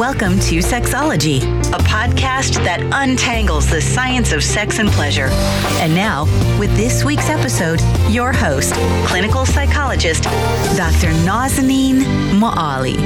Welcome 0.00 0.40
to 0.40 0.60
Sexology, 0.60 1.42
a 1.74 1.78
podcast 1.82 2.54
that 2.64 2.80
untangles 2.90 3.68
the 3.68 3.82
science 3.82 4.32
of 4.32 4.42
sex 4.42 4.78
and 4.78 4.88
pleasure. 4.88 5.28
And 5.82 5.94
now, 5.94 6.24
with 6.58 6.74
this 6.74 7.04
week's 7.04 7.28
episode, 7.28 7.82
your 8.08 8.32
host, 8.32 8.72
clinical 9.06 9.44
psychologist, 9.44 10.22
Dr. 10.22 11.12
Nazanin 11.26 12.00
Moali. 12.32 12.96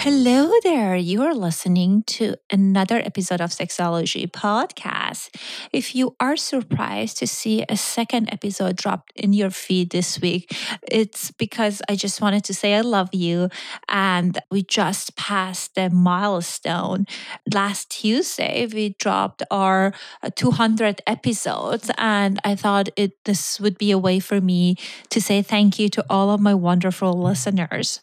Hello 0.00 0.50
there. 0.62 0.96
You 0.96 1.20
are 1.24 1.34
listening 1.34 2.04
to 2.04 2.34
another 2.50 2.96
episode 3.04 3.42
of 3.42 3.50
Sexology 3.50 4.26
Podcast. 4.26 5.28
If 5.74 5.94
you 5.94 6.16
are 6.18 6.38
surprised 6.38 7.18
to 7.18 7.26
see 7.26 7.66
a 7.68 7.76
second 7.76 8.32
episode 8.32 8.76
dropped 8.76 9.12
in 9.14 9.34
your 9.34 9.50
feed 9.50 9.90
this 9.90 10.18
week, 10.18 10.56
it's 10.90 11.32
because 11.32 11.82
I 11.86 11.96
just 11.96 12.22
wanted 12.22 12.44
to 12.44 12.54
say 12.54 12.76
I 12.76 12.80
love 12.80 13.10
you. 13.12 13.50
And 13.90 14.38
we 14.50 14.62
just 14.62 15.16
passed 15.16 15.74
the 15.74 15.90
milestone. 15.90 17.04
Last 17.52 17.90
Tuesday, 17.90 18.66
we 18.72 18.96
dropped 18.98 19.42
our 19.50 19.92
200th 20.24 21.00
episodes. 21.06 21.90
And 21.98 22.40
I 22.42 22.54
thought 22.54 22.88
it 22.96 23.22
this 23.26 23.60
would 23.60 23.76
be 23.76 23.90
a 23.90 23.98
way 23.98 24.18
for 24.18 24.40
me 24.40 24.76
to 25.10 25.20
say 25.20 25.42
thank 25.42 25.78
you 25.78 25.90
to 25.90 26.02
all 26.08 26.30
of 26.30 26.40
my 26.40 26.54
wonderful 26.54 27.12
listeners. 27.12 28.00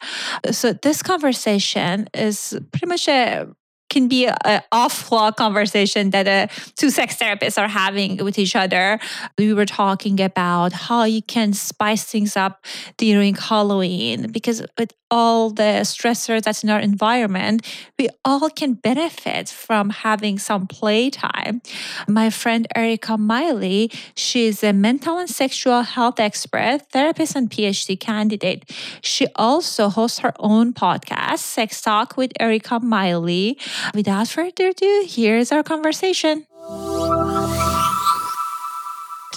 So, 0.52 0.73
this 0.73 1.02
conversation 1.02 1.86
is 2.13 2.57
pretty 2.71 2.87
much 2.87 3.07
a 3.07 3.47
can 3.89 4.07
be 4.07 4.27
an 4.27 4.61
off-law 4.71 5.31
conversation 5.31 6.09
that 6.09 6.27
uh, 6.27 6.47
two 6.75 6.89
sex 6.89 7.15
therapists 7.15 7.57
are 7.57 7.67
having 7.67 8.17
with 8.17 8.37
each 8.37 8.55
other. 8.55 8.99
We 9.37 9.53
were 9.53 9.65
talking 9.65 10.19
about 10.19 10.73
how 10.73 11.03
you 11.03 11.21
can 11.21 11.53
spice 11.53 12.03
things 12.03 12.35
up 12.35 12.65
during 12.97 13.35
Halloween 13.35 14.31
because 14.31 14.61
with 14.77 14.93
all 15.09 15.49
the 15.49 15.81
stressors 15.84 16.43
that's 16.43 16.63
in 16.63 16.70
our 16.70 16.79
environment, 16.79 17.66
we 17.97 18.09
all 18.25 18.50
can 18.50 18.73
benefit 18.73 19.50
from 19.50 19.89
having 19.89 20.39
some 20.39 20.67
playtime. 20.67 21.61
My 22.08 22.30
friend 22.30 22.67
Erica 22.75 23.17
Miley, 23.17 23.91
she's 24.16 24.63
a 24.63 24.73
mental 24.73 25.17
and 25.17 25.30
sexual 25.30 25.81
health 25.81 26.19
expert, 26.19 26.81
therapist, 26.91 27.35
and 27.35 27.50
PhD 27.50 28.00
candidate. 28.00 28.69
She 29.02 29.28
also 29.35 29.89
hosts 29.89 30.19
her 30.19 30.33
own 30.39 30.73
podcast, 30.73 31.39
Sex 31.39 31.81
Talk 31.81 32.17
with 32.17 32.31
Erica 32.39 32.80
Miley. 32.80 33.58
Without 33.94 34.28
further 34.28 34.69
ado, 34.69 35.05
here's 35.08 35.52
our 35.52 35.63
conversation. 35.63 36.45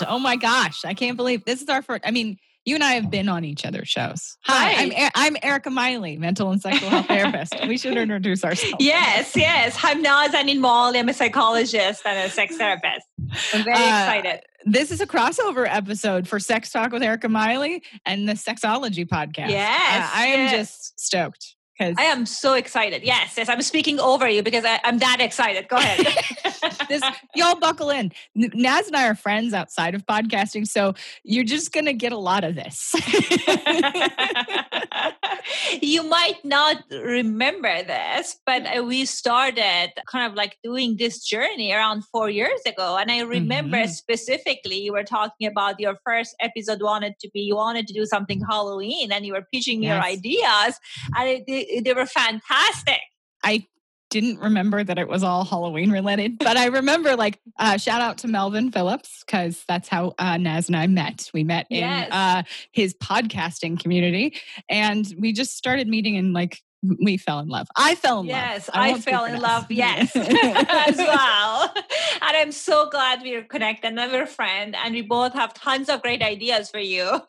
Oh 0.08 0.18
my 0.18 0.36
gosh, 0.36 0.84
I 0.84 0.94
can't 0.94 1.16
believe 1.16 1.44
this 1.44 1.60
is 1.62 1.68
our 1.68 1.82
first. 1.82 2.02
I 2.06 2.10
mean, 2.10 2.38
you 2.64 2.74
and 2.74 2.84
I 2.84 2.92
have 2.92 3.10
been 3.10 3.28
on 3.28 3.44
each 3.44 3.64
other's 3.64 3.88
shows. 3.88 4.36
Hi, 4.44 4.72
Hi. 4.72 4.82
I'm, 4.82 5.10
I'm 5.14 5.36
Erica 5.42 5.70
Miley, 5.70 6.18
mental 6.18 6.50
and 6.50 6.60
sexual 6.60 6.90
health 6.90 7.06
therapist. 7.06 7.54
We 7.66 7.78
should 7.78 7.96
introduce 7.96 8.44
ourselves. 8.44 8.76
Yes, 8.80 9.34
yes. 9.34 9.78
I'm 9.82 10.04
Nazanin 10.04 10.58
Moali. 10.58 10.98
I'm 10.98 11.08
a 11.08 11.14
psychologist 11.14 12.02
and 12.04 12.18
a 12.18 12.30
sex 12.30 12.56
therapist. 12.56 13.06
I'm 13.54 13.64
very 13.64 13.76
Uh, 13.76 13.80
excited. 13.82 14.40
This 14.66 14.90
is 14.90 15.00
a 15.00 15.06
crossover 15.06 15.66
episode 15.68 16.28
for 16.28 16.38
Sex 16.38 16.70
Talk 16.70 16.92
with 16.92 17.02
Erica 17.02 17.28
Miley 17.30 17.82
and 18.04 18.28
the 18.28 18.34
Sexology 18.34 19.06
podcast. 19.08 19.48
Yes, 19.48 20.04
Uh, 20.04 20.10
I 20.18 20.26
am 20.26 20.38
yes. 20.40 20.52
just 20.52 21.00
stoked 21.00 21.56
I 21.80 22.04
am 22.04 22.26
so 22.26 22.54
excited. 22.54 23.02
Yes, 23.02 23.34
yes. 23.36 23.48
I'm 23.48 23.62
speaking 23.62 23.98
over 23.98 24.28
you 24.28 24.42
because 24.42 24.64
I, 24.64 24.80
I'm 24.84 24.98
that 24.98 25.18
excited. 25.20 25.68
Go 25.68 25.76
ahead. 25.76 26.06
this 26.88 27.02
y'all 27.34 27.58
buckle 27.58 27.90
in. 27.90 28.12
Naz 28.34 28.86
and 28.86 28.96
I 28.96 29.08
are 29.08 29.14
friends 29.14 29.54
outside 29.54 29.94
of 29.94 30.04
podcasting, 30.06 30.66
so 30.66 30.94
you're 31.24 31.44
just 31.44 31.72
gonna 31.72 31.92
get 31.92 32.12
a 32.12 32.18
lot 32.18 32.44
of 32.44 32.54
this. 32.54 32.94
you 35.82 36.02
might 36.02 36.44
not 36.44 36.82
remember 36.90 37.82
this, 37.82 38.38
but 38.46 38.62
uh, 38.66 38.82
we 38.82 39.04
started 39.04 39.92
kind 40.06 40.30
of 40.30 40.34
like 40.36 40.56
doing 40.62 40.96
this 40.98 41.24
journey 41.24 41.72
around 41.72 42.04
four 42.12 42.28
years 42.30 42.60
ago. 42.66 42.96
And 42.96 43.10
I 43.10 43.20
remember 43.20 43.78
Mhm. 43.78 43.88
specifically 43.88 44.78
you 44.78 44.92
were 44.92 45.04
talking 45.04 45.46
about 45.46 45.80
your 45.80 45.96
first 46.04 46.34
episode 46.40 46.82
wanted 46.82 47.14
to 47.20 47.30
be 47.32 47.40
you 47.40 47.56
wanted 47.56 47.86
to 47.88 47.94
do 47.94 48.06
something 48.06 48.40
Halloween 48.48 49.12
and 49.12 49.24
you 49.26 49.32
were 49.32 49.46
pitching 49.52 49.82
your 49.82 50.00
ideas 50.00 50.78
and 51.16 51.28
it, 51.28 51.44
they, 51.46 51.80
they 51.84 51.94
were 51.94 52.06
fantastic. 52.06 53.00
I 53.44 53.66
didn't 54.10 54.38
remember 54.40 54.82
that 54.84 54.98
it 54.98 55.08
was 55.08 55.22
all 55.22 55.44
Halloween 55.44 55.90
related, 55.90 56.38
but 56.38 56.56
I 56.56 56.66
remember 56.66 57.16
like 57.16 57.40
uh, 57.58 57.76
shout 57.78 58.00
out 58.00 58.18
to 58.18 58.28
Melvin 58.28 58.70
Phillips 58.72 59.22
because 59.24 59.64
that's 59.68 59.88
how 59.88 60.14
uh, 60.18 60.36
Naz 60.36 60.68
and 60.68 60.76
I 60.76 60.86
met. 60.88 61.30
We 61.32 61.44
met 61.44 61.66
in 61.70 61.78
Yes. 61.80 62.08
uh, 62.10 62.42
his 62.72 62.94
podcasting 62.94 63.80
community, 63.80 64.36
and 64.68 65.06
we 65.18 65.32
just 65.32 65.56
started 65.56 65.88
meeting 65.88 66.16
and 66.16 66.32
like 66.32 66.60
we 67.02 67.16
fell 67.18 67.40
in 67.40 67.48
love. 67.48 67.68
I 67.76 67.94
fell 67.94 68.20
in 68.20 68.26
Yes, 68.26 68.36
love. 68.36 68.52
Yes, 68.52 68.70
I, 68.72 68.90
won't 68.92 69.04
fell 69.04 69.24
in 69.26 69.40
love. 69.40 69.66
Yes, 69.70 70.10
as 70.16 70.96
well. 70.96 71.72
And 71.76 72.36
I'm 72.36 72.52
so 72.52 72.88
glad 72.90 73.20
we're 73.22 73.44
connected 73.44 73.96
and 73.98 74.12
we're 74.12 74.26
friends, 74.26 74.74
and 74.82 74.94
we 74.94 75.02
both 75.02 75.32
have 75.34 75.54
tons 75.54 75.88
of 75.88 76.02
great 76.02 76.22
ideas 76.22 76.70
for 76.70 76.78
you. 76.80 77.20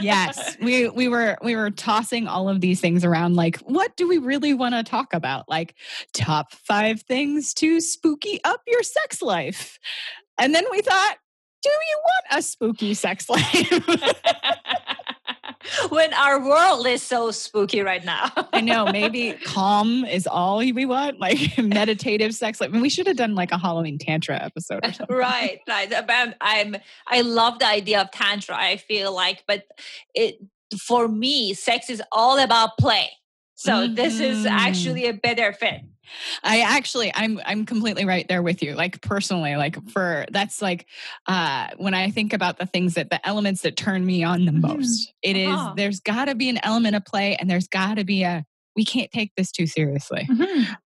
Yes. 0.00 0.56
We 0.60 0.88
we 0.88 1.08
were 1.08 1.36
we 1.42 1.56
were 1.56 1.70
tossing 1.70 2.26
all 2.26 2.48
of 2.48 2.60
these 2.60 2.80
things 2.80 3.04
around 3.04 3.36
like 3.36 3.58
what 3.58 3.96
do 3.96 4.08
we 4.08 4.18
really 4.18 4.54
want 4.54 4.74
to 4.74 4.82
talk 4.82 5.14
about? 5.14 5.48
Like 5.48 5.74
top 6.12 6.52
5 6.52 7.02
things 7.02 7.54
to 7.54 7.80
spooky 7.80 8.40
up 8.44 8.62
your 8.66 8.82
sex 8.82 9.22
life. 9.22 9.78
And 10.38 10.54
then 10.54 10.64
we 10.70 10.80
thought 10.80 11.16
do 11.62 11.68
you 11.68 12.00
want 12.04 12.38
a 12.38 12.42
spooky 12.42 12.94
sex 12.94 13.28
life 13.28 13.70
when 15.90 16.12
our 16.14 16.42
world 16.44 16.86
is 16.86 17.02
so 17.02 17.30
spooky 17.30 17.80
right 17.80 18.04
now. 18.04 18.30
i 18.52 18.60
know 18.60 18.86
maybe 18.92 19.32
calm 19.44 20.04
is 20.04 20.26
all 20.26 20.58
we 20.58 20.86
want 20.86 21.18
like 21.20 21.38
meditative 21.58 22.34
sex 22.34 22.60
life 22.60 22.70
I 22.70 22.72
mean, 22.72 22.82
we 22.82 22.88
should 22.88 23.06
have 23.06 23.16
done 23.16 23.34
like 23.34 23.52
a 23.52 23.58
halloween 23.58 23.98
tantra 23.98 24.42
episode 24.42 24.84
or 25.08 25.16
right, 25.16 25.60
right. 25.68 25.90
But 26.06 26.36
I'm 26.40 26.76
I 27.06 27.20
love 27.20 27.58
the 27.58 27.66
idea 27.66 28.00
of 28.00 28.10
tantra. 28.10 28.56
I 28.56 28.76
feel 28.76 29.14
like, 29.14 29.44
but 29.46 29.64
it 30.14 30.38
for 30.78 31.08
me, 31.08 31.52
sex 31.54 31.90
is 31.90 32.02
all 32.12 32.38
about 32.38 32.78
play. 32.78 33.10
So 33.56 33.86
this 33.88 34.20
is 34.20 34.46
Mhm. 34.46 34.50
actually 34.50 35.06
a 35.06 35.12
better 35.12 35.52
fit. 35.52 35.82
I 36.42 36.60
actually 36.60 37.12
I'm 37.14 37.40
I'm 37.44 37.66
completely 37.66 38.04
right 38.04 38.26
there 38.28 38.42
with 38.42 38.62
you. 38.62 38.74
Like 38.74 39.00
personally, 39.02 39.56
like 39.56 39.76
for 39.90 40.26
that's 40.30 40.60
like 40.62 40.86
uh 41.26 41.68
when 41.76 41.94
I 41.94 42.10
think 42.10 42.32
about 42.32 42.58
the 42.58 42.66
things 42.66 42.94
that 42.94 43.10
the 43.10 43.26
elements 43.26 43.62
that 43.62 43.76
turn 43.76 44.04
me 44.04 44.22
on 44.24 44.44
the 44.46 44.52
Mhm. 44.52 44.60
most. 44.62 45.12
It 45.22 45.36
is 45.36 45.50
Uh-huh. 45.54 45.74
there's 45.76 46.00
got 46.00 46.26
to 46.26 46.34
be 46.34 46.48
an 46.48 46.58
element 46.62 46.96
of 46.96 47.04
play 47.04 47.36
and 47.36 47.50
there's 47.50 47.68
got 47.68 47.94
to 47.94 48.04
be 48.04 48.22
a 48.22 48.44
we 48.76 48.84
can't 48.84 49.10
take 49.10 49.32
this 49.36 49.50
too 49.50 49.66
seriously. 49.66 50.28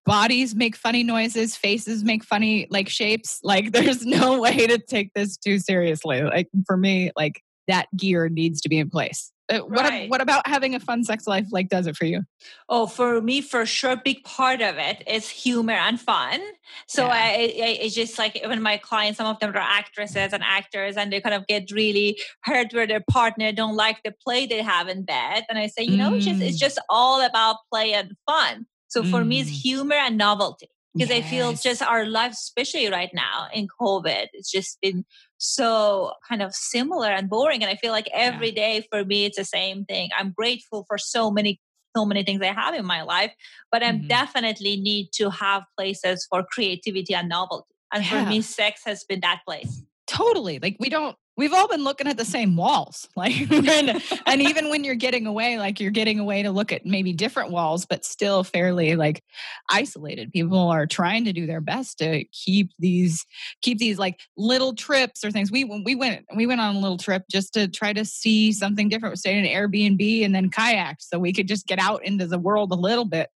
Bodies 0.07 0.55
make 0.55 0.75
funny 0.75 1.03
noises, 1.03 1.55
faces 1.57 2.03
make 2.03 2.25
funny 2.25 2.67
like 2.71 2.89
shapes. 2.89 3.41
Like 3.43 3.73
there's 3.73 4.05
no 4.07 4.41
way 4.41 4.67
to 4.67 4.79
take 4.79 5.13
this 5.15 5.37
too 5.37 5.59
seriously. 5.59 6.23
Like 6.23 6.49
for 6.67 6.77
me, 6.77 7.11
like 7.17 7.43
that 7.69 7.87
gear 7.97 8.29
needs 8.29 8.61
to 8.63 8.69
be 8.69 8.79
in 8.79 8.91
place. 8.91 9.31
Uh, 9.53 9.59
what, 9.59 9.85
ab- 9.85 9.91
Right. 9.93 10.11
what 10.11 10.23
about 10.23 10.47
having 10.47 10.75
a 10.75 10.81
fun 10.81 11.05
sex 11.05 11.27
life 11.27 11.47
like 11.53 11.69
does 11.69 11.87
it 11.87 11.97
for 11.97 12.07
you? 12.07 12.23
Oh, 12.69 12.87
for 12.87 13.21
me, 13.21 13.43
for 13.43 13.67
sure, 13.67 13.95
big 13.95 14.25
part 14.25 14.63
of 14.63 14.79
it 14.79 15.03
is 15.07 15.29
humor 15.29 15.75
and 15.75 16.01
fun. 16.01 16.41
So 16.89 17.05
Yeah. 17.05 17.13
I, 17.13 17.29
I, 17.29 17.79
it's 17.83 17.95
just 17.95 18.19
like 18.19 18.41
when 18.47 18.63
my 18.63 18.79
clients, 18.79 19.19
some 19.19 19.27
of 19.27 19.39
them 19.41 19.51
are 19.55 19.59
actresses 19.59 20.33
and 20.33 20.43
actors, 20.43 20.97
and 20.97 21.13
they 21.13 21.21
kind 21.21 21.35
of 21.35 21.47
get 21.47 21.71
really 21.71 22.19
hurt 22.45 22.73
where 22.73 22.87
their 22.87 23.05
partner 23.11 23.53
don't 23.53 23.77
like 23.77 24.03
the 24.03 24.15
play 24.25 24.47
they 24.47 24.63
have 24.63 24.89
in 24.89 25.05
bed. 25.05 25.45
And 25.51 25.59
I 25.59 25.67
say, 25.67 25.83
you 25.83 25.99
know, 25.99 26.15
it's 26.15 26.25
just 26.25 26.41
it's 26.41 26.57
Mm. 26.57 26.61
just 26.61 26.79
all 26.89 27.21
about 27.25 27.57
play 27.71 27.93
and 27.93 28.13
fun. 28.27 28.67
So 28.89 29.03
for 29.05 29.25
me, 29.27 29.39
Mm. 29.39 29.43
it's 29.43 29.63
humor 29.63 29.97
and 29.97 30.17
novelty 30.17 30.69
because 30.97 31.11
I 31.11 31.21
feel 31.21 31.51
Yes. 31.51 31.63
just 31.63 31.83
our 31.83 32.07
life, 32.07 32.33
especially 32.33 32.89
right 32.89 33.11
now 33.13 33.49
in 33.53 33.67
COVID, 33.81 34.29
it's 34.33 34.51
just 34.51 34.79
been 34.81 35.05
so 35.39 36.13
kind 36.29 36.43
of 36.43 36.55
similar 36.55 37.09
and 37.11 37.29
boring. 37.29 37.63
And 37.63 37.71
I 37.71 37.77
feel 37.77 37.93
like 37.93 38.09
every 38.13 38.51
day 38.51 38.87
for 38.91 39.05
me, 39.05 39.25
it's 39.25 39.37
the 39.37 39.45
same 39.45 39.85
thing. 39.85 40.11
I'm 40.17 40.33
grateful 40.37 40.85
for 40.89 40.99
so 40.99 41.31
many, 41.31 41.61
so 41.97 42.05
many 42.05 42.23
things 42.25 42.41
I 42.43 42.53
have 42.53 42.75
in 42.75 42.85
my 42.87 43.03
life, 43.03 43.33
but 43.71 43.83
I 43.83 43.93
Mhm. 43.93 44.09
definitely 44.09 44.77
need 44.77 45.11
to 45.15 45.31
have 45.31 45.63
places 45.77 46.27
for 46.31 46.45
creativity 46.45 47.15
and 47.15 47.29
novelty. 47.29 47.75
And 47.93 48.05
for 48.07 48.25
me, 48.25 48.41
sex 48.43 48.83
has 48.87 49.05
been 49.05 49.21
that 49.21 49.41
place. 49.47 49.83
totally 50.07 50.59
like 50.59 50.77
we 50.79 50.91
don't 50.91 51.17
we've 51.37 51.53
all 51.53 51.69
been 51.69 51.85
looking 51.85 52.07
at 52.07 52.17
the 52.17 52.25
same 52.25 52.57
walls 52.57 53.09
like 53.17 53.49
when, 53.51 54.01
and 54.27 54.43
even 54.43 54.71
when 54.71 54.85
you're 54.85 54.95
getting 54.95 55.27
away 55.27 55.59
like 55.59 55.81
you're 55.81 55.91
getting 55.91 56.19
away 56.19 56.43
to 56.43 56.51
look 56.51 56.73
at 56.73 56.87
maybe 56.87 57.13
different 57.13 57.51
walls 57.51 57.87
but 57.87 58.05
still 58.05 58.45
fairly 58.45 58.97
like 58.97 59.23
isolated. 59.71 60.33
People 60.33 60.59
are 60.59 60.87
trying 60.87 61.25
to 61.25 61.33
do 61.33 61.47
their 61.47 61.61
best 61.61 61.99
to 61.99 62.25
keep 62.33 62.71
these 62.79 63.25
keep 63.63 63.79
these 63.79 63.99
like 63.99 64.21
little 64.37 64.75
trips 64.75 65.25
or 65.25 65.31
things. 65.31 65.51
We 65.51 65.65
we 65.65 65.95
went 65.95 66.25
we 66.35 66.47
went 66.47 66.61
on 66.61 66.77
a 66.77 66.81
little 66.81 66.99
trip 66.99 67.25
just 67.31 67.55
to 67.55 67.69
try 67.69 67.93
to 67.93 68.05
see 68.05 68.53
something 68.53 68.89
different 68.89 69.13
we 69.13 69.17
stayed 69.17 69.39
in 69.39 69.45
an 69.45 69.51
airbnb 69.51 70.25
and 70.25 70.35
then 70.35 70.51
kayaked 70.51 71.01
so 71.01 71.19
we 71.19 71.33
could 71.33 71.49
just 71.49 71.67
get 71.67 71.79
out 71.79 72.05
into 72.05 72.27
the 72.27 72.39
world 72.39 72.73
a 72.73 72.77
little 72.77 73.05
bit 73.05 73.31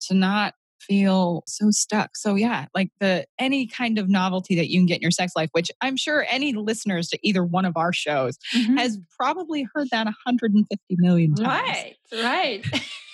to 0.00 0.14
not 0.14 0.54
feel 0.86 1.42
so 1.46 1.70
stuck. 1.70 2.16
So 2.16 2.34
yeah, 2.34 2.66
like 2.74 2.90
the 3.00 3.26
any 3.38 3.66
kind 3.66 3.98
of 3.98 4.08
novelty 4.08 4.54
that 4.56 4.68
you 4.68 4.78
can 4.78 4.86
get 4.86 4.96
in 4.96 5.02
your 5.02 5.10
sex 5.10 5.32
life, 5.36 5.48
which 5.52 5.70
I'm 5.80 5.96
sure 5.96 6.26
any 6.28 6.52
listeners 6.52 7.08
to 7.08 7.18
either 7.22 7.44
one 7.44 7.64
of 7.64 7.76
our 7.76 7.92
shows 7.92 8.38
mm-hmm. 8.54 8.76
has 8.76 8.98
probably 9.18 9.66
heard 9.74 9.88
that 9.90 10.04
150 10.04 10.78
million 10.98 11.34
times. 11.34 11.48
Right, 11.48 11.96
right. 12.12 12.64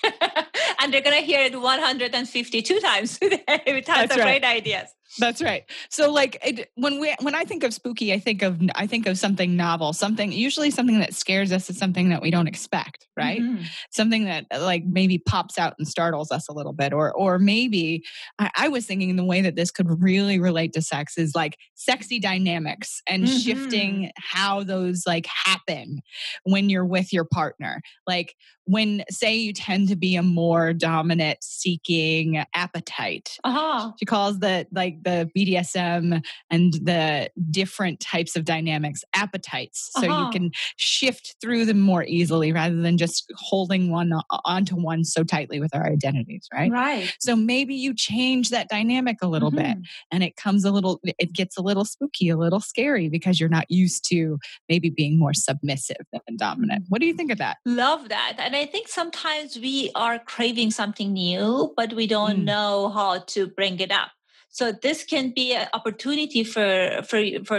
and 0.81 0.93
they're 0.93 1.01
going 1.03 1.19
to 1.19 1.25
hear 1.27 1.41
it 1.43 1.59
152 1.61 2.81
times 2.81 3.19
today 3.19 3.43
with 3.67 3.85
tons 3.85 4.09
That's 4.09 4.13
of 4.13 4.19
right. 4.19 4.41
great 4.41 4.45
ideas. 4.45 4.89
That's 5.19 5.43
right. 5.43 5.65
So 5.89 6.09
like 6.13 6.39
it, 6.41 6.71
when 6.77 7.01
we 7.01 7.13
when 7.21 7.35
I 7.35 7.43
think 7.43 7.65
of 7.65 7.75
spooky, 7.75 8.13
I 8.13 8.21
think 8.21 8.43
of 8.43 8.61
I 8.77 8.87
think 8.87 9.09
of 9.09 9.19
something 9.19 9.57
novel, 9.57 9.93
something 9.93 10.31
usually 10.31 10.71
something 10.71 11.01
that 11.01 11.15
scares 11.15 11.51
us 11.51 11.69
is 11.69 11.77
something 11.77 12.11
that 12.11 12.23
we 12.23 12.31
don't 12.31 12.47
expect, 12.47 13.09
right? 13.17 13.43
Mhm. 13.43 13.65
Something 13.91 14.27
that 14.27 14.47
like 14.57 14.85
maybe 14.85 15.19
pops 15.19 15.59
out 15.59 15.75
and 15.79 15.89
startles 15.89 16.31
us 16.31 16.49
a 16.49 16.53
little 16.53 16.73
bit, 16.73 16.93
or 16.93 17.13
or 17.13 17.41
maybe 17.41 18.05
I, 18.39 18.51
I 18.57 18.69
was 18.69 18.87
thinking 18.87 19.17
the 19.17 19.25
way 19.25 19.41
that 19.41 19.57
this 19.57 19.73
could 19.73 20.01
really 20.01 20.39
relate 20.39 20.73
to 20.75 20.81
sex 20.83 21.19
is 21.19 21.35
like 21.35 21.59
sexy 21.75 22.21
dynamics 22.21 23.03
and 23.09 23.25
Mhm. 23.25 23.45
shifting 23.45 24.13
how 24.17 24.63
those 24.63 25.09
like 25.09 25.27
happen 25.45 26.03
when 26.45 26.71
you're 26.71 26.87
with 26.87 27.13
your 27.13 27.25
partner. 27.25 27.81
Like 28.07 28.37
when 28.65 28.80
say 29.11 29.35
you 29.37 29.53
tend 29.53 29.89
to 29.89 29.97
be 29.97 30.17
a 30.17 30.23
more 30.23 30.73
dominant 30.73 31.39
seeking 31.43 32.43
appetite 32.55 33.39
Uh-huh. 33.45 33.93
she 33.99 34.05
calls 34.05 34.39
the 34.41 34.67
like 34.73 35.03
the 35.03 35.31
BDSM 35.37 36.23
and 36.51 36.73
the 36.75 37.31
different 37.51 38.01
types 38.01 38.37
of 38.37 38.45
dynamics 38.45 39.03
appetites. 39.15 39.91
So 39.95 40.07
Uh-huh. 40.07 40.25
you 40.25 40.31
can 40.31 40.51
shift 40.77 41.37
through 41.41 41.65
them 41.67 41.81
more 41.81 42.05
easily 42.05 42.53
rather 42.53 42.77
than 42.81 42.97
just 42.99 43.31
holding 43.37 43.91
one 43.91 44.13
onto 44.45 44.77
one 44.77 45.05
so 45.05 45.23
tightly 45.25 45.61
with 45.61 45.75
our 45.75 45.87
identities, 45.87 46.49
right? 46.53 46.71
Right. 46.71 47.13
So 47.21 47.37
maybe 47.37 47.75
you 47.75 47.95
change 47.95 48.51
that 48.51 48.69
dynamic 48.69 49.19
a 49.23 49.27
little 49.29 49.51
bit 49.51 49.77
Mhm. 49.79 49.85
and 50.13 50.23
it 50.23 50.37
comes 50.37 50.65
a 50.65 50.71
little, 50.71 51.01
it 51.05 51.33
gets 51.33 51.57
a 51.57 51.63
little 51.63 51.85
spooky, 51.85 52.29
a 52.29 52.37
little 52.37 52.61
scary 52.61 53.09
because 53.09 53.39
you're 53.41 53.49
not 53.49 53.71
used 53.71 54.05
to 54.11 54.39
maybe 54.69 54.91
being 54.91 55.19
more 55.19 55.35
submissive 55.35 56.05
than 56.13 56.37
dominant. 56.37 56.85
What 56.89 57.01
do 57.01 57.07
you 57.07 57.15
think 57.15 57.31
of 57.31 57.39
that? 57.39 57.59
Love 57.67 58.09
that. 58.09 58.35
And 58.39 58.55
I 58.57 58.67
think 58.73 58.89
sometimes 58.89 59.59
we 59.59 59.91
are 59.95 60.19
craving 60.19 60.71
something 60.71 61.13
new, 61.13 61.75
but 61.77 61.93
we 61.93 62.07
don't 62.07 62.41
Mm. 62.41 62.51
know 62.53 62.75
how 62.99 63.19
to 63.35 63.41
bring 63.59 63.79
it 63.81 63.93
up. 63.93 64.11
So 64.53 64.73
this 64.73 65.05
can 65.05 65.31
be 65.31 65.47
an 65.55 65.69
opportunity 65.79 66.43
for 66.43 67.03
for 67.09 67.21
for 67.47 67.59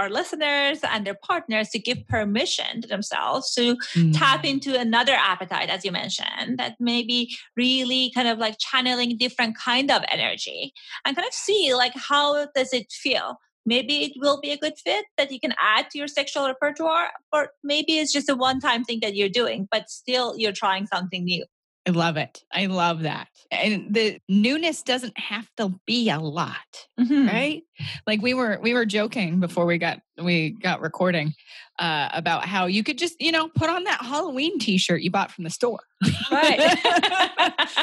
our 0.00 0.08
listeners 0.18 0.78
and 0.92 1.00
their 1.06 1.18
partners 1.30 1.68
to 1.70 1.78
give 1.78 2.00
permission 2.08 2.80
to 2.82 2.88
themselves 2.88 3.52
to 3.56 3.76
tap 4.20 4.42
Mm. 4.44 4.50
into 4.52 4.70
another 4.86 5.16
appetite, 5.32 5.68
as 5.76 5.84
you 5.84 5.92
mentioned, 5.92 6.56
that 6.60 6.76
maybe 6.80 7.18
really 7.56 8.02
kind 8.16 8.28
of 8.32 8.38
like 8.38 8.56
channeling 8.58 9.18
different 9.24 9.54
kind 9.70 9.90
of 9.90 10.00
energy 10.16 10.72
and 11.04 11.14
kind 11.16 11.28
of 11.28 11.34
see 11.34 11.74
like 11.82 11.94
how 12.10 12.46
does 12.56 12.72
it 12.72 12.86
feel. 13.04 13.28
Maybe 13.66 14.04
it 14.04 14.12
will 14.16 14.40
be 14.40 14.50
a 14.50 14.58
good 14.58 14.74
fit 14.78 15.06
that 15.16 15.30
you 15.32 15.40
can 15.40 15.54
add 15.60 15.90
to 15.90 15.98
your 15.98 16.08
sexual 16.08 16.46
repertoire, 16.46 17.10
or 17.32 17.50
maybe 17.62 17.98
it's 17.98 18.12
just 18.12 18.28
a 18.28 18.34
one-time 18.36 18.84
thing 18.84 19.00
that 19.02 19.14
you're 19.14 19.28
doing, 19.28 19.68
but 19.70 19.88
still 19.90 20.36
you're 20.36 20.52
trying 20.52 20.86
something 20.86 21.24
new. 21.24 21.44
I 21.86 21.90
love 21.90 22.16
it. 22.16 22.42
I 22.50 22.66
love 22.66 23.02
that. 23.02 23.28
And 23.50 23.92
the 23.94 24.18
newness 24.28 24.82
doesn't 24.82 25.18
have 25.18 25.46
to 25.58 25.74
be 25.86 26.08
a 26.08 26.18
lot, 26.18 26.56
Mhm. 26.98 27.30
right? 27.30 27.62
Like 28.06 28.22
we 28.22 28.32
were 28.32 28.58
we 28.62 28.72
were 28.72 28.86
joking 28.86 29.38
before 29.38 29.66
we 29.66 29.76
got 29.76 30.00
we 30.20 30.50
got 30.50 30.80
recording 30.80 31.34
uh, 31.78 32.08
about 32.12 32.46
how 32.46 32.66
you 32.66 32.82
could 32.84 32.96
just, 32.96 33.20
you 33.20 33.32
know, 33.32 33.48
put 33.48 33.68
on 33.68 33.84
that 33.84 34.00
Halloween 34.00 34.58
t-shirt 34.60 35.02
you 35.02 35.10
bought 35.10 35.30
from 35.30 35.44
the 35.44 35.50
store. 35.50 35.80
Right. 36.30 36.58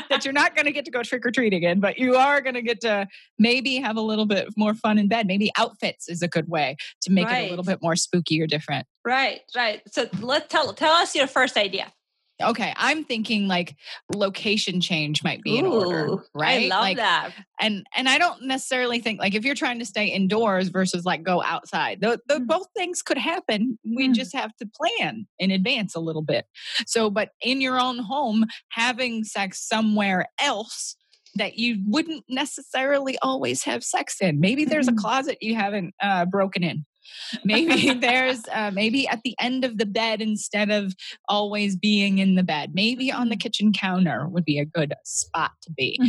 that 0.10 0.22
you're 0.24 0.34
not 0.34 0.56
going 0.56 0.66
to 0.66 0.72
get 0.72 0.86
to 0.86 0.92
go 0.92 1.04
trick 1.04 1.26
or 1.26 1.32
treating 1.32 1.58
again, 1.58 1.80
but 1.80 1.98
you 2.00 2.16
are 2.16 2.42
going 2.42 2.54
to 2.56 2.62
get 2.62 2.82
to 2.82 3.08
maybe 3.38 3.76
have 3.78 3.98
a 3.98 4.02
little 4.02 4.26
bit 4.26 4.48
more 4.58 4.74
fun 4.74 4.98
in 4.98 5.08
bed. 5.08 5.28
Maybe 5.28 5.52
outfits 5.58 6.10
is 6.10 6.22
a 6.22 6.28
good 6.28 6.48
way 6.50 6.76
to 7.02 7.12
make 7.12 7.28
it 7.28 7.48
a 7.48 7.50
little 7.50 7.64
bit 7.64 7.82
more 7.82 7.96
spooky 7.96 8.42
or 8.42 8.48
different. 8.48 8.88
Right, 9.06 9.42
right. 9.56 9.82
So 9.92 10.08
let's 10.20 10.48
tell 10.48 10.74
tell 10.74 10.94
us 10.94 11.16
your 11.16 11.28
first 11.28 11.56
idea. 11.58 11.92
Okay, 12.42 12.74
I'm 12.76 13.04
thinking 13.04 13.48
like 13.48 13.76
location 14.16 14.82
change 14.82 15.24
might 15.24 15.42
be 15.42 15.58
in 15.58 15.66
order, 15.66 16.18
right? 16.34 16.64
I 16.64 16.68
love 16.68 16.82
like, 16.82 16.98
that. 16.98 17.32
and 17.60 17.86
and 17.96 18.10
I 18.10 18.18
don't 18.18 18.44
necessarily 18.44 19.00
think 19.00 19.20
like 19.20 19.36
if 19.36 19.44
you're 19.46 19.56
trying 19.56 19.80
to 19.80 19.86
stay 19.86 20.08
indoors 20.08 20.70
versus 20.70 21.06
like 21.06 21.24
go 21.24 21.42
outside, 21.44 22.02
the, 22.02 22.20
tho- 22.28 22.40
Mm. 22.40 22.48
both 22.48 22.68
things 22.76 23.02
could 23.02 23.18
happen. 23.18 23.78
We 23.86 24.10
Mm. 24.10 24.14
just 24.16 24.34
have 24.36 24.56
to 24.58 24.66
plan 24.76 25.28
in 25.40 25.52
advance 25.52 25.96
a 25.96 26.00
little 26.00 26.22
bit. 26.24 26.46
So, 26.88 27.10
but 27.10 27.30
in 27.42 27.62
your 27.62 27.80
own 27.80 28.00
home, 28.00 28.46
having 28.70 29.24
sex 29.24 29.68
somewhere 29.68 30.28
else 30.40 30.96
that 31.36 31.58
you 31.58 31.78
wouldn't 31.88 32.26
necessarily 32.28 33.18
always 33.22 33.64
have 33.64 33.84
sex 33.84 34.18
in. 34.20 34.40
Maybe 34.42 34.66
there's 34.66 34.88
a 34.90 34.94
closet 35.04 35.38
you 35.42 35.56
haven't 35.56 35.94
uh, 36.02 36.26
broken 36.26 36.64
in. 36.64 36.86
Maybe 37.44 37.94
there's 37.94 38.44
uh, 38.54 38.72
maybe 38.74 39.08
at 39.08 39.22
the 39.24 39.36
end 39.40 39.66
of 39.66 39.78
the 39.78 39.86
bed 39.86 40.22
instead 40.22 40.70
of 40.72 40.94
always 41.30 41.76
being 41.76 42.20
in 42.20 42.36
the 42.36 42.44
bed. 42.44 42.72
Maybe 42.74 43.12
on 43.12 43.30
the 43.30 43.36
Mhm. 43.36 43.42
kitchen 43.42 43.74
counter 43.74 44.28
would 44.28 44.46
be 44.46 44.60
a 44.60 44.66
good 44.66 44.94
spot 45.06 45.52
to 45.64 45.72
be. 45.72 46.02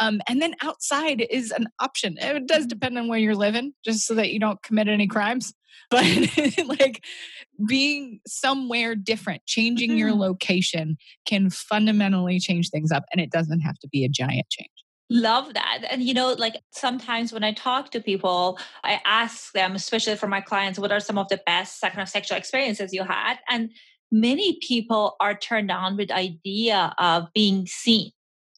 Um, 0.00 0.20
and 0.28 0.42
then 0.42 0.54
outside 0.62 1.26
is 1.30 1.50
an 1.52 1.68
option. 1.80 2.16
It 2.18 2.46
does 2.46 2.66
depend 2.66 2.98
on 2.98 3.08
where 3.08 3.18
you're 3.18 3.34
living, 3.36 3.74
just 3.84 4.06
so 4.06 4.14
that 4.14 4.30
you 4.32 4.40
don't 4.40 4.62
commit 4.62 4.88
any 4.88 5.06
crimes. 5.06 5.54
But 5.90 6.04
like 6.80 7.04
being 7.68 8.20
somewhere 8.26 8.94
different, 8.96 9.46
changing 9.46 9.96
your 9.96 10.12
Mhm. 10.12 10.18
location 10.18 10.96
can 11.26 11.50
fundamentally 11.50 12.40
change 12.40 12.70
things 12.70 12.92
up, 12.92 13.04
and 13.12 13.20
it 13.20 13.30
doesn't 13.30 13.60
have 13.60 13.78
to 13.80 13.88
be 13.88 14.04
a 14.04 14.08
giant 14.08 14.46
change. 14.50 14.70
Love 15.08 15.54
that. 15.54 15.84
And 15.88 16.02
you 16.02 16.12
know, 16.14 16.32
like 16.32 16.56
sometimes 16.72 17.32
when 17.32 17.44
I 17.44 17.52
talk 17.52 17.90
to 17.92 18.00
people, 18.00 18.58
I 18.82 19.00
ask 19.04 19.52
them, 19.52 19.76
especially 19.76 20.16
for 20.16 20.26
my 20.26 20.40
clients, 20.40 20.78
what 20.80 20.90
are 20.90 20.98
some 21.00 21.16
of 21.18 21.28
the 21.28 21.40
best 21.46 21.80
kind 21.80 22.00
of 22.00 22.08
sexual 22.08 22.36
experiences 22.36 22.92
you 22.92 23.04
had? 23.04 23.36
And 23.48 23.70
many 24.10 24.58
people 24.66 25.14
are 25.20 25.36
turned 25.36 25.70
on 25.70 25.96
with 25.96 26.10
idea 26.10 26.92
of 26.98 27.28
being 27.34 27.66
seen. 27.66 28.10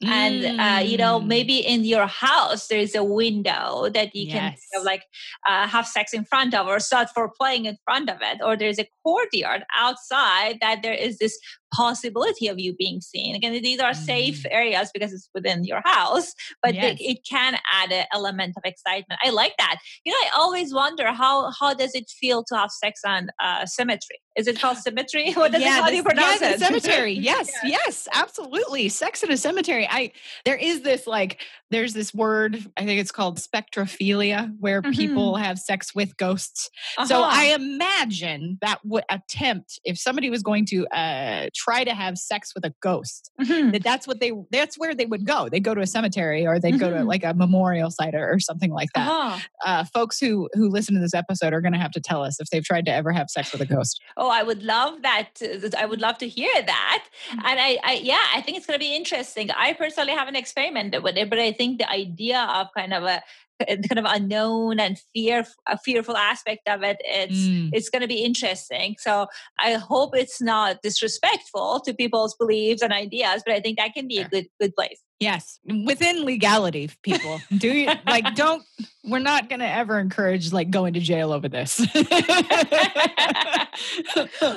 And 0.06 0.46
uh, 0.58 0.80
you 0.84 0.96
know, 0.96 1.20
Mm. 1.20 1.26
maybe 1.26 1.58
in 1.58 1.84
your 1.84 2.06
house 2.06 2.68
there 2.68 2.78
is 2.78 2.94
a 2.94 3.02
window 3.04 3.88
that 3.92 4.14
you 4.14 4.26
can 4.28 4.40
kind 4.42 4.52
Yes. 4.52 4.60
of 4.76 4.84
like 4.84 5.02
uh, 5.46 5.66
have 5.66 5.86
sex 5.86 6.14
in 6.14 6.24
front 6.24 6.54
of, 6.54 6.66
or 6.66 6.78
start 6.80 7.08
for 7.14 7.30
playing 7.38 7.66
in 7.66 7.76
front 7.84 8.08
of 8.08 8.18
it, 8.22 8.38
or 8.42 8.56
there's 8.56 8.78
a 8.78 8.88
courtyard 9.04 9.64
outside 9.76 10.58
that 10.62 10.82
there 10.82 10.94
is 10.94 11.18
this 11.18 11.38
possibility 11.74 12.48
of 12.48 12.58
you 12.58 12.74
being 12.74 13.00
seen. 13.00 13.34
Again, 13.36 13.52
these 13.62 13.80
are 13.80 13.94
safe 13.94 14.44
areas 14.50 14.90
because 14.92 15.12
it's 15.12 15.28
within 15.34 15.64
your 15.64 15.82
house, 15.84 16.34
but 16.62 16.74
Yes. 16.74 16.98
it 17.00 17.18
can 17.28 17.58
add 17.72 17.92
an 17.92 18.06
element 18.12 18.54
of 18.56 18.62
excitement. 18.64 19.20
I 19.24 19.30
like 19.30 19.54
that. 19.58 19.76
You 20.04 20.12
know, 20.12 20.18
I 20.18 20.30
always 20.36 20.72
wonder 20.72 21.12
how 21.12 21.50
how 21.58 21.74
does 21.74 21.94
it 21.94 22.08
feel 22.08 22.44
to 22.44 22.56
have 22.56 22.70
sex 22.70 23.00
on 23.04 23.28
uh, 23.42 23.66
symmetry? 23.66 24.18
Is 24.36 24.46
it 24.46 24.60
called 24.60 24.78
symmetry? 24.78 25.32
What 25.36 25.52
does 25.52 25.62
it, 25.62 25.68
how 25.68 25.88
do 25.88 25.96
you 25.96 26.02
pronounce 26.02 26.40
yeah, 26.40 26.50
it? 26.50 26.60
cemetery. 26.68 27.12
Yes, 27.12 27.50
Yeah. 27.62 27.70
yes, 27.70 28.08
absolutely. 28.12 28.88
Sex 28.88 29.22
in 29.22 29.30
a 29.32 29.36
cemetery. 29.36 29.86
I 29.90 30.12
there 30.44 30.56
is 30.56 30.82
this 30.82 31.06
like 31.06 31.40
there's 31.70 31.92
this 31.94 32.14
word 32.14 32.64
I 32.76 32.84
think 32.84 33.00
it's 33.00 33.12
called 33.12 33.38
spectrophilia 33.38 34.54
where 34.60 34.82
people 34.82 35.36
have 35.36 35.58
sex 35.58 35.94
with 35.94 36.16
ghosts. 36.16 36.70
So 36.96 37.02
Mm-hmm. 37.04 37.12
Uh-huh. 37.22 37.30
I 37.32 37.44
imagine 37.54 38.58
that 38.62 38.78
would 38.84 39.04
attempt 39.10 39.78
if 39.84 39.98
somebody 39.98 40.30
was 40.30 40.42
going 40.42 40.64
to 40.66 40.86
uh, 40.88 41.48
try 41.54 41.84
to 41.84 41.94
have 41.94 42.16
sex 42.18 42.52
with 42.54 42.64
a 42.64 42.72
ghost 42.80 43.30
Mhm. 43.40 43.72
that 43.72 43.82
that's 43.82 44.06
what 44.06 44.20
they 44.20 44.32
that's 44.50 44.78
where 44.78 44.94
they 44.94 45.06
would 45.06 45.26
go. 45.26 45.48
They'd 45.48 45.64
go 45.64 45.74
to 45.74 45.80
a 45.80 45.86
cemetery 45.86 46.46
or 46.46 46.58
they 46.58 46.70
would 46.70 46.80
go 46.80 46.90
to 46.90 46.96
Mhm. 46.96 47.06
like 47.06 47.24
a 47.24 47.34
memorial 47.34 47.90
site 47.90 48.14
or, 48.14 48.32
or 48.32 48.38
something 48.40 48.70
like 48.72 48.88
that. 48.94 49.08
Uh-huh. 49.08 49.38
Uh, 49.64 49.84
folks 49.84 50.18
who 50.18 50.48
who 50.54 50.68
listen 50.68 50.94
to 50.94 51.00
this 51.00 51.14
episode 51.14 51.52
are 51.52 51.60
going 51.60 51.72
to 51.72 51.78
have 51.78 51.90
to 51.92 52.00
tell 52.00 52.22
us 52.24 52.40
if 52.40 52.48
they've 52.50 52.64
tried 52.64 52.86
to 52.86 52.92
ever 52.92 53.12
have 53.12 53.28
sex 53.30 53.52
with 53.52 53.60
a 53.60 53.66
ghost. 53.66 54.00
Oh, 54.16 54.30
I 54.30 54.42
would 54.42 54.62
love 54.62 55.02
that. 55.02 55.40
I 55.76 55.86
would 55.86 56.00
love 56.00 56.18
to 56.18 56.28
hear 56.28 56.52
that. 56.66 57.04
Mm. 57.30 57.38
And 57.44 57.60
I, 57.60 57.78
I 57.84 57.92
yeah, 58.02 58.24
I 58.34 58.40
think 58.40 58.56
it's 58.56 58.66
going 58.66 58.78
to 58.78 58.84
be 58.84 58.94
interesting. 58.94 59.50
I 59.50 59.72
personally 59.72 60.12
haven't 60.12 60.36
experimented 60.36 61.02
with 61.02 61.16
it, 61.16 61.28
but 61.30 61.38
I 61.38 61.52
think 61.58 61.78
the 61.78 61.90
idea 61.90 62.40
of 62.40 62.68
kind 62.76 62.94
of 62.94 63.02
a 63.04 63.22
kind 63.66 63.98
of 63.98 64.04
unknown 64.06 64.78
and 64.78 65.00
fear, 65.12 65.44
a 65.66 65.76
fearful 65.76 66.16
aspect 66.16 66.68
of 66.68 66.82
it, 66.84 66.98
it's 67.04 67.36
Mm. 67.48 67.70
it's 67.72 67.90
going 67.90 68.02
to 68.02 68.08
be 68.08 68.22
interesting. 68.22 68.96
So 69.00 69.26
I 69.58 69.72
hope 69.74 70.16
it's 70.16 70.40
not 70.40 70.80
disrespectful 70.82 71.80
to 71.80 71.92
people's 71.92 72.36
beliefs 72.36 72.82
and 72.82 72.92
ideas, 72.92 73.42
but 73.44 73.54
I 73.54 73.60
think 73.60 73.78
that 73.78 73.94
can 73.94 74.06
be 74.08 74.18
a 74.18 74.28
good 74.28 74.46
good 74.60 74.74
place. 74.76 75.00
Yes, 75.20 75.58
within 75.84 76.24
legality, 76.24 76.90
people. 77.02 77.40
Do 77.56 77.68
you 77.68 77.90
like 78.06 78.34
don't 78.36 78.62
we're 79.04 79.18
not 79.18 79.48
going 79.48 79.60
to 79.60 79.66
ever 79.66 79.98
encourage 79.98 80.52
like 80.52 80.70
going 80.70 80.92
to 80.94 81.00
jail 81.00 81.32
over 81.32 81.48
this. 81.48 81.80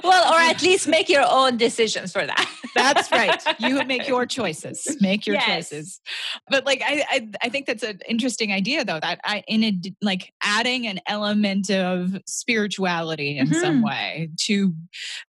well, 0.04 0.34
or 0.34 0.40
at 0.40 0.62
least 0.62 0.88
make 0.88 1.08
your 1.10 1.24
own 1.28 1.56
decisions 1.58 2.12
for 2.12 2.26
that. 2.26 2.50
That's 2.76 3.12
right. 3.12 3.42
You 3.60 3.84
make 3.88 4.08
your 4.08 4.26
choices. 4.26 4.98
Make 5.00 5.26
your 5.26 5.36
Yes. 5.36 5.70
choices. 5.70 6.02
But 6.50 6.66
like 6.66 6.82
I, 6.86 7.04
I 7.10 7.30
I 7.44 7.50
think 7.50 7.66
that's 7.66 7.84
an 7.84 8.00
interesting 8.08 8.52
idea 8.52 8.84
though 8.84 9.00
that 9.00 9.20
I 9.24 9.44
in 9.48 9.64
a 9.64 9.74
like 10.02 10.34
adding 10.44 10.86
an 10.88 11.00
element 11.08 11.70
of 11.72 12.18
spirituality 12.28 13.38
in 13.38 13.54
some 13.54 13.82
Mhm. 13.82 13.86
way 13.86 14.30
to 14.48 14.74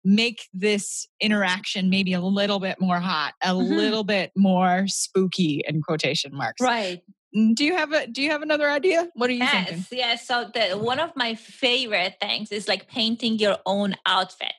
make 0.04 0.48
this 0.52 1.06
interaction 1.20 1.88
maybe 1.90 2.12
a 2.12 2.20
little 2.20 2.58
bit 2.58 2.80
more 2.80 2.98
hot, 3.00 3.34
a 3.42 3.50
Mhm. 3.52 3.76
little 3.76 4.04
bit 4.04 4.32
more 4.36 4.86
spooky 4.88 5.21
in 5.30 5.82
quotation 5.82 6.34
marks. 6.34 6.60
Right. 6.60 7.02
Mm, 7.36 7.54
Do 7.54 7.64
you 7.64 7.76
have 7.76 7.92
a 7.92 8.06
do 8.06 8.22
you 8.22 8.30
have 8.30 8.42
another 8.42 8.70
idea? 8.70 9.08
What 9.14 9.30
are 9.30 9.32
you 9.32 9.46
thinking? 9.46 9.86
Yes, 9.88 9.88
yes. 9.90 10.26
So 10.26 10.50
the 10.52 10.76
one 10.78 10.98
of 11.00 11.10
my 11.16 11.34
favorite 11.34 12.16
things 12.20 12.52
is 12.52 12.68
like 12.68 12.88
painting 12.88 13.38
your 13.38 13.56
own 13.66 13.94
outfit. 14.06 14.52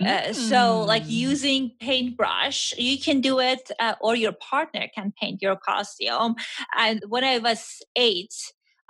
Uh, 0.00 0.32
so, 0.32 0.82
like 0.82 1.04
Mm. 1.04 1.10
using 1.10 1.70
paintbrush, 1.80 2.74
you 2.76 2.98
can 2.98 3.20
do 3.20 3.38
it, 3.40 3.70
uh, 3.78 3.94
or 4.00 4.14
your 4.14 4.32
partner 4.32 4.88
can 4.94 5.12
paint 5.20 5.40
your 5.40 5.56
costume. 5.56 6.34
And 6.76 7.02
when 7.08 7.24
I 7.24 7.38
was 7.38 7.80
eight, 7.96 8.34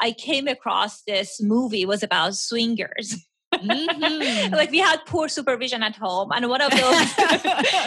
I 0.00 0.12
came 0.12 0.48
across 0.48 1.02
this 1.02 1.40
movie. 1.40 1.82
It 1.82 1.88
was 1.88 2.02
about 2.02 2.34
swingers. 2.34 3.14
Mhm. 3.60 4.52
like 4.56 4.70
we 4.70 4.78
had 4.78 4.98
poor 5.06 5.28
supervision 5.28 5.82
at 5.82 5.96
home, 5.96 6.30
and 6.32 6.48
one 6.48 6.60
of 6.60 6.70
those 6.70 7.10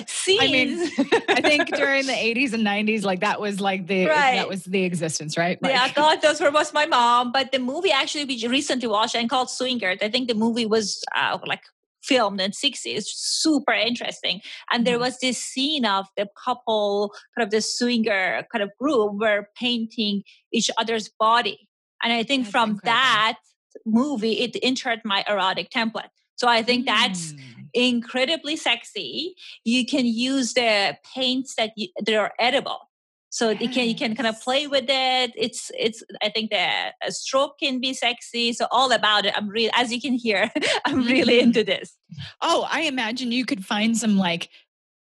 scenes. 0.09 0.41
I 0.41 0.47
mean, 0.47 0.89
I 1.29 1.41
think 1.41 1.73
during 1.75 2.05
the 2.05 2.13
80s 2.13 2.53
and 2.53 2.65
90s, 2.65 3.03
like 3.03 3.19
that 3.21 3.39
was 3.39 3.59
like 3.59 3.87
the 3.87 4.05
Right. 4.07 4.35
that 4.35 4.47
was 4.47 4.63
the 4.63 4.83
existence, 4.83 5.37
right? 5.37 5.57
yeah, 5.63 5.69
I 5.69 5.83
Like- 5.85 5.95
thought 5.95 6.21
those 6.21 6.39
were 6.41 6.51
was 6.51 6.73
my 6.73 6.85
mom, 6.85 7.31
but 7.31 7.51
the 7.51 7.59
movie 7.59 7.91
actually 7.91 8.25
we 8.25 8.45
recently 8.47 8.87
watched 8.87 9.15
and 9.15 9.29
called 9.29 9.49
Swingers. 9.49 9.99
I 10.01 10.09
think 10.09 10.27
the 10.27 10.35
movie 10.35 10.65
was 10.65 11.03
uh, 11.15 11.37
like 11.45 11.61
filmed 12.01 12.41
in 12.41 12.51
60s, 12.51 13.03
super 13.05 13.71
interesting. 13.73 14.41
And 14.71 14.85
there 14.85 14.97
Mhm. 14.97 15.01
was 15.01 15.19
this 15.19 15.37
scene 15.37 15.85
of 15.85 16.07
the 16.17 16.27
couple, 16.45 17.13
kind 17.35 17.45
of 17.45 17.51
the 17.51 17.61
swinger 17.61 18.45
kind 18.51 18.61
of 18.61 18.71
group, 18.79 19.13
were 19.21 19.47
painting 19.57 20.23
each 20.51 20.69
other's 20.77 21.09
body. 21.19 21.69
And 22.03 22.11
I 22.11 22.23
think 22.23 22.43
That's 22.43 22.51
from 22.51 22.69
incredible. 22.71 22.91
that 22.99 23.37
movie, 23.85 24.33
it 24.39 24.57
entered 24.63 25.01
my 25.03 25.23
erotic 25.27 25.69
template. 25.69 26.09
So 26.35 26.47
I 26.47 26.63
think 26.63 26.85
that's 26.85 27.33
Mm. 27.33 27.69
incredibly 27.73 28.55
sexy. 28.55 29.35
You 29.63 29.85
can 29.85 30.05
use 30.05 30.53
the 30.53 30.97
paints 31.15 31.55
that 31.55 31.71
you, 31.75 31.87
that 32.05 32.15
are 32.15 32.33
edible. 32.39 32.89
So 33.29 33.49
you 33.49 33.67
can 33.67 33.87
you 33.87 33.95
can 33.95 34.13
kind 34.15 34.27
of 34.27 34.39
play 34.41 34.67
with 34.67 34.85
it. 34.87 35.31
It's 35.35 35.71
it's 35.77 36.03
I 36.21 36.29
think 36.29 36.51
the 36.51 36.91
stroke 37.09 37.57
can 37.59 37.79
be 37.79 37.93
sexy. 37.95 38.53
So 38.53 38.67
all 38.69 38.91
about 38.91 39.25
it. 39.25 39.33
I'm 39.35 39.49
really 39.49 39.71
as 39.73 39.91
you 39.91 39.99
can 39.99 40.13
hear, 40.13 40.51
I'm 40.85 41.03
really 41.07 41.39
Mhm. 41.39 41.43
into 41.43 41.63
this. 41.63 41.97
Oh, 42.41 42.67
I 42.69 42.81
imagine 42.81 43.31
you 43.31 43.43
could 43.43 43.65
find 43.65 43.97
some 43.97 44.17
like 44.17 44.49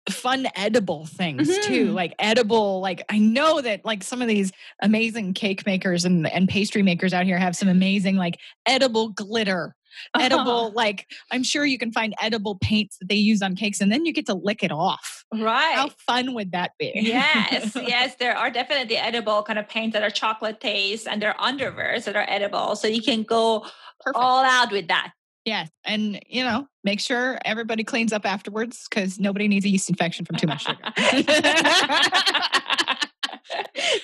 fun 0.10 0.48
edible 0.56 1.06
things 1.08 1.48
too 1.60 1.88
Mhm. 1.88 1.94
like 1.94 2.14
edible 2.20 2.80
like 2.80 3.04
i 3.10 3.18
know 3.18 3.60
that 3.62 3.84
like 3.86 4.04
some 4.04 4.22
of 4.22 4.28
these 4.28 4.52
amazing 4.82 5.34
cake 5.34 5.66
makers 5.66 6.06
and, 6.06 6.28
and 6.28 6.48
pastry 6.48 6.84
makers 6.84 7.12
out 7.14 7.26
here 7.26 7.40
have 7.40 7.56
some 7.56 7.68
amazing 7.68 8.16
like 8.16 8.38
edible 8.68 9.10
glitter 9.10 9.76
edible 10.20 10.72
like 10.74 11.08
i'm 11.32 11.42
sure 11.42 11.66
you 11.66 11.78
can 11.80 11.92
find 11.92 12.14
edible 12.22 12.56
paints 12.60 12.98
that 12.98 13.08
they 13.10 13.16
use 13.16 13.42
on 13.42 13.56
cakes 13.56 13.82
and 13.82 13.92
then 13.92 14.06
you 14.06 14.14
get 14.14 14.26
to 14.28 14.34
lick 14.36 14.62
it 14.62 14.72
off 14.72 15.24
right. 15.34 15.74
how 15.76 15.90
fun 16.06 16.34
would 16.36 16.52
that 16.52 16.72
be 16.78 16.92
yes, 16.96 17.76
yes, 17.76 18.16
there 18.20 18.38
are 18.38 18.52
definitely 18.52 18.98
edible 18.98 19.42
kind 19.42 19.58
of 19.58 19.68
paints 19.68 19.94
that 19.94 20.04
are 20.04 20.10
chocolate 20.12 20.60
taste, 20.60 21.08
and 21.08 21.20
there 21.22 21.34
are 21.40 21.52
underwears 21.52 22.04
that 22.06 22.16
are 22.16 22.26
edible. 22.28 22.76
So 22.76 22.88
you 22.88 23.02
can 23.02 23.24
go 23.24 23.62
Perfect. 24.02 24.16
all 24.16 24.44
out 24.44 24.72
with 24.72 24.88
that. 24.88 25.12
Yes, 25.46 25.70
and 25.84 26.20
you 26.28 26.44
know, 26.44 26.68
make 26.84 27.00
sure 27.00 27.38
everybody 27.46 27.84
cleans 27.84 28.12
up 28.12 28.26
afterwards 28.26 28.88
because 28.90 29.20
nobody 29.20 29.48
needs 29.48 29.64
a 29.66 29.70
yeast 29.70 29.90
infection 29.90 30.26
from 30.26 30.38
too 30.38 30.48
much 30.48 30.64
sugar. 30.64 30.80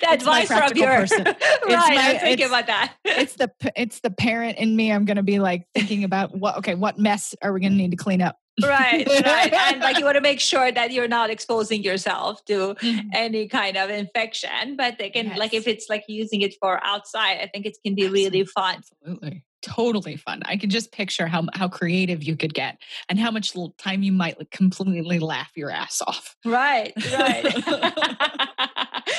the 0.00 0.08
advice 0.10 0.46
from 0.48 0.76
your 0.76 0.86
person. 0.86 1.24
right. 1.26 1.34
my- 1.68 2.12
I'm 2.14 2.18
thinking 2.20 2.46
about 2.46 2.66
that. 2.68 2.94
it's 3.04 3.34
the 3.34 3.50
it's 3.76 4.00
the 4.00 4.10
parent 4.10 4.58
in 4.58 4.74
me. 4.76 4.92
I'm 4.92 5.04
going 5.04 5.16
to 5.16 5.22
be 5.22 5.38
like 5.40 5.66
thinking 5.74 6.04
about 6.04 6.36
what 6.36 6.58
okay, 6.58 6.74
what 6.74 6.98
mess 6.98 7.34
are 7.42 7.52
we 7.52 7.60
going 7.60 7.72
to 7.72 7.78
need 7.78 7.90
to 7.90 7.96
clean 7.96 8.22
up? 8.22 8.36
right, 8.62 9.06
right, 9.08 9.52
and 9.52 9.80
like 9.80 9.98
you 9.98 10.04
want 10.08 10.16
to 10.16 10.20
make 10.20 10.38
sure 10.38 10.70
that 10.70 10.92
you're 10.92 11.08
not 11.08 11.30
exposing 11.30 11.82
yourself 11.82 12.44
to 12.44 12.74
Mhm. 12.74 13.08
any 13.14 13.48
kind 13.48 13.76
of 13.78 13.88
infection. 13.90 14.76
But 14.76 14.98
they 14.98 15.08
can, 15.08 15.34
like, 15.36 15.54
if 15.54 15.66
it's 15.66 15.88
like 15.88 16.04
using 16.06 16.42
it 16.42 16.54
for 16.60 16.78
outside, 16.84 17.38
I 17.40 17.46
think 17.52 17.64
it 17.66 17.78
can 17.84 17.94
be 17.94 18.08
really 18.08 18.44
fun. 18.44 18.76
Absolutely. 19.02 19.44
Totally 19.62 20.16
fun. 20.16 20.42
I 20.44 20.56
can 20.56 20.70
just 20.70 20.90
picture 20.92 21.26
how 21.26 21.46
how 21.54 21.68
creative 21.68 22.22
you 22.22 22.36
could 22.36 22.52
get 22.52 22.78
and 23.08 23.18
how 23.18 23.30
much 23.30 23.52
time 23.78 24.02
you 24.02 24.12
might 24.12 24.38
like, 24.38 24.50
completely 24.50 25.18
laugh 25.20 25.50
your 25.54 25.70
ass 25.70 26.02
off. 26.06 26.34
Right, 26.44 26.92
right. 27.18 27.44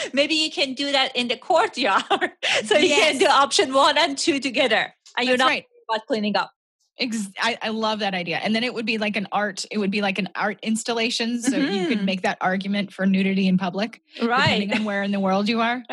Maybe 0.13 0.35
you 0.35 0.51
can 0.51 0.73
do 0.73 0.91
that 0.91 1.15
in 1.15 1.27
the 1.29 1.37
courtyard. 1.37 2.03
so 2.65 2.77
you 2.77 2.89
can 2.89 3.17
do 3.17 3.25
option 3.25 3.73
one 3.73 3.97
and 3.97 4.17
two 4.17 4.39
together. 4.39 4.93
And 5.17 5.27
you're 5.27 5.37
not 5.37 5.47
right. 5.47 5.65
about 5.89 6.05
cleaning 6.07 6.35
up. 6.35 6.51
Ex- 6.99 7.29
I, 7.39 7.57
I 7.61 7.69
love 7.69 7.99
that 7.99 8.13
idea. 8.13 8.37
And 8.37 8.55
then 8.55 8.63
it 8.63 8.73
would 8.73 8.85
be 8.85 8.97
like 8.99 9.15
an 9.15 9.27
art, 9.31 9.65
it 9.71 9.77
would 9.79 9.89
be 9.91 10.01
like 10.01 10.19
an 10.19 10.29
art 10.35 10.59
installation. 10.61 11.41
So 11.41 11.57
you 11.57 11.87
could 11.87 11.99
Mhm. 11.99 12.05
make 12.05 12.21
that 12.21 12.37
argument 12.41 12.93
for 12.93 13.05
nudity 13.05 13.47
in 13.47 13.57
public, 13.57 14.01
Right. 14.21 14.59
depending 14.59 14.73
on 14.79 14.85
where 14.85 15.01
in 15.03 15.11
the 15.11 15.19
world 15.19 15.49
you 15.49 15.61
are. 15.61 15.83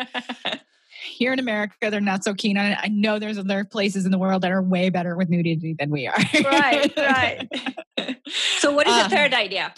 Here 1.01 1.33
in 1.33 1.39
America, 1.39 1.89
they're 1.89 1.99
not 1.99 2.23
so 2.23 2.33
keen 2.33 2.57
on 2.57 2.67
it. 2.71 2.77
I 2.81 2.87
know 2.89 3.17
there's 3.19 3.37
other 3.37 3.63
places 3.65 4.05
in 4.05 4.11
the 4.11 4.17
world 4.19 4.43
that 4.43 4.51
are 4.51 4.61
way 4.61 4.89
better 4.89 5.15
with 5.15 5.29
nudity 5.29 5.75
than 5.77 5.89
we 5.89 6.07
are. 6.07 6.15
right, 6.45 6.91
right. 6.97 7.47
so 8.59 8.71
what 8.71 8.87
is 8.87 9.03
the 9.03 9.09
third 9.09 9.33
idea? 9.33 9.73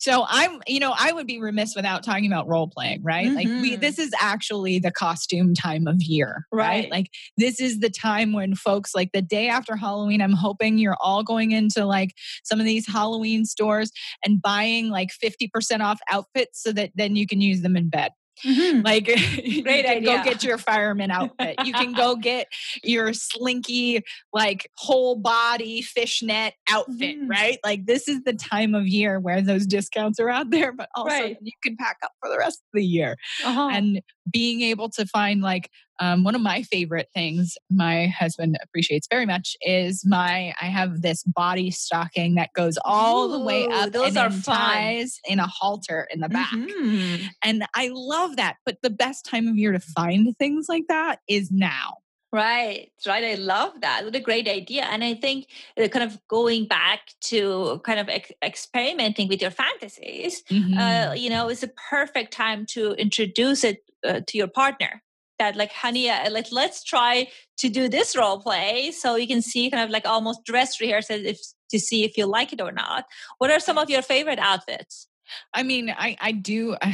So 0.00 0.24
I'm, 0.28 0.60
you 0.68 0.78
know, 0.78 0.94
I 0.96 1.10
would 1.10 1.26
be 1.26 1.40
remiss 1.40 1.74
without 1.74 2.04
talking 2.04 2.30
about 2.30 2.46
role 2.46 2.68
playing, 2.68 3.02
right? 3.02 3.32
Like 3.32 3.46
we 3.48 3.76
Mhm. 3.76 3.80
this 3.80 3.98
is 3.98 4.12
actually 4.20 4.78
the 4.78 4.92
costume 4.92 5.54
time 5.54 5.88
of 5.88 6.00
year, 6.00 6.46
right? 6.52 6.68
Right. 6.68 6.90
Like 6.92 7.10
this 7.36 7.60
is 7.60 7.80
the 7.80 7.90
time 7.90 8.32
when 8.32 8.54
folks 8.54 8.94
like 8.94 9.10
the 9.12 9.22
day 9.22 9.48
after 9.48 9.74
Halloween, 9.74 10.22
I'm 10.22 10.32
hoping 10.34 10.78
you're 10.78 10.96
all 11.00 11.24
going 11.24 11.50
into 11.50 11.84
like 11.84 12.14
some 12.44 12.60
of 12.60 12.64
these 12.66 12.86
Halloween 12.86 13.44
stores 13.44 13.90
and 14.24 14.40
buying 14.40 14.88
like 14.88 15.08
50% 15.10 15.80
off 15.80 15.98
outfits 16.08 16.62
so 16.62 16.70
that 16.72 16.92
then 16.94 17.16
you 17.16 17.26
can 17.26 17.40
use 17.40 17.62
them 17.62 17.76
in 17.76 17.88
bed. 17.88 18.12
Like 18.44 19.08
you 19.44 19.62
Great 19.62 19.84
can 19.84 19.96
idea. 19.98 20.18
go 20.18 20.24
get 20.24 20.42
your 20.44 20.58
fireman 20.58 21.10
outfit. 21.10 21.56
You 21.64 21.72
can 21.72 21.92
go 21.92 22.16
get 22.20 22.46
your 22.82 23.12
slinky, 23.12 24.02
like 24.32 24.70
whole 24.76 25.16
body 25.16 25.82
fishnet 25.82 26.54
outfit, 26.70 27.16
Mhm. 27.20 27.28
right? 27.28 27.58
Like 27.64 27.86
this 27.86 28.08
is 28.08 28.22
the 28.24 28.32
time 28.34 28.74
of 28.74 28.86
year 28.86 29.18
where 29.20 29.42
those 29.42 29.66
discounts 29.66 30.20
are 30.20 30.28
out 30.28 30.50
there, 30.50 30.72
but 30.72 30.88
also 30.94 31.08
Right. 31.08 31.36
you 31.40 31.52
can 31.62 31.76
pack 31.76 31.96
up 32.02 32.12
for 32.20 32.28
the 32.30 32.38
rest 32.38 32.58
of 32.60 32.78
the 32.78 32.84
year. 32.84 33.16
Uh-huh. 33.44 33.68
And 33.72 34.00
being 34.30 34.60
able 34.62 34.90
to 34.90 35.06
find 35.06 35.40
like 35.40 35.70
um, 36.00 36.24
one 36.24 36.34
of 36.34 36.40
my 36.40 36.62
favorite 36.62 37.08
things 37.14 37.56
my 37.70 38.06
husband 38.06 38.56
appreciates 38.62 39.06
very 39.10 39.26
much 39.26 39.56
is 39.62 40.04
my 40.06 40.54
I 40.60 40.66
have 40.66 41.02
this 41.02 41.22
body 41.24 41.70
stocking 41.70 42.34
that 42.36 42.50
goes 42.54 42.78
all 42.84 43.28
the 43.28 43.40
way 43.40 43.66
up 43.66 43.92
those 43.92 44.16
are 44.16 44.30
ties 44.30 45.18
in 45.28 45.38
a 45.40 45.46
halter 45.46 46.06
in 46.12 46.20
the 46.20 46.28
back. 46.28 46.52
Mhm. 46.52 47.28
And 47.42 47.64
I 47.74 47.90
love 47.92 48.36
that. 48.36 48.56
But 48.64 48.78
the 48.82 48.90
best 48.90 49.24
time 49.24 49.48
of 49.48 49.56
year 49.56 49.72
to 49.72 49.80
find 49.80 50.36
things 50.38 50.66
like 50.68 50.84
that 50.88 51.20
is 51.28 51.50
now. 51.50 51.94
Right, 52.30 52.92
right. 53.06 53.24
I 53.24 53.34
love 53.36 53.80
that. 53.80 54.04
What 54.04 54.14
a 54.14 54.20
great 54.20 54.46
idea. 54.48 54.84
And 54.84 55.02
I 55.02 55.14
think 55.14 55.46
uh, 55.82 55.88
kind 55.88 56.04
of 56.04 56.18
going 56.28 56.66
back 56.66 57.00
to 57.22 57.80
kind 57.84 57.98
of 57.98 58.10
ex- 58.10 58.32
experimenting 58.44 59.28
with 59.28 59.40
your 59.40 59.50
fantasies, 59.50 60.42
Mm-hmm. 60.50 60.78
uh, 60.78 61.14
you 61.14 61.30
know, 61.30 61.48
it's 61.48 61.62
a 61.62 61.68
perfect 61.90 62.32
time 62.34 62.66
to 62.66 62.92
introduce 62.92 63.64
it 63.64 63.78
uh, 64.06 64.20
to 64.26 64.36
your 64.36 64.46
partner. 64.48 65.02
That 65.38 65.56
like, 65.56 65.72
honey, 65.72 66.10
uh, 66.10 66.30
like 66.30 66.46
let's 66.50 66.82
try 66.82 67.28
to 67.58 67.68
do 67.68 67.88
this 67.88 68.16
role 68.16 68.40
play, 68.40 68.90
so 68.92 69.16
you 69.16 69.26
can 69.26 69.42
see 69.42 69.70
kind 69.70 69.84
of 69.84 69.90
like 69.90 70.06
almost 70.06 70.44
dress 70.44 70.80
rehearsal 70.80 71.24
if 71.24 71.38
to 71.70 71.78
see 71.78 72.04
if 72.04 72.16
you 72.16 72.26
like 72.26 72.52
it 72.52 72.60
or 72.60 72.72
not. 72.72 73.04
What 73.38 73.50
are 73.50 73.60
some 73.60 73.78
of 73.78 73.90
your 73.90 74.02
favorite 74.02 74.38
outfits? 74.38 75.06
I 75.54 75.62
mean, 75.62 75.90
I 75.90 76.16
I 76.20 76.32
do. 76.32 76.76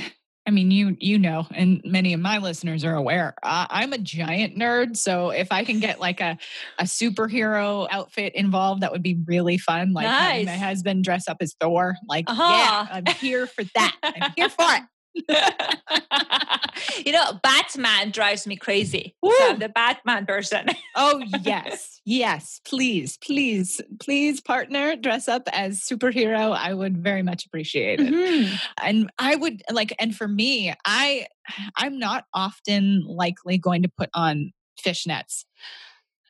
I 0.47 0.51
mean, 0.51 0.71
you 0.71 0.95
you 1.01 1.19
know, 1.19 1.47
and 1.55 1.81
many 1.87 2.13
of 2.13 2.21
my 2.21 2.37
listeners 2.37 2.85
are 2.85 2.95
aware. 2.95 3.35
Uh, 3.43 3.67
I'm 3.71 3.95
a 3.95 3.99
giant 3.99 4.59
nerd, 4.59 4.95
so 4.95 5.31
if 5.31 5.51
I 5.51 5.65
can 5.65 5.81
get 5.81 6.01
like 6.01 6.21
a 6.21 6.37
a 6.79 6.85
superhero 6.85 7.89
outfit 7.91 8.35
involved, 8.35 8.83
that 8.83 8.93
would 8.93 9.03
be 9.03 9.19
really 9.25 9.57
fun. 9.57 9.95
Like 9.95 10.07
having 10.07 10.45
my 10.45 10.57
husband 10.59 11.03
dress 11.03 11.29
up 11.29 11.39
as 11.41 11.55
Thor. 11.59 11.97
Like, 12.07 12.27
yeah, 12.29 12.35
Uh-huh. 12.35 12.87
I'm 12.91 13.07
here 13.07 13.47
for 13.47 13.65
that. 13.75 13.97
I'm 14.03 14.33
here 14.37 14.51
for 14.51 14.67
it. 14.69 14.83
you 17.05 17.13
know, 17.13 17.39
Batman 17.43 18.11
drives 18.11 18.47
me 18.47 18.57
crazy. 18.57 19.15
Woo. 19.23 19.33
So 19.39 19.51
I'm 19.51 19.59
the 19.59 19.69
Batman 19.69 20.27
person. 20.27 20.67
Oh 20.97 21.21
yes, 21.43 22.01
yes. 22.05 22.61
Please, 22.65 23.19
please, 23.19 23.81
please, 24.01 24.41
partner, 24.41 24.95
dress 24.95 25.27
up 25.27 25.43
as 25.53 25.81
superhero. 25.81 26.57
I 26.57 26.73
would 26.73 26.97
very 27.03 27.23
much 27.25 27.47
appreciate 27.47 27.99
it. 28.01 28.13
Mhm. 28.15 28.61
and 28.83 29.11
i 29.19 29.35
would 29.35 29.63
like 29.73 29.93
and 29.99 30.15
for 30.15 30.29
me 30.29 30.73
i 30.85 31.27
i'm 31.77 31.99
not 31.99 32.25
often 32.33 33.03
likely 33.07 33.59
going 33.59 33.83
to 33.83 33.89
put 33.89 34.09
on 34.15 34.53
fishnets 34.81 35.45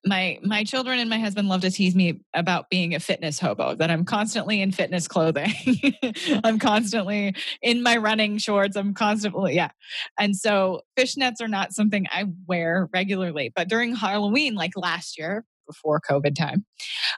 my 0.05 0.39
my 0.43 0.65
children 0.65 0.99
and 0.99 1.09
my 1.09 1.19
husband 1.19 1.49
love 1.49 1.63
to 1.63 1.71
tease 1.71 1.95
me 1.95 2.21
about 2.35 2.69
being 2.71 2.95
a 2.95 3.01
fitness 3.01 3.39
hobo 3.39 3.75
that 3.75 3.91
i'm 3.91 4.05
constantly 4.05 4.61
in 4.61 4.71
fitness 4.71 5.09
clothing. 5.09 5.53
I'm 6.45 6.59
constantly 6.59 7.35
in 7.63 7.83
my 7.83 7.97
running 7.97 8.39
shorts. 8.39 8.77
I'm 8.77 8.95
constantly 8.95 9.55
yeah. 9.55 9.71
And 10.19 10.37
so 10.37 10.83
fishnets 10.99 11.41
are 11.41 11.49
not 11.49 11.73
something 11.73 12.07
i 12.11 12.25
wear 12.47 12.89
regularly 12.93 13.53
but 13.55 13.69
during 13.69 13.95
halloween 13.95 14.55
like 14.55 14.73
last 14.77 15.19
year 15.19 15.45
before 15.67 15.99
covid 16.01 16.37
time 16.37 16.65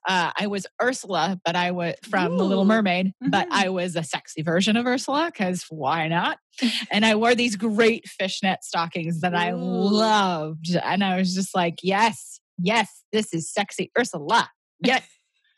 uh, 0.09 0.31
i 0.39 0.47
was 0.47 0.67
ursula 0.81 1.41
but 1.45 1.57
i 1.57 1.73
was 1.73 1.95
from 2.09 2.37
the 2.39 2.45
little 2.45 2.65
mermaid 2.65 3.13
but 3.21 3.47
Mhm. 3.49 3.53
i 3.53 3.69
was 3.69 3.97
a 3.97 4.05
sexy 4.05 4.43
version 4.43 4.77
of 4.77 4.87
ursula 4.87 5.31
because 5.33 5.65
why 5.69 6.07
not? 6.09 6.39
And 6.93 7.05
i 7.05 7.17
wore 7.17 7.35
these 7.35 7.57
great 7.57 8.09
fishnet 8.09 8.63
stockings 8.63 9.21
that 9.23 9.35
i 9.35 9.51
loved 9.53 10.77
and 10.81 11.03
i 11.03 11.17
was 11.19 11.35
just 11.35 11.55
like 11.57 11.81
yes 11.83 12.41
yes 12.59 13.03
this 13.13 13.33
is 13.33 13.51
sexy 13.51 13.91
ursula 13.99 14.51
yes 14.81 15.07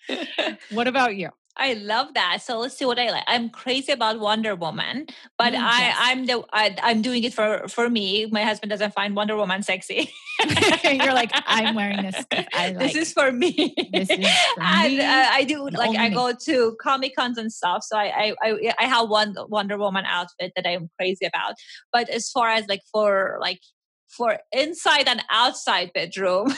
what 0.71 0.89
about 0.89 1.17
you 1.17 1.31
I 1.59 1.73
love 1.75 2.15
that. 2.15 2.39
So 2.41 2.61
let's 2.61 2.77
see 2.77 2.85
what 2.85 2.99
I 2.99 3.11
like. 3.11 3.25
I'm 3.27 3.51
crazy 3.51 3.91
about 3.91 4.21
Wonder 4.21 4.55
Woman, 4.55 5.07
but 5.37 5.53
Mm, 5.53 5.59
I 5.59 5.81
yes. 5.81 5.97
I'm 5.99 6.27
the 6.27 6.45
I, 6.53 6.77
I'm 6.83 7.03
doing 7.03 7.25
it 7.25 7.35
for 7.35 7.67
for 7.69 7.91
me. 7.91 8.27
My 8.27 8.43
husband 8.45 8.71
doesn't 8.71 8.95
find 8.95 9.17
Wonder 9.17 9.37
Woman 9.37 9.63
sexy. 9.63 10.13
You're 10.85 11.15
like, 11.15 11.33
I'm 11.35 11.75
wearing 11.75 12.03
this. 12.03 12.25
I 12.55 12.71
like 12.71 12.93
this 12.93 13.09
is 13.09 13.13
for 13.13 13.33
me. 13.33 13.75
This 13.93 14.09
is 14.09 14.17
for 14.55 14.63
and 14.63 14.99
me 14.99 15.05
uh, 15.05 15.27
I 15.31 15.45
do 15.45 15.69
like 15.71 15.89
only 15.89 15.99
I 15.99 16.09
go 16.11 16.33
to 16.33 16.77
comic 16.81 17.17
cons 17.17 17.39
and 17.39 17.53
stuff. 17.53 17.83
So 17.83 17.97
I 17.99 18.35
I 18.43 18.51
I, 18.51 18.75
I 18.79 18.85
have 18.85 19.09
one 19.09 19.35
Wonder 19.49 19.79
Woman 19.79 20.05
outfit 20.07 20.53
that 20.55 20.67
I'm 20.67 20.89
crazy 20.97 21.27
about. 21.27 21.55
But 21.93 22.09
as 22.09 22.31
far 22.31 22.49
as 22.51 22.67
like 22.69 22.83
for 22.93 23.39
like 23.41 23.61
for 24.09 24.39
inside 24.53 25.07
and 25.09 25.23
outside 25.31 25.93
bedroom, 25.93 26.49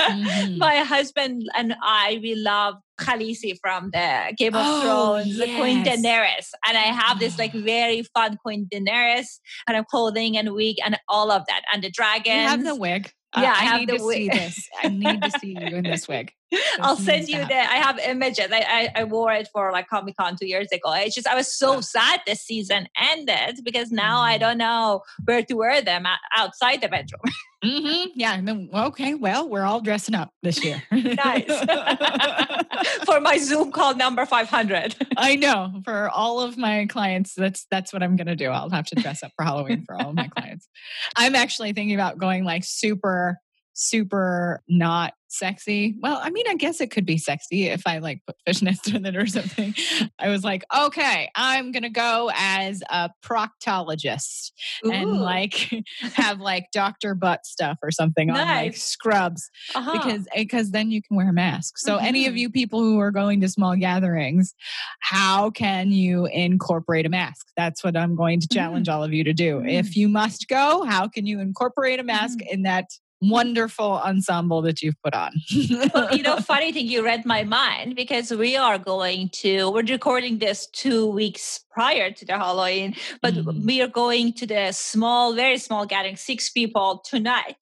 Mhm. 0.00 0.56
my 0.58 0.76
husband 0.78 1.42
and 1.56 1.74
I 1.82 2.20
we 2.22 2.34
love 2.34 2.76
Khaleesi 3.00 3.58
from 3.60 3.90
the 3.92 4.32
Game 4.36 4.54
of 4.54 4.62
Oh, 4.64 4.80
Thrones, 4.82 5.36
the 5.38 5.46
Queen. 5.56 5.84
Daenerys, 5.84 6.48
and 6.66 6.76
I 6.78 6.88
have 6.94 7.18
this 7.18 7.38
like 7.38 7.52
very 7.52 8.02
fun 8.14 8.36
Queen 8.42 8.66
Daenerys 8.72 9.40
kind 9.66 9.78
of 9.78 9.86
clothing 9.86 10.36
and 10.38 10.52
wig 10.54 10.76
and 10.84 10.98
all 11.08 11.30
of 11.30 11.42
that, 11.48 11.62
and 11.72 11.82
the 11.82 11.90
dragons. 11.90 12.42
You 12.42 12.48
have 12.48 12.64
the 12.64 12.74
wig. 12.76 13.12
Uh, 13.36 13.40
Yeah, 13.42 13.52
I 13.54 13.62
I, 13.62 13.64
have 13.64 13.80
need 13.80 13.88
the 13.90 13.98
to 13.98 14.00
see 14.12 14.28
this. 14.28 14.68
I 14.82 14.88
need 14.88 15.22
to 15.24 15.30
see 15.30 15.52
you 15.52 15.76
in 15.76 15.84
this 15.86 16.08
wig. 16.12 16.32
I'll 16.80 16.96
send 16.96 17.28
you 17.28 17.44
the. 17.44 17.54
I 17.56 17.76
have 17.76 17.98
images. 17.98 18.48
I, 18.50 18.90
I 18.96 19.00
I 19.00 19.04
wore 19.04 19.32
it 19.32 19.48
for 19.52 19.72
like 19.72 19.88
Comic 19.88 20.16
Con 20.16 20.36
two 20.40 20.46
years 20.46 20.68
ago. 20.72 20.92
It's 20.94 21.14
just 21.14 21.26
I 21.28 21.34
was 21.34 21.52
so 21.52 21.74
Wow. 21.74 21.80
sad 21.80 22.20
this 22.26 22.40
season 22.40 22.88
ended 23.12 23.60
because 23.64 23.90
now 23.90 24.20
I 24.20 24.36
Mhm. 24.36 24.40
don't 24.40 24.58
know 24.58 25.02
where 25.24 25.42
to 25.42 25.54
wear 25.54 25.82
them 25.82 26.06
outside 26.36 26.80
the 26.80 26.88
bedroom. 26.88 27.20
hmm 27.66 28.04
Yeah. 28.14 28.34
and 28.34 28.46
then- 28.46 28.70
okay. 28.72 29.14
Well, 29.14 29.48
we're 29.48 29.64
all 29.64 29.80
dressing 29.80 30.14
up 30.14 30.30
this 30.42 30.62
year. 30.64 30.82
nice 30.92 31.44
for 33.04 33.20
my 33.20 33.38
Zoom 33.38 33.72
call 33.72 33.94
number 33.94 34.24
five 34.26 34.48
hundred. 34.48 34.94
I 35.16 35.36
know. 35.36 35.80
For 35.84 36.08
all 36.10 36.40
of 36.40 36.56
my 36.56 36.86
clients, 36.86 37.34
that's 37.34 37.66
that's 37.70 37.92
what 37.92 38.02
I'm 38.02 38.16
gonna 38.16 38.36
do. 38.36 38.48
I'll 38.50 38.70
have 38.70 38.86
to 38.86 38.94
dress 38.96 39.22
up 39.22 39.32
for 39.36 39.44
Halloween 39.44 39.84
for 39.84 39.94
all 39.96 40.10
of 40.10 40.14
my 40.14 40.28
clients. 40.28 40.68
I'm 41.16 41.34
actually 41.34 41.72
thinking 41.72 41.94
about 41.94 42.18
going 42.18 42.44
like 42.44 42.64
super, 42.64 43.38
super 43.72 44.62
not 44.68 45.14
sexy. 45.38 45.96
Well, 46.00 46.20
I 46.22 46.30
mean, 46.30 46.44
I 46.48 46.54
guess 46.54 46.80
it 46.80 46.90
could 46.90 47.06
be 47.06 47.18
sexy 47.18 47.66
if 47.66 47.82
I 47.86 47.98
like 47.98 48.22
put 48.26 48.36
fishnets 48.48 48.92
in 48.94 49.04
it 49.06 49.16
or 49.16 49.26
something. 49.26 49.74
I 50.18 50.28
was 50.28 50.44
like, 50.44 50.64
okay, 50.76 51.30
I'm 51.34 51.72
gonna 51.72 51.90
go 51.90 52.30
as 52.34 52.82
a 52.90 53.10
proctologist 53.24 54.52
and 54.84 55.20
like 55.20 55.70
have 56.14 56.40
like 56.40 56.66
Dr. 56.72 57.14
Butt 57.14 57.44
stuff 57.46 57.78
or 57.82 57.90
something 57.90 58.30
on 58.30 58.36
like 58.36 58.76
scrubs 58.76 59.50
Uh-huh. 59.74 59.92
because 59.92 60.26
because 60.34 60.70
then 60.70 60.90
you 60.90 61.02
can 61.02 61.16
wear 61.16 61.30
a 61.30 61.32
mask. 61.32 61.78
So 61.78 61.96
any 61.96 62.26
of 62.26 62.34
Mhm. 62.34 62.38
you 62.38 62.50
people 62.50 62.80
who 62.80 62.98
are 62.98 63.10
going 63.10 63.40
to 63.40 63.48
small 63.48 63.76
gatherings, 63.76 64.54
how 65.00 65.50
can 65.50 65.90
you 65.92 66.26
incorporate 66.26 67.06
a 67.06 67.08
mask? 67.08 67.46
That's 67.56 67.82
what 67.84 67.96
I'm 67.96 68.14
going 68.16 68.40
to 68.40 68.48
challenge 68.48 68.88
all 68.88 69.02
of 69.04 69.12
you 69.12 69.24
to 69.24 69.32
do. 69.32 69.60
Mhm. 69.60 69.72
If 69.72 69.96
you 69.96 70.08
must 70.08 70.48
go, 70.48 70.84
how 70.84 71.08
can 71.08 71.26
you 71.26 71.40
incorporate 71.40 72.00
a 72.00 72.02
mask 72.02 72.40
in 72.42 72.62
that 72.62 72.86
wonderful 73.28 73.92
ensemble 74.04 74.62
that 74.62 74.82
you've 74.82 75.00
put 75.02 75.14
on? 75.14 75.32
well, 75.94 76.14
you 76.16 76.22
know, 76.22 76.36
funny 76.36 76.72
thing, 76.72 76.86
you 76.86 77.04
read 77.04 77.24
my 77.26 77.44
mind 77.44 77.96
because 77.96 78.30
we 78.30 78.56
are 78.56 78.78
going 78.78 79.28
to, 79.30 79.70
we're 79.70 79.82
recording 79.82 80.38
this 80.38 80.66
two 80.66 81.06
weeks 81.06 81.64
prior 81.72 82.10
to 82.10 82.24
the 82.24 82.36
Halloween, 82.36 82.94
but 83.22 83.34
Mhm. 83.34 83.64
we 83.64 83.80
are 83.82 83.88
going 83.88 84.32
to 84.34 84.46
the 84.46 84.72
small, 84.72 85.34
very 85.34 85.58
small 85.58 85.86
gathering, 85.86 86.16
six 86.16 86.50
people 86.50 87.02
tonight. 87.04 87.56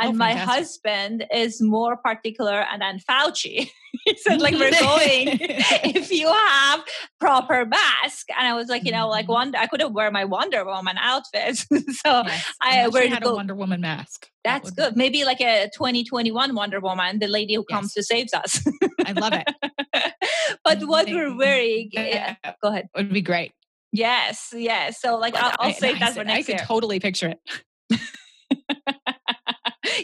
And 0.00 0.10
Oh, 0.10 0.12
my 0.12 0.32
husband 0.32 1.26
is 1.34 1.60
more 1.60 1.96
particular, 1.96 2.64
and 2.72 2.80
then 2.80 2.98
Fauci. 2.98 3.70
he 4.04 4.16
said, 4.16 4.40
like, 4.40 4.54
we're 4.54 4.70
going 4.80 5.28
if 5.40 6.10
you 6.10 6.26
have 6.32 6.82
proper 7.20 7.66
mask. 7.66 8.28
And 8.38 8.46
I 8.48 8.54
was 8.54 8.68
like, 8.68 8.84
you 8.84 8.92
know, 8.92 9.08
like, 9.08 9.26
Mhm. 9.26 9.34
wonder, 9.34 9.58
I 9.58 9.66
couldn't 9.66 9.92
wear 9.92 10.10
my 10.10 10.24
Wonder 10.24 10.64
Woman 10.64 10.96
outfit. 10.98 11.56
so 11.68 11.74
Yes, 12.04 12.52
I- 12.62 12.78
unless 12.78 12.92
where 12.94 13.02
you 13.02 13.08
to 13.10 13.14
had 13.14 13.22
go- 13.24 13.32
a 13.32 13.36
Wonder 13.36 13.54
Woman 13.54 13.80
mask. 13.82 14.28
That 14.44 14.62
that's 14.62 14.70
be- 14.74 14.82
good. 14.82 14.96
Maybe 14.96 15.24
like 15.24 15.40
a 15.40 15.68
2021 15.74 16.54
Wonder 16.54 16.80
Woman, 16.80 17.18
the 17.18 17.28
lady 17.28 17.54
who 17.54 17.64
comes 17.64 17.92
to 17.94 18.02
saves 18.02 18.32
us. 18.32 18.64
I 19.04 19.12
love 19.12 19.34
it. 19.34 19.46
but 20.64 20.82
what 20.84 21.06
we're 21.06 21.36
wearing, 21.36 21.90
yeah, 21.92 22.36
go 22.62 22.68
ahead. 22.70 22.88
would 22.96 23.12
be 23.12 23.20
great. 23.20 23.52
Yes, 23.92 24.54
yes. 24.56 25.00
So 25.02 25.16
like 25.18 25.36
I'll, 25.36 25.52
I'll 25.60 25.68
I- 25.68 25.72
save 25.72 25.96
I 25.96 25.98
that 26.00 26.14
for 26.14 26.24
next 26.24 26.38
I 26.48 26.52
could 26.52 26.58
year. 26.60 26.64
totally 26.66 26.98
picture 26.98 27.28
it. 27.90 28.00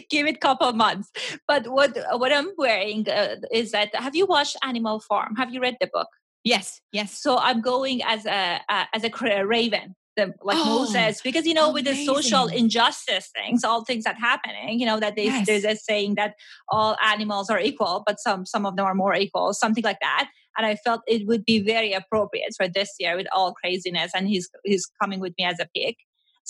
Give 0.09 0.27
it 0.27 0.35
a 0.35 0.39
couple 0.39 0.67
of 0.67 0.75
months. 0.75 1.09
But 1.47 1.67
what 1.67 1.97
what 2.13 2.31
I'm 2.31 2.49
wearing 2.57 3.07
uh, 3.09 3.35
is 3.51 3.71
that. 3.71 3.93
Have 3.95 4.15
you 4.15 4.25
watched 4.25 4.57
Animal 4.63 4.99
Farm? 4.99 5.35
Have 5.35 5.53
you 5.53 5.61
read 5.61 5.77
the 5.79 5.89
book? 5.91 6.07
Yes, 6.43 6.81
yes. 6.91 7.17
So 7.19 7.37
I'm 7.37 7.61
going 7.61 8.01
as 8.03 8.25
a 8.25 8.61
uh, 8.69 8.85
as 8.93 9.03
a 9.03 9.45
raven. 9.45 9.95
The, 10.17 10.33
like 10.41 10.57
Oh, 10.59 10.79
Moses, 10.79 11.21
because 11.21 11.45
you 11.45 11.53
know, 11.53 11.71
with 11.71 11.85
the 11.85 11.95
social 12.05 12.47
injustice 12.47 13.29
things, 13.33 13.63
all 13.63 13.85
things 13.85 14.03
that 14.03 14.17
happening, 14.17 14.79
you 14.79 14.85
know, 14.85 14.99
that 14.99 15.15
they 15.15 15.25
Yes. 15.25 15.45
there's 15.47 15.63
a 15.63 15.75
saying 15.75 16.15
that 16.15 16.33
all 16.67 16.97
animals 17.05 17.49
are 17.49 17.59
equal, 17.59 18.03
but 18.05 18.19
some 18.19 18.45
some 18.45 18.65
of 18.65 18.75
them 18.75 18.85
are 18.85 18.95
more 18.95 19.15
equal, 19.15 19.53
something 19.53 19.83
like 19.83 19.99
that. 20.01 20.29
And 20.57 20.65
I 20.65 20.75
felt 20.75 21.01
it 21.07 21.25
would 21.27 21.45
be 21.45 21.59
very 21.61 21.93
appropriate 21.93 22.53
for 22.57 22.67
this 22.67 22.89
year 22.99 23.15
with 23.15 23.27
all 23.33 23.53
craziness, 23.53 24.11
and 24.13 24.27
he's 24.27 24.49
he's 24.65 24.89
coming 25.01 25.19
with 25.21 25.33
me 25.37 25.45
as 25.45 25.59
a 25.59 25.69
pig. 25.73 25.95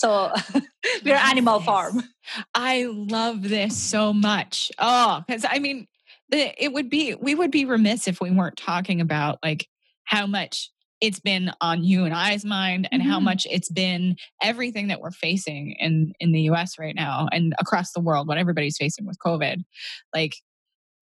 So 0.00 0.32
we're 1.04 1.14
Animal 1.14 1.58
this. 1.58 1.66
Farm. 1.66 2.02
I 2.54 2.84
love 2.88 3.42
this 3.42 3.76
so 3.76 4.12
much. 4.14 4.70
Oh, 4.78 5.22
because 5.26 5.44
I 5.48 5.58
mean, 5.58 5.86
the, 6.30 6.52
it 6.62 6.72
would 6.72 6.88
be 6.88 7.14
we 7.16 7.34
would 7.34 7.50
be 7.50 7.66
remiss 7.66 8.08
if 8.08 8.18
we 8.20 8.30
weren't 8.30 8.56
talking 8.56 9.00
about 9.02 9.38
like 9.44 9.66
how 10.04 10.26
much 10.26 10.70
it's 11.02 11.20
been 11.20 11.50
on 11.60 11.84
you 11.84 12.04
and 12.04 12.14
I's 12.14 12.44
mind, 12.46 12.88
and 12.92 13.02
how 13.02 13.20
Mhm. 13.20 13.24
much 13.24 13.46
it's 13.50 13.68
been 13.70 14.16
everything 14.42 14.88
that 14.88 15.00
we're 15.00 15.10
facing 15.10 15.74
in 15.78 16.12
in 16.18 16.32
the 16.32 16.42
U.S. 16.42 16.78
right 16.78 16.94
now 16.94 17.28
and 17.30 17.54
across 17.60 17.92
the 17.92 18.00
world, 18.00 18.26
what 18.26 18.38
everybody's 18.38 18.76
facing 18.78 19.06
with 19.06 19.18
COVID. 19.24 19.62
Like, 20.14 20.34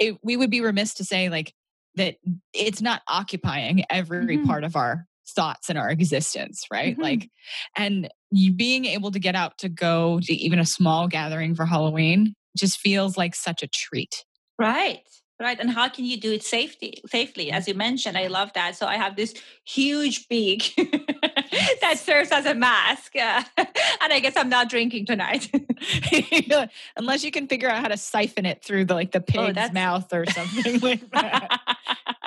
it, 0.01 0.17
we 0.25 0.37
would 0.37 0.51
be 0.51 0.61
remiss 0.61 0.95
to 0.95 1.05
say 1.05 1.29
like 1.29 1.53
that 1.95 2.17
it's 2.53 2.81
not 2.83 3.03
occupying 3.09 3.85
every 3.91 4.39
Mhm. 4.39 4.47
part 4.47 4.65
of 4.65 4.75
our 4.77 5.07
thoughts 5.37 5.69
and 5.69 5.79
our 5.79 5.91
existence, 5.91 6.65
right? 6.71 6.97
Mhm. 6.97 7.03
Like, 7.03 7.31
and 7.77 8.09
you 8.31 8.53
being 8.53 8.85
able 8.85 9.11
to 9.11 9.19
get 9.19 9.35
out 9.35 9.59
to 9.59 9.69
go 9.69 10.21
to 10.21 10.33
even 10.33 10.59
a 10.59 10.67
small 10.67 11.09
gathering 11.09 11.55
for 11.55 11.67
Halloween 11.67 12.35
just 12.57 12.79
feels 12.79 13.17
like 13.17 13.35
such 13.35 13.63
a 13.63 13.67
treat. 13.67 14.25
Right. 14.59 15.03
Right. 15.41 15.59
And 15.61 15.71
how 15.71 15.89
can 15.89 16.05
you 16.05 16.19
do 16.21 16.33
it 16.33 16.43
safely 16.43 17.01
safely? 17.07 17.53
As 17.53 17.69
you 17.69 17.75
mentioned, 17.75 18.19
I 18.19 18.27
love 18.27 18.53
that. 18.55 18.75
So 18.75 18.87
I 18.87 18.97
have 18.97 19.15
this 19.15 19.35
huge 19.65 20.27
beak 20.29 20.77
that 21.81 21.99
serves 21.99 22.31
as 22.31 22.47
a 22.47 22.55
mask. 22.55 23.15
uh, 23.17 23.43
and 23.57 24.13
I 24.13 24.21
guess 24.21 24.35
I'm 24.37 24.49
not 24.49 24.69
drinking 24.69 25.07
tonight. 25.07 25.51
Unless 26.97 27.25
you 27.25 27.31
can 27.31 27.47
figure 27.47 27.69
out 27.69 27.81
how 27.83 27.89
to 27.89 27.97
siphon 27.97 28.47
it 28.47 28.63
through 28.65 28.85
the 28.87 28.95
like 28.95 29.13
the 29.13 29.21
pig's 29.21 29.59
Oh, 29.59 29.73
mouth 29.73 30.13
or 30.13 30.27
something 30.27 30.81
like 30.81 31.09
that. 31.11 31.61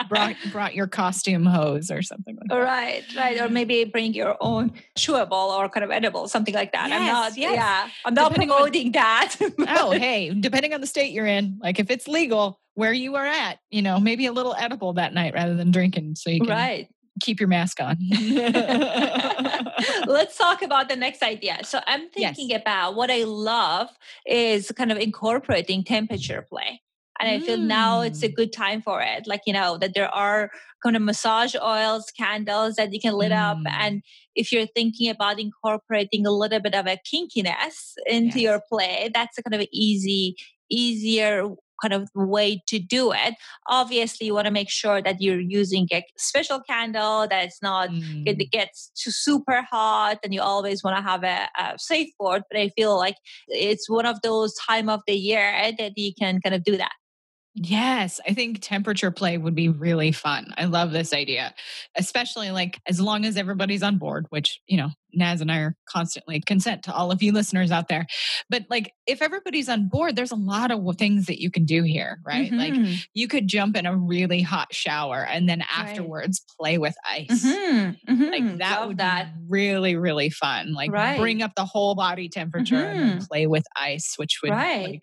brought 0.10 0.36
brought 0.52 0.74
your 0.76 0.88
costume 0.88 1.46
hose 1.46 1.92
or 1.92 2.02
something 2.02 2.36
like 2.36 2.48
that. 2.50 2.56
Right, 2.56 3.04
right, 3.16 3.40
or 3.42 3.50
maybe 3.50 3.84
bring 3.84 4.14
your 4.14 4.38
own 4.42 4.72
chewable 4.98 5.32
or 5.58 5.70
kind 5.70 5.84
of 5.84 5.92
edible, 5.92 6.28
something 6.28 6.54
like 6.54 6.72
that. 6.74 6.92
I'm 6.92 7.06
not, 7.08 7.38
yes. 7.38 7.54
yeah, 7.56 7.90
I'm 8.06 8.14
not 8.14 8.30
Depending 8.30 8.52
on- 8.52 8.58
promoting 8.58 8.92
that. 8.94 9.36
oh, 9.68 9.92
hey, 9.92 10.30
depending 10.34 10.74
on 10.74 10.82
the 10.82 10.88
state 10.88 11.12
you're 11.14 11.26
in, 11.28 11.60
like 11.62 11.80
if 11.80 11.90
it's 11.92 12.08
legal 12.08 12.60
where 12.74 12.94
you 12.94 13.16
are 13.16 13.26
at, 13.26 13.60
you 13.70 13.82
know, 13.82 14.00
maybe 14.00 14.26
a 14.26 14.32
little 14.32 14.56
edible 14.58 14.94
that 14.94 15.14
night 15.14 15.34
rather 15.34 15.56
than 15.56 15.72
drinking 15.72 16.16
so 16.16 16.30
you 16.30 16.40
can 16.40 16.50
right. 16.50 16.88
Keep 17.22 17.40
your 17.40 17.50
mask 17.50 17.80
on. 17.82 17.98
Let's 20.08 20.38
talk 20.38 20.62
about 20.62 20.90
the 20.90 20.96
next 20.96 21.24
idea. 21.24 21.60
So 21.64 21.80
I'm 21.88 22.10
Yes. 22.16 22.36
thinking 22.36 22.54
about 22.56 22.96
what 22.96 23.10
I 23.12 23.24
love 23.24 23.90
is 24.26 24.72
kind 24.76 24.92
of 24.92 24.98
incorporating 24.98 25.84
temperature 25.84 26.46
play. 26.50 26.82
And 27.20 27.30
I 27.30 27.40
feel 27.40 27.58
now 27.58 28.02
it's 28.02 28.24
a 28.24 28.30
Mm. 28.30 28.36
good 28.36 28.52
time 28.52 28.82
for 28.82 29.02
it. 29.02 29.28
Like, 29.28 29.42
you 29.46 29.54
know, 29.54 29.78
that 29.78 29.94
there 29.94 30.10
are 30.14 30.50
kind 30.84 30.96
of 30.96 31.04
massage 31.04 31.56
oils, 31.56 32.12
candles 32.18 32.76
that 32.76 32.94
you 32.94 33.00
can 33.00 33.14
lit 33.14 33.32
up. 33.32 33.60
Mm. 33.66 33.72
And 33.80 34.02
if 34.36 34.52
you're 34.52 34.66
thinking 34.66 35.10
about 35.10 35.40
incorporating 35.40 36.26
a 36.26 36.32
little 36.32 36.60
bit 36.60 36.74
of 36.74 36.88
a 36.88 36.98
kinkiness 36.98 37.94
into 38.08 38.40
Yes. 38.40 38.44
your 38.44 38.62
play, 38.72 39.10
that's 39.14 39.38
a 39.38 39.44
kind 39.44 39.62
of 39.62 39.68
easy, 39.72 40.36
easier 40.70 41.48
kind 41.82 41.94
of 41.94 42.10
way 42.16 42.62
to 42.68 42.80
do 42.80 43.12
it. 43.12 43.36
Obviously, 43.68 44.28
you 44.28 44.34
want 44.34 44.46
to 44.46 44.52
make 44.52 44.70
sure 44.70 45.02
that 45.02 45.22
you're 45.22 45.40
using 45.40 45.88
a 45.92 46.04
special 46.18 46.62
candle, 46.62 47.28
that 47.30 47.46
it's 47.46 47.62
not 47.62 47.90
Mm. 47.92 48.24
it 48.28 48.52
gets 48.52 48.92
too 48.96 49.12
super 49.12 49.62
hot 49.70 50.18
and 50.24 50.34
you 50.34 50.42
always 50.42 50.84
want 50.84 50.96
to 50.98 51.02
have 51.02 51.24
a, 51.24 51.48
a 51.60 51.78
safe 51.78 52.10
board 52.20 52.44
but 52.50 52.60
i 52.60 52.70
feel 52.70 52.96
like 52.98 53.16
it's 53.48 53.90
one 53.90 54.06
of 54.06 54.22
those 54.22 54.54
time 54.56 54.88
of 54.90 55.02
the 55.08 55.14
year 55.16 55.72
that 55.78 55.94
you 55.98 56.12
can 56.18 56.40
kind 56.42 56.56
of 56.56 56.64
do 56.64 56.78
that 56.78 56.92
Yes, 57.56 58.22
I 58.26 58.34
think 58.34 58.60
temperature 58.62 59.12
play 59.12 59.38
would 59.38 59.56
be 59.56 59.68
really 59.68 60.14
fun. 60.14 60.54
I 60.58 60.66
love 60.66 60.92
this 60.92 61.12
idea, 61.14 61.54
especially 61.98 62.50
like 62.52 62.80
as 62.88 63.02
long 63.02 63.26
as 63.26 63.36
everybody's 63.36 63.84
on 63.84 63.98
board, 63.98 64.26
which, 64.30 64.62
you 64.68 64.78
know, 64.78 64.90
Naz 65.14 65.42
and 65.42 65.52
I 65.52 65.58
are 65.58 65.76
constantly 65.86 66.40
consent 66.40 66.84
to 66.84 66.94
all 66.94 67.12
of 67.12 67.22
you 67.22 67.34
listeners 67.34 67.70
out 67.70 67.90
there. 67.90 68.06
But 68.50 68.68
like 68.70 68.94
if 69.06 69.22
everybody's 69.22 69.68
on 69.68 69.90
board, 69.90 70.16
there's 70.16 70.32
a 70.32 70.36
lot 70.36 70.72
of 70.72 70.96
things 70.96 71.26
that 71.26 71.42
you 71.42 71.52
can 71.52 71.66
do 71.66 71.84
here, 71.84 72.20
right? 72.26 72.54
Mhm. 72.54 72.58
Like 72.58 72.80
you 73.14 73.28
could 73.28 73.48
jump 73.50 73.76
in 73.76 73.86
a 73.86 73.98
really 73.98 74.42
hot 74.42 74.74
shower 74.74 75.26
and 75.26 75.50
then 75.50 75.62
afterwards 75.76 76.42
play 76.58 76.78
with 76.78 76.96
ice. 77.06 77.58
Mhm, 77.58 77.98
mhm. 78.08 78.32
Like 78.32 78.46
that 78.60 78.80
Love 78.80 78.88
would 78.88 78.98
that. 78.98 79.28
be 79.36 79.46
really, 79.50 79.98
really 79.98 80.30
fun. 80.30 80.74
Like 80.74 80.92
Right. 80.92 81.18
bring 81.18 81.42
up 81.42 81.52
the 81.58 81.66
whole 81.66 81.96
body 81.96 82.30
temperature 82.30 82.92
and 82.92 83.20
Mhm. 83.20 83.28
play 83.30 83.46
with 83.48 83.66
ice, 83.76 84.14
which 84.18 84.40
would 84.42 84.52
Right. 84.52 84.86
like 84.86 85.02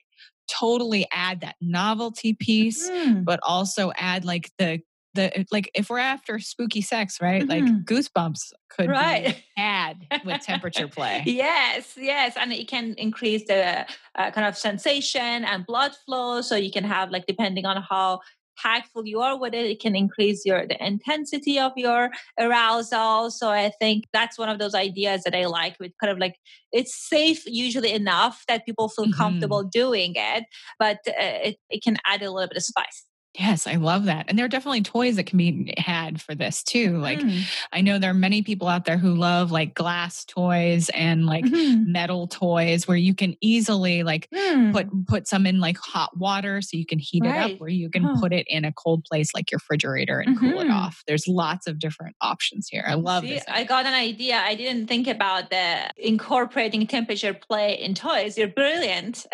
totally 0.49 1.07
add 1.13 1.41
that 1.43 1.57
novelty 1.61 2.35
piece 2.35 2.89
Mhm. 2.91 3.25
but 3.25 3.41
also 3.43 3.93
add 3.97 4.25
like 4.25 4.51
the 4.59 4.81
the 5.15 5.47
like 5.51 5.71
if 5.75 5.89
we're 5.91 5.99
after 5.99 6.39
spooky 6.39 6.81
sex, 6.83 7.21
right? 7.21 7.49
Like 7.49 7.65
Mhm. 7.65 7.85
goosebumps 7.85 8.53
could 8.69 8.89
Right. 8.91 9.27
be 9.27 9.45
had 9.57 10.07
with 10.25 10.41
temperature 10.43 10.87
play. 10.97 11.23
Yes, 11.27 11.95
yes, 11.97 12.37
and 12.37 12.53
it 12.53 12.69
can 12.69 12.95
increase 12.99 13.47
the 13.47 13.87
uh, 14.15 14.31
kind 14.31 14.47
of 14.47 14.57
sensation 14.57 15.45
and 15.45 15.67
blood 15.67 15.93
flow. 16.07 16.41
So 16.43 16.57
you 16.57 16.71
can 16.71 16.85
have 16.85 17.11
like 17.11 17.27
depending 17.27 17.65
on 17.67 17.83
how 17.89 18.21
tactful 18.63 19.07
you 19.07 19.21
are 19.21 19.39
with 19.39 19.55
it, 19.55 19.67
it 19.67 19.81
can 19.81 19.97
increase 19.97 20.45
your 20.47 20.67
the 20.67 20.79
intensity 20.85 21.59
of 21.59 21.73
your 21.77 22.11
arousal. 22.39 23.31
So 23.31 23.51
I 23.51 23.71
think 23.81 24.05
that's 24.13 24.39
one 24.39 24.49
of 24.49 24.59
those 24.59 24.75
ideas 24.75 25.23
that 25.25 25.35
I 25.35 25.47
like. 25.47 25.77
With 25.81 25.93
kind 26.01 26.11
of 26.13 26.19
like 26.19 26.37
it's 26.73 26.95
safe 27.09 27.43
usually 27.47 27.93
enough 27.93 28.45
that 28.49 28.67
people 28.67 28.89
feel 28.89 29.07
Mhm. 29.07 29.13
comfortable 29.17 29.65
doing 29.65 30.13
it, 30.17 30.45
but 30.79 30.99
uh, 31.09 31.13
it 31.49 31.57
it 31.71 31.83
can 31.83 31.97
add 32.07 32.23
a 32.23 32.31
little 32.31 32.49
bit 32.49 32.57
of 32.59 32.65
spice. 32.65 33.08
Yes, 33.39 33.67
I 33.69 33.75
love 33.77 34.07
that. 34.07 34.27
And 34.29 34.37
there 34.37 34.45
are 34.45 34.49
definitely 34.49 34.83
toys 34.83 35.15
that 35.17 35.27
can 35.27 35.39
be 35.39 35.73
had 35.79 36.21
for 36.21 36.35
this 36.35 36.63
too. 36.63 36.99
Like 36.99 37.21
Mm. 37.21 37.43
I 37.73 37.81
know 37.83 37.99
there 37.99 38.11
are 38.11 38.15
many 38.15 38.43
people 38.43 38.67
out 38.67 38.85
there 38.85 38.99
who 38.99 39.15
love 39.15 39.53
like 39.53 39.75
glass 39.75 40.25
toys 40.25 40.89
and 40.91 41.25
like 41.25 41.45
Mhm. 41.45 41.87
metal 41.87 42.27
toys 42.27 42.89
where 42.89 42.97
you 42.97 43.15
can 43.15 43.37
easily 43.41 44.03
like 44.03 44.29
Mm. 44.35 44.73
put 44.73 45.07
put 45.07 45.29
some 45.29 45.47
in 45.47 45.61
like 45.61 45.79
hot 45.79 46.17
water 46.19 46.61
so 46.61 46.77
you 46.77 46.85
can 46.85 46.99
heat 46.99 47.25
it 47.25 47.37
up 47.37 47.61
where 47.61 47.69
you 47.71 47.89
can 47.91 48.03
Huh. 48.03 48.17
put 48.21 48.33
it 48.33 48.47
in 48.49 48.65
a 48.65 48.73
cold 48.73 49.05
place 49.05 49.33
like 49.35 49.51
your 49.53 49.59
refrigerator 49.59 50.19
and 50.19 50.39
cool 50.39 50.61
it 50.61 50.67
Mhm. 50.67 50.75
off. 50.75 51.05
There's 51.07 51.29
lots 51.29 51.67
of 51.69 51.79
different 51.79 52.17
options 52.21 52.69
here. 52.69 52.85
I 52.89 52.95
love 52.95 53.23
See, 53.23 53.31
this. 53.35 53.45
I 53.47 53.63
got 53.65 53.87
an 53.87 53.95
idea. 53.95 54.37
I 54.39 54.55
didn't 54.57 54.89
think 54.89 55.07
about 55.07 55.51
the 55.51 55.91
incorporating 55.97 56.87
temperature 56.89 57.35
play 57.35 57.75
in 57.81 57.95
toys. 57.95 58.37
You're 58.37 58.49
brilliant. 58.49 59.27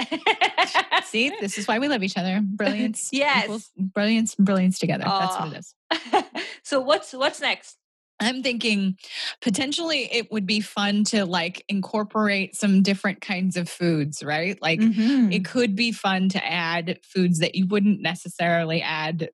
See, 1.05 1.31
this 1.41 1.59
is 1.59 1.67
why 1.67 1.79
we 1.79 1.89
love 1.89 2.03
each 2.03 2.17
other. 2.19 2.41
Brilliance. 2.43 3.09
Yes. 3.13 3.45
equals 3.45 3.71
brilliance 3.95 4.35
and 4.37 4.47
brilliance 4.47 4.79
together. 4.79 5.15
That's 5.19 5.39
what 5.39 5.53
it 5.53 5.59
is. 5.59 5.75
so 6.63 6.81
what's 6.81 7.13
what's 7.13 7.41
next? 7.41 7.77
I'm 8.21 8.43
thinking 8.43 8.97
potentially 9.43 10.09
it 10.13 10.31
would 10.31 10.47
be 10.47 10.61
fun 10.61 11.03
to 11.05 11.25
like 11.25 11.65
incorporate 11.69 12.55
some 12.55 12.83
different 12.83 13.21
kinds 13.21 13.57
of 13.57 13.69
foods, 13.69 14.23
right? 14.23 14.61
Like 14.63 14.81
Mhm. 14.81 15.33
it 15.33 15.45
could 15.45 15.75
be 15.75 15.91
fun 15.93 16.29
to 16.31 16.45
add 16.47 17.01
foods 17.03 17.41
that 17.41 17.55
you 17.57 17.67
wouldn't 17.67 18.01
necessarily 18.01 18.81
add 18.83 19.31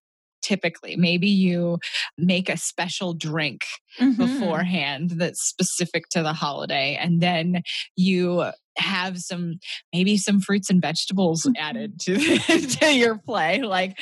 typically. 0.50 0.96
Maybe 0.96 1.28
you 1.28 1.78
make 2.18 2.48
a 2.48 2.56
special 2.56 3.14
drink 3.14 3.60
Mhm. 4.00 4.16
beforehand 4.16 5.10
that's 5.20 5.42
specific 5.42 6.04
to 6.10 6.22
the 6.22 6.32
holiday 6.32 6.96
and 7.00 7.20
then 7.20 7.62
you 7.96 8.50
have 8.78 9.18
some 9.18 9.58
maybe 9.92 10.16
some 10.16 10.40
fruits 10.40 10.70
and 10.70 10.80
vegetables 10.80 11.42
Mhm. 11.42 11.52
added 11.58 12.00
to 12.00 12.14
to 12.78 12.94
your 12.94 13.18
play 13.18 13.62
like 13.62 13.98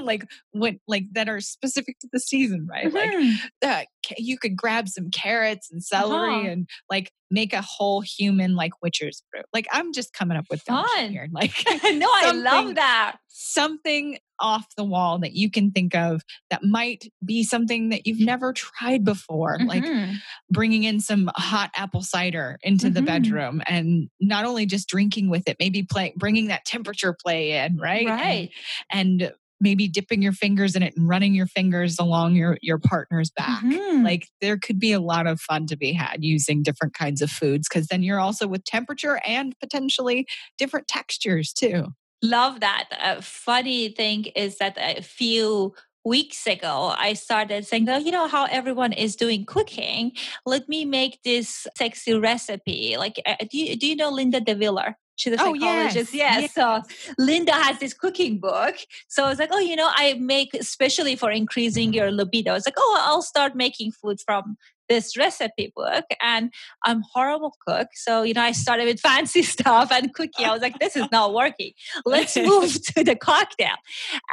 like 0.00 0.24
what 0.52 0.74
like 0.86 1.04
that 1.12 1.28
are 1.28 1.40
specific 1.40 1.98
to 2.00 2.08
the 2.12 2.20
season 2.20 2.66
right 2.70 2.92
like 2.92 3.10
Mhm. 3.10 3.34
uh, 3.64 3.82
ca- 4.06 4.14
you 4.18 4.38
could 4.38 4.56
grab 4.56 4.88
some 4.88 5.10
carrots 5.10 5.70
and 5.72 5.82
celery 5.82 6.34
Uh-huh. 6.34 6.48
and 6.52 6.68
like 6.88 7.10
make 7.30 7.52
a 7.52 7.62
whole 7.62 8.00
human 8.00 8.54
like 8.54 8.72
witcher's 8.80 9.22
brew 9.32 9.42
like 9.52 9.66
i'm 9.72 9.92
just 9.92 10.12
coming 10.14 10.36
up 10.38 10.46
with 10.50 10.62
Fun. 10.62 11.10
here 11.10 11.28
like 11.32 11.52
no, 12.02 12.08
I 12.14 12.32
love 12.32 12.76
that. 12.76 13.16
something 13.28 14.18
off 14.42 14.66
the 14.76 14.84
wall 14.84 15.18
that 15.20 15.32
you 15.34 15.50
can 15.50 15.70
think 15.70 15.94
of 15.94 16.22
that 16.50 16.64
might 16.64 17.04
be 17.24 17.42
something 17.44 17.88
that 17.90 18.06
you've 18.06 18.20
never 18.20 18.52
tried 18.52 19.04
before 19.04 19.58
like 19.66 19.84
Mhm. 19.84 20.16
bringing 20.50 20.84
in 20.84 21.00
some 21.00 21.30
hot 21.36 21.70
apple 21.76 22.02
cider 22.02 22.58
into 22.62 22.90
the 22.90 23.00
Mhm. 23.00 23.06
bedroom 23.06 23.62
and 23.66 24.10
not 24.20 24.44
only 24.44 24.66
just 24.66 24.88
drinking 24.88 25.30
with 25.30 25.48
it 25.48 25.56
maybe 25.60 25.82
play 25.84 26.12
bringing 26.16 26.48
that 26.48 26.64
temperature 26.66 27.16
play 27.24 27.52
in 27.64 27.76
right 27.78 28.06
And- 28.08 28.20
right. 28.20 28.50
and, 28.90 29.32
maybe 29.64 29.86
dipping 29.86 30.20
your 30.20 30.32
fingers 30.32 30.74
in 30.74 30.82
it 30.82 30.92
and 30.96 31.08
running 31.08 31.34
your 31.34 31.46
fingers 31.46 31.96
along 32.00 32.34
your 32.34 32.58
your 32.62 32.80
partner's 32.80 33.30
back 33.30 33.62
Mhm. 33.62 34.02
like 34.02 34.26
there 34.40 34.58
could 34.58 34.80
be 34.80 34.90
a 34.90 34.98
lot 34.98 35.24
of 35.28 35.40
fun 35.40 35.66
to 35.68 35.76
be 35.76 35.92
had 35.92 36.16
using 36.24 36.64
different 36.64 36.94
kinds 36.94 37.22
of 37.22 37.30
foods 37.30 37.68
because 37.68 37.86
then 37.86 38.02
you're 38.02 38.18
also 38.18 38.48
with 38.48 38.64
temperature 38.64 39.20
and 39.24 39.54
potentially 39.60 40.26
different 40.58 40.88
textures 40.88 41.52
too 41.52 41.86
Love 42.22 42.60
that. 42.60 42.88
A 43.00 43.20
funny 43.20 43.88
thing 43.88 44.26
is 44.36 44.58
that 44.58 44.76
a 44.78 45.02
few 45.02 45.74
weeks 46.04 46.46
ago, 46.46 46.94
I 46.96 47.14
started 47.14 47.66
saying, 47.66 47.88
oh, 47.88 47.98
you 47.98 48.10
know 48.10 48.28
how 48.28 48.46
everyone 48.46 48.92
is 48.92 49.16
doing 49.16 49.44
cooking? 49.44 50.12
Let 50.46 50.68
me 50.68 50.84
make 50.84 51.22
this 51.22 51.66
sexy 51.76 52.14
recipe. 52.14 52.96
Like, 52.96 53.20
uh, 53.24 53.36
do 53.50 53.58
you, 53.58 53.76
do 53.76 53.86
you 53.86 53.96
know 53.96 54.10
Linda 54.10 54.40
DeViller? 54.40 54.94
She's 55.16 55.34
a 55.34 55.36
psychologist. 55.36 55.64
Oh, 55.64 55.68
psychologist. 55.68 56.14
yes, 56.14 56.40
Yes. 56.42 56.54
So 56.54 56.82
Linda 57.18 57.52
has 57.52 57.78
this 57.78 57.94
cooking 57.94 58.38
book. 58.38 58.76
So 59.08 59.24
I 59.24 59.28
was 59.28 59.38
like, 59.38 59.50
oh, 59.52 59.58
you 59.58 59.76
know, 59.76 59.90
I 59.92 60.14
make 60.14 60.54
especially 60.54 61.16
for 61.16 61.30
increasing 61.30 61.92
your 61.92 62.10
libido. 62.10 62.54
It's 62.54 62.66
like, 62.66 62.74
oh, 62.78 63.02
I'll 63.04 63.22
start 63.22 63.54
making 63.54 63.92
food 63.92 64.20
from 64.24 64.56
this 64.92 65.16
recipe 65.16 65.72
book. 65.74 66.04
And 66.22 66.52
I'm 66.84 67.02
horrible 67.12 67.54
cook. 67.66 67.88
So, 67.94 68.22
you 68.22 68.34
know, 68.34 68.42
I 68.42 68.52
started 68.52 68.86
with 68.86 69.00
fancy 69.10 69.42
stuff 69.42 69.90
and 69.90 70.12
cooking. 70.14 70.46
I 70.46 70.52
was 70.52 70.62
like, 70.62 70.78
this 70.78 70.96
is 70.96 71.06
not 71.10 71.32
working. 71.34 71.72
Let's 72.04 72.36
move 72.50 72.72
to 72.94 73.04
the 73.04 73.16
cocktail. 73.16 73.76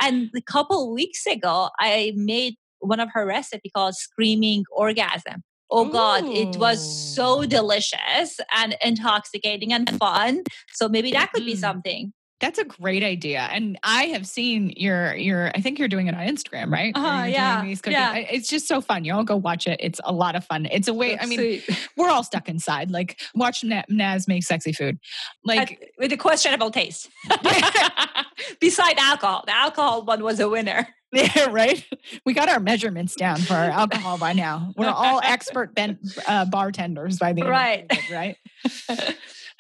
And 0.01 0.29
a 0.35 0.41
couple 0.41 0.93
weeks 0.93 1.25
ago, 1.25 1.69
I 1.79 2.13
made 2.15 2.55
one 2.79 2.99
of 2.99 3.09
her 3.13 3.25
recipe 3.25 3.69
called 3.75 3.95
Screaming 3.95 4.63
Orgasm. 4.71 5.43
Oh 5.71 5.85
God, 5.85 6.23
it 6.31 6.57
was 6.57 6.81
so 7.15 7.45
delicious 7.45 8.39
and 8.55 8.75
intoxicating 8.83 9.71
and 9.71 9.87
fun. 9.99 10.41
So 10.73 10.89
maybe 10.89 11.11
that 11.11 11.31
could 11.31 11.45
be 11.45 11.53
Mm. 11.53 11.59
something. 11.59 12.13
That's 12.39 12.58
a 12.60 12.63
great 12.63 13.04
idea 13.04 13.41
and 13.52 13.78
i 13.84 14.04
have 14.06 14.25
seen 14.25 14.73
your 14.78 15.13
your 15.15 15.52
i 15.56 15.62
think 15.62 15.78
you're 15.80 15.88
doing 15.88 16.08
it 16.08 16.15
on 16.15 16.25
instagram 16.25 16.71
right 16.71 16.95
Where 16.95 17.04
Uh-huh, 17.06 17.25
yeah, 17.25 17.63
yeah. 17.88 18.15
It's 18.15 18.47
just 18.47 18.67
so 18.67 18.82
fun 18.82 19.04
you 19.04 19.13
all 19.13 19.23
go 19.23 19.36
watch 19.36 19.67
it 19.67 19.80
it's 19.82 19.99
a 20.04 20.13
lot 20.13 20.36
of 20.36 20.45
fun 20.45 20.65
it's 20.71 20.88
a 20.88 20.93
way 20.93 21.17
i 21.19 21.25
mean 21.25 21.62
we're 21.97 22.10
all 22.10 22.23
stuck 22.23 22.47
inside 22.49 22.91
like 22.91 23.19
watch 23.36 23.63
Na- 23.63 23.84
naz 23.89 24.28
make 24.28 24.43
sexy 24.43 24.71
food 24.73 24.99
like 25.43 25.73
At- 25.73 25.78
with 25.97 26.12
a 26.13 26.17
questionable 26.17 26.71
taste. 26.71 27.10
Beside 28.62 28.97
alcohol, 28.97 29.43
the 29.45 29.56
alcohol 29.56 30.04
one 30.06 30.23
was 30.23 30.39
a 30.39 30.47
winner. 30.49 30.88
Yeah, 31.12 31.47
right. 31.49 31.84
We 32.23 32.36
got 32.36 32.49
our 32.49 32.60
measurements 32.60 33.15
down 33.15 33.38
for 33.38 33.56
our 33.56 33.71
alcohol 33.71 34.19
by 34.19 34.34
now. 34.34 34.73
We're 34.78 34.89
all 34.89 35.19
expert 35.23 35.73
ben- 35.73 35.97
uh, 36.28 36.45
bartenders 36.45 37.17
by 37.17 37.34
the 37.34 37.41
end, 37.41 37.47
of 37.47 37.52
Right. 37.52 37.86
it, 37.89 38.12
right? 38.12 38.38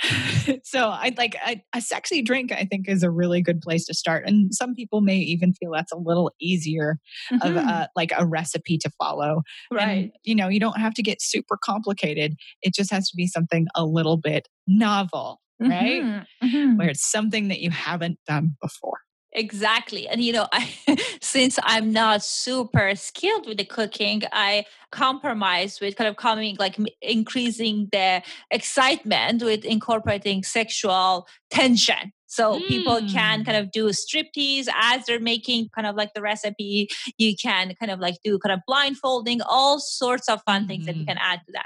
so 0.63 0.89
I'd 0.89 1.17
like 1.17 1.35
a, 1.45 1.61
a 1.75 1.81
sexy 1.81 2.21
drink. 2.21 2.51
I 2.51 2.65
think 2.65 2.87
is 2.87 3.03
a 3.03 3.11
really 3.11 3.41
good 3.41 3.61
place 3.61 3.85
to 3.85 3.93
start, 3.93 4.25
and 4.27 4.53
some 4.53 4.73
people 4.73 5.01
may 5.01 5.17
even 5.17 5.53
feel 5.53 5.71
that's 5.73 5.91
a 5.91 5.97
little 5.97 6.31
easier 6.41 6.97
of 7.41 7.53
Mhm. 7.55 7.67
uh, 7.69 7.87
like 7.95 8.11
a 8.17 8.25
recipe 8.25 8.77
to 8.79 8.89
follow. 8.97 9.41
And, 9.71 10.11
you 10.23 10.35
know, 10.35 10.47
you 10.47 10.59
don't 10.59 10.79
have 10.79 10.93
to 10.95 11.03
get 11.03 11.21
super 11.21 11.57
complicated. 11.63 12.35
It 12.61 12.73
just 12.73 12.91
has 12.91 13.09
to 13.09 13.15
be 13.15 13.27
something 13.27 13.67
a 13.75 13.85
little 13.85 14.17
bit 14.17 14.47
novel, 14.67 15.41
right? 15.59 16.01
Mhm, 16.01 16.25
mhm. 16.43 16.77
Where 16.77 16.89
it's 16.89 17.09
something 17.09 17.49
that 17.49 17.59
you 17.59 17.69
haven't 17.71 18.19
done 18.27 18.55
before. 18.61 18.99
Exactly. 19.33 20.07
And 20.07 20.21
you 20.23 20.33
know, 20.33 20.47
I, 20.51 20.69
since 21.21 21.59
I'm 21.63 21.91
not 21.93 22.23
super 22.23 22.95
skilled 22.95 23.47
with 23.47 23.57
the 23.57 23.65
cooking, 23.65 24.23
I 24.31 24.65
compromise 24.91 25.79
with 25.79 25.95
kind 25.95 26.07
of 26.07 26.15
coming 26.17 26.55
like 26.59 26.77
increasing 27.01 27.89
the 27.91 28.23
excitement 28.49 29.43
with 29.43 29.65
incorporating 29.65 30.43
sexual 30.43 31.27
tension. 31.51 32.11
So 32.25 32.59
people 32.61 33.01
can 33.11 33.43
kind 33.43 33.57
Mm. 33.57 33.59
of 33.61 33.71
do 33.71 33.87
striptease 33.89 34.67
as 34.75 35.05
they're 35.05 35.19
making 35.19 35.69
kind 35.75 35.87
of 35.87 35.95
like 35.95 36.13
the 36.13 36.21
recipe. 36.21 36.87
You 37.17 37.35
can 37.35 37.73
kind 37.79 37.91
of 37.91 37.99
like 37.99 38.15
do 38.23 38.37
kind 38.39 38.53
of 38.53 38.59
blindfolding, 38.67 39.41
all 39.41 39.79
sorts 39.79 40.27
of 40.29 40.41
fun 40.43 40.67
things 40.67 40.85
that 40.85 40.95
you 40.95 41.05
Mhm. 41.05 41.07
can 41.07 41.17
add 41.19 41.41
to 41.45 41.51
that. 41.53 41.65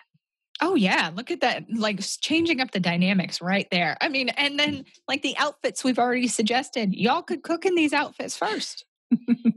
Oh 0.66 0.76
yeah, 0.76 1.12
look 1.14 1.30
at 1.30 1.42
that! 1.42 1.66
Like 1.76 2.00
changing 2.22 2.62
up 2.62 2.72
the 2.72 2.80
dynamics 2.80 3.42
right 3.42 3.68
there. 3.70 3.98
I 4.00 4.08
mean, 4.08 4.30
and 4.30 4.58
then 4.58 4.76
mm. 4.76 4.86
like 5.10 5.22
the 5.22 5.36
outfits 5.38 5.84
we've 5.84 6.00
already 6.00 6.30
suggested, 6.30 6.94
y'all 6.94 7.22
could 7.22 7.44
cook 7.44 7.66
in 7.66 7.76
these 7.76 7.92
outfits 7.92 8.38
first. 8.38 8.86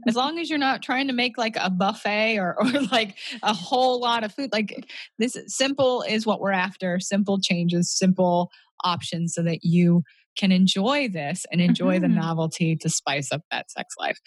as 0.05 0.15
long 0.17 0.37
as 0.37 0.49
you're 0.49 0.59
not 0.59 0.83
trying 0.83 1.07
to 1.07 1.13
make 1.13 1.37
like 1.37 1.55
a 1.61 1.69
buffet 1.69 2.37
or, 2.37 2.55
or 2.61 2.81
like 2.91 3.15
a 3.41 3.53
whole 3.53 4.01
lot 4.01 4.25
of 4.25 4.33
food 4.33 4.51
like 4.51 4.85
this 5.17 5.37
simple 5.47 6.03
is 6.03 6.27
what 6.27 6.39
we're 6.41 6.51
after 6.51 6.99
simple 6.99 7.39
changes 7.39 7.89
simple 7.89 8.51
options 8.83 9.33
so 9.33 9.41
that 9.41 9.63
you 9.63 10.03
can 10.37 10.51
enjoy 10.51 11.09
this 11.09 11.45
and 11.51 11.59
enjoy 11.61 11.99
the 11.99 12.07
Mhm. 12.07 12.15
novelty 12.15 12.75
to 12.77 12.89
spice 12.89 13.31
up 13.31 13.41
that 13.51 13.69
sex 13.71 13.95
life. 13.99 14.19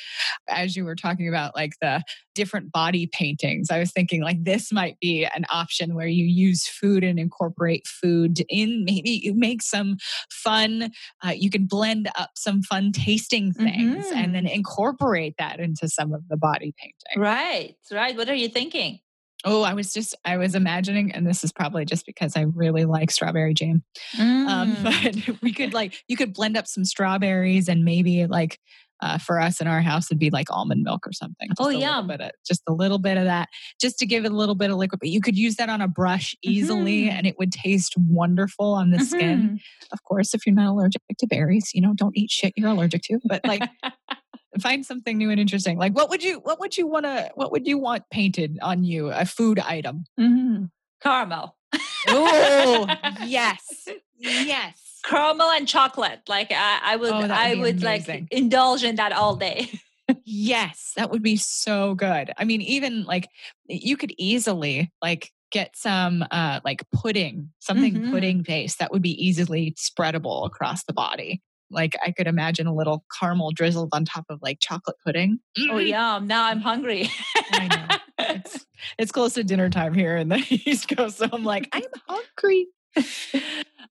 As 0.48 0.76
you 0.76 0.84
were 0.84 0.96
talking 0.96 1.28
about 1.28 1.54
like 1.54 1.72
the 1.80 2.02
different 2.34 2.72
body 2.72 3.06
paintings, 3.06 3.70
I 3.70 3.78
was 3.78 3.92
thinking 3.92 4.22
like 4.22 4.42
this 4.44 4.72
might 4.72 4.98
be 5.00 5.24
an 5.24 5.44
option 5.50 5.94
where 5.94 6.06
you 6.06 6.24
use 6.24 6.66
food 6.66 7.04
and 7.04 7.18
incorporate 7.18 7.86
food 7.86 8.42
in 8.48 8.84
maybe 8.84 9.20
you 9.22 9.34
make 9.34 9.62
some 9.62 9.96
fun 10.30 10.90
uh, 11.24 11.30
you 11.30 11.50
can 11.50 11.66
blend 11.66 12.10
up 12.16 12.30
some 12.34 12.62
fun 12.62 12.92
tasting 12.92 13.52
things 13.52 14.06
and 14.14 14.34
then 14.34 14.46
incorporate 14.46 15.34
that 15.38 15.60
into 15.60 15.88
some 15.88 16.12
of 16.12 16.26
the 16.28 16.36
body 16.36 16.74
painting. 16.78 17.20
Right, 17.22 17.76
right. 17.90 18.16
What 18.16 18.28
are 18.28 18.34
you 18.34 18.48
thinking? 18.48 19.00
Oh, 19.44 19.62
I 19.62 19.72
was 19.74 19.92
just 19.92 20.14
I 20.24 20.36
was 20.36 20.54
imagining, 20.54 21.12
and 21.12 21.26
this 21.26 21.42
is 21.44 21.52
probably 21.52 21.84
just 21.86 22.04
because 22.06 22.36
I 22.36 22.42
really 22.42 22.84
like 22.84 23.10
strawberry 23.10 23.54
jam. 23.54 23.82
Um, 24.18 24.76
Mm. 24.80 25.26
but 25.26 25.40
we 25.42 25.52
could 25.52 25.72
like 25.72 25.94
you 26.08 26.16
could 26.16 26.34
blend 26.34 26.56
up 26.56 26.66
some 26.66 26.84
strawberries 26.84 27.68
and 27.68 27.84
maybe 27.84 28.26
like 28.26 28.58
uh, 29.02 29.16
for 29.16 29.40
us 29.40 29.62
in 29.62 29.66
our 29.66 29.80
house 29.80 30.08
it'd 30.10 30.18
be 30.18 30.28
like 30.28 30.50
almond 30.50 30.82
milk 30.82 31.06
or 31.06 31.12
something. 31.12 31.48
Just 31.48 31.58
Oh, 31.58 31.70
yeah, 31.70 31.78
little 31.78 31.96
yum. 32.00 32.06
bit 32.08 32.20
of 32.20 32.30
just 32.46 32.60
a 32.68 32.72
little 32.74 32.98
bit 32.98 33.16
of 33.16 33.24
that, 33.24 33.48
just 33.80 33.98
to 34.00 34.06
give 34.06 34.26
it 34.26 34.32
a 34.32 34.36
little 34.36 34.54
bit 34.54 34.70
of 34.70 34.76
liquid. 34.76 35.00
But 35.00 35.08
you 35.08 35.22
could 35.22 35.38
use 35.38 35.54
that 35.56 35.70
on 35.70 35.80
a 35.80 35.88
brush 35.88 36.34
easily, 36.42 37.04
Mhm. 37.04 37.12
and 37.12 37.26
it 37.26 37.38
would 37.38 37.50
taste 37.50 37.94
wonderful 37.96 38.74
on 38.74 38.90
the 38.90 38.98
skin. 38.98 39.42
Mhm. 39.58 39.60
Of 39.90 40.02
course, 40.04 40.34
if 40.34 40.44
you're 40.44 40.54
not 40.54 40.68
allergic 40.68 41.00
to 41.18 41.26
berries, 41.26 41.70
you 41.72 41.80
know, 41.80 41.94
don't 41.94 42.14
eat 42.14 42.30
shit 42.30 42.52
you're 42.58 42.68
allergic 42.68 43.00
to. 43.04 43.18
But 43.24 43.40
like 43.46 43.62
find 44.58 44.84
something 44.84 45.18
new 45.18 45.30
and 45.30 45.38
interesting. 45.40 45.78
Like 45.78 45.94
what 45.94 46.10
would 46.10 46.22
you 46.22 46.40
what 46.40 46.58
would 46.60 46.76
you 46.76 46.86
want 46.86 47.04
to 47.06 47.30
what 47.34 47.52
would 47.52 47.66
you 47.66 47.78
want 47.78 48.04
painted 48.10 48.58
on 48.62 48.82
you? 48.84 49.10
A 49.10 49.24
food 49.24 49.58
item. 49.58 50.04
Mhm. 50.18 50.70
Caramel. 51.02 51.56
Oh, 52.08 52.86
yes. 53.24 53.88
Yes. 54.22 54.98
Caramel 55.06 55.48
and 55.52 55.66
chocolate. 55.66 56.20
Like 56.28 56.52
I, 56.52 56.78
I 56.82 56.96
would 56.96 57.10
Oh, 57.10 57.20
would 57.22 57.30
I 57.30 57.54
would 57.54 57.82
amazing. 57.82 58.20
like 58.24 58.28
indulge 58.30 58.84
in 58.84 58.96
that 58.96 59.12
all 59.12 59.34
day. 59.36 59.70
Yes, 60.26 60.92
that 60.96 61.10
would 61.10 61.22
be 61.22 61.36
so 61.36 61.94
good. 61.94 62.32
I 62.36 62.44
mean, 62.44 62.60
even 62.60 63.04
like 63.04 63.28
you 63.66 63.96
could 63.96 64.12
easily 64.18 64.90
like 65.00 65.30
get 65.50 65.74
some 65.76 66.22
uh 66.30 66.60
like 66.64 66.82
pudding, 66.92 67.50
something 67.60 67.94
Mhm. 67.94 68.10
pudding 68.10 68.42
based 68.42 68.78
that 68.80 68.92
would 68.92 69.00
be 69.02 69.12
easily 69.24 69.74
spreadable 69.78 70.44
across 70.44 70.84
the 70.84 70.92
body. 70.92 71.40
Like 71.70 71.96
I 72.04 72.10
could 72.12 72.26
imagine 72.26 72.66
a 72.66 72.74
little 72.74 73.04
caramel 73.18 73.52
drizzled 73.52 73.90
on 73.92 74.04
top 74.04 74.24
of 74.28 74.40
like 74.42 74.58
chocolate 74.60 74.96
pudding. 75.04 75.38
oh 75.58 75.74
Mm, 75.74 75.88
yum. 75.88 76.26
Now 76.26 76.44
I'm 76.44 76.60
hungry. 76.60 77.08
I 77.52 77.68
know. 77.68 77.86
It's 78.18 78.66
it's 78.98 79.12
close 79.12 79.34
to 79.34 79.44
dinner 79.44 79.70
time 79.70 79.94
here 79.94 80.16
in 80.16 80.28
the 80.28 80.44
East 80.66 80.88
Coast, 80.88 81.18
so 81.18 81.26
I'm 81.32 81.44
like, 81.44 81.68
I'm 81.72 81.82
hungry. 82.08 82.66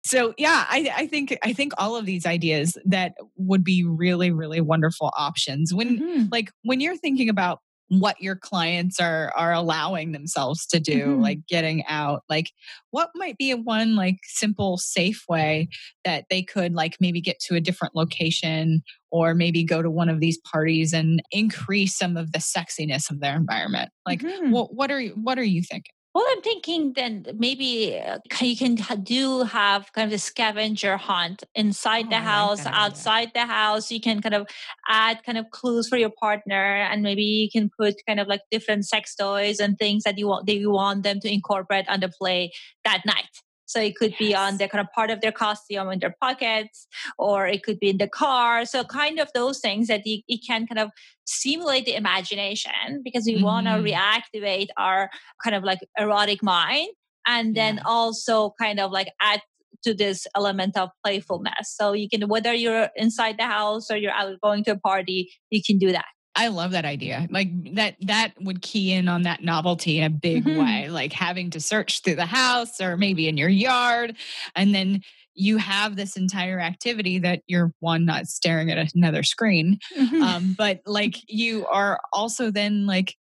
So 0.05 0.33
yeah, 0.37 0.65
I, 0.69 0.91
I 0.95 1.07
think 1.07 1.37
I 1.43 1.51
think 1.51 1.73
all 1.77 1.97
of 1.97 2.05
these 2.05 2.25
ideas 2.25 2.77
that 2.85 3.13
would 3.35 3.63
be 3.65 3.83
really 3.83 4.31
really 4.31 4.61
wonderful 4.61 5.11
options 5.17 5.73
when 5.73 5.99
Mhm. 5.99 6.29
like 6.31 6.51
when 6.63 6.79
you're 6.79 6.95
thinking 6.95 7.27
about 7.27 7.59
what 7.89 8.21
your 8.21 8.35
clients 8.35 8.99
are 8.99 9.31
are 9.35 9.51
allowing 9.51 10.11
themselves 10.11 10.65
to 10.67 10.79
do 10.79 11.17
Mhm. 11.17 11.21
like 11.21 11.39
getting 11.47 11.85
out 11.87 12.23
like 12.29 12.51
what 12.91 13.09
might 13.15 13.37
be 13.37 13.51
a 13.51 13.57
one 13.57 13.95
like 13.95 14.17
simple 14.25 14.77
safe 14.77 15.23
way 15.27 15.67
that 16.05 16.25
they 16.29 16.41
could 16.43 16.73
like 16.73 16.97
maybe 16.99 17.21
get 17.21 17.39
to 17.39 17.55
a 17.55 17.61
different 17.61 17.95
location 17.95 18.81
or 19.11 19.33
maybe 19.33 19.63
go 19.63 19.81
to 19.81 19.89
one 19.91 20.09
of 20.09 20.19
these 20.19 20.37
parties 20.51 20.93
and 20.93 21.21
increase 21.31 21.97
some 21.97 22.15
of 22.17 22.31
the 22.31 22.39
sexiness 22.39 23.09
of 23.09 23.19
their 23.21 23.35
environment 23.35 23.89
like 24.05 24.21
Mhm. 24.21 24.51
what 24.51 24.73
what 24.75 24.91
are 24.91 25.01
you 25.01 25.11
what 25.21 25.39
are 25.39 25.43
you 25.43 25.61
thinking 25.63 25.93
Well, 26.15 26.25
I'm 26.31 26.41
thinking 26.41 26.93
then 26.93 27.25
maybe 27.37 27.99
uh, 27.99 28.17
you 28.41 28.57
can 28.57 28.75
do 29.03 29.43
have 29.43 29.93
kind 29.93 30.07
of 30.11 30.13
a 30.15 30.17
scavenger 30.17 30.97
hunt 30.97 31.43
inside 31.53 32.05
Oh, 32.07 32.09
the 32.09 32.15
like 32.15 32.23
house, 32.23 32.59
idea. 32.65 32.73
outside 32.75 33.31
the 33.35 33.45
house. 33.45 33.91
You 33.91 34.01
can 34.01 34.19
kind 34.21 34.33
of 34.33 34.47
add 34.87 35.23
kind 35.23 35.37
of 35.37 35.51
clues 35.51 35.87
for 35.87 35.97
your 35.97 36.09
partner, 36.19 36.77
and 36.81 37.03
maybe 37.03 37.21
you 37.21 37.49
can 37.51 37.69
put 37.79 37.95
kind 38.07 38.19
of 38.19 38.27
like 38.27 38.41
different 38.49 38.87
sex 38.87 39.15
toys 39.15 39.59
and 39.59 39.77
things 39.77 40.03
that 40.03 40.17
you 40.17 40.27
want 40.27 40.47
that 40.47 40.55
you 40.55 40.71
want 40.71 41.03
them 41.03 41.19
to 41.19 41.31
incorporate 41.31 41.85
on 41.87 41.99
the 41.99 42.09
play 42.09 42.51
that 42.85 43.05
night. 43.05 43.29
So 43.69 43.79
it 43.79 43.95
could 43.95 44.15
be 44.17 44.33
on 44.33 44.57
the 44.57 44.67
kind 44.67 44.81
of 44.81 44.91
part 44.93 45.11
of 45.11 45.21
their 45.21 45.31
costume 45.31 45.89
in 45.91 45.99
their 45.99 46.15
pockets, 46.19 46.87
or 47.19 47.47
it 47.47 47.61
could 47.61 47.79
be 47.79 47.89
in 47.89 47.99
the 47.99 48.07
car. 48.07 48.65
So 48.65 48.83
kind 48.83 49.19
of 49.19 49.29
those 49.33 49.59
things 49.59 49.87
that 49.87 50.07
you, 50.07 50.21
you 50.27 50.39
can 50.45 50.65
kind 50.65 50.79
of 50.79 50.89
stimulate 51.25 51.85
the 51.85 51.95
imagination 51.95 53.01
because 53.03 53.25
we 53.27 53.43
want 53.43 53.67
to 53.67 53.73
mm-hmm. 53.73 53.93
reactivate 53.93 54.69
our 54.77 55.11
kind 55.43 55.55
of 55.55 55.63
like 55.63 55.79
erotic 55.99 56.41
mind 56.41 56.89
and 57.27 57.55
then 57.55 57.75
Yeah. 57.75 57.83
also 57.85 58.55
kind 58.59 58.79
of 58.79 58.91
like 58.91 59.09
add 59.21 59.41
to 59.83 59.93
this 59.93 60.27
element 60.35 60.75
of 60.75 60.89
playfulness. 61.05 61.75
So 61.77 61.93
you 61.93 62.09
can 62.09 62.27
whether 62.27 62.53
you're 62.53 62.89
inside 62.95 63.37
the 63.37 63.45
house 63.45 63.91
or 63.91 63.97
you're 63.97 64.11
out 64.11 64.35
going 64.41 64.63
to 64.65 64.71
a 64.71 64.79
party, 64.79 65.31
you 65.51 65.61
can 65.63 65.77
do 65.77 65.91
that. 65.91 66.05
I 66.39 66.47
love 66.47 66.71
that 66.71 66.85
idea. 66.85 67.27
Like 67.29 67.49
that 67.75 67.95
that 68.01 68.33
would 68.39 68.61
key 68.61 68.93
in 68.93 69.09
on 69.09 69.23
that 69.23 69.43
novelty 69.43 69.97
in 69.97 70.05
a 70.05 70.09
big 70.09 70.45
Mhm. 70.45 70.57
way, 70.57 70.89
like 70.89 71.11
having 71.11 71.49
to 71.49 71.59
search 71.59 72.01
through 72.01 72.15
the 72.15 72.25
house 72.25 72.79
or 72.79 72.95
maybe 72.95 73.27
in 73.27 73.35
your 73.35 73.49
yard 73.49 74.15
and 74.55 74.73
then 74.73 75.01
you 75.35 75.57
have 75.57 75.95
this 75.95 76.17
entire 76.17 76.59
activity 76.59 77.19
that 77.19 77.41
you're 77.47 77.73
one 77.79 78.05
not 78.05 78.27
staring 78.27 78.69
at 78.71 78.93
another 78.95 79.23
screen 79.23 79.79
um, 80.21 80.53
but 80.57 80.81
like 80.85 81.15
you 81.27 81.65
are 81.67 81.99
also 82.13 82.51
then 82.51 82.85
like 82.85 83.15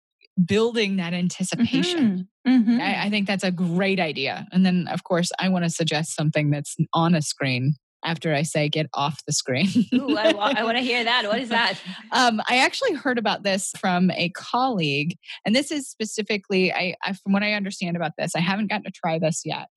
building 0.45 0.97
that 0.97 1.13
anticipation 1.13 2.27
Mhm. 2.45 2.65
Mhm. 2.65 2.79
I, 2.81 3.05
I 3.05 3.09
think 3.09 3.27
that's 3.27 3.43
a 3.43 3.51
great 3.51 3.99
idea 3.99 4.45
and 4.51 4.65
then 4.65 4.87
of 4.89 5.03
course 5.03 5.31
i 5.39 5.49
want 5.49 5.65
to 5.65 5.69
suggest 5.69 6.15
something 6.15 6.49
that's 6.51 6.75
on 6.93 7.15
a 7.15 7.21
screen 7.21 7.75
after 8.05 8.33
i 8.33 8.41
say 8.41 8.69
get 8.69 8.87
off 8.93 9.25
the 9.25 9.33
screen 9.33 9.85
Ooh, 9.93 10.17
I, 10.17 10.31
I 10.31 10.63
want 10.63 10.77
to 10.77 10.83
hear 10.83 11.03
that. 11.03 11.25
What 11.27 11.39
is 11.39 11.49
that? 11.49 11.79
um, 12.11 12.41
I 12.49 12.57
actually 12.57 12.93
heard 12.93 13.17
about 13.17 13.43
this 13.43 13.71
from 13.77 14.11
a 14.11 14.29
colleague, 14.29 15.17
and 15.45 15.55
this 15.55 15.71
is 15.71 15.87
specifically, 15.87 16.73
I, 16.73 16.95
I 17.03 17.13
from 17.13 17.33
what 17.33 17.43
I 17.43 17.53
understand 17.53 17.95
about 17.95 18.13
this, 18.17 18.35
I 18.35 18.39
haven't 18.39 18.69
gotten 18.69 18.85
to 18.85 18.91
try 18.91 19.19
this 19.19 19.41
yet, 19.45 19.67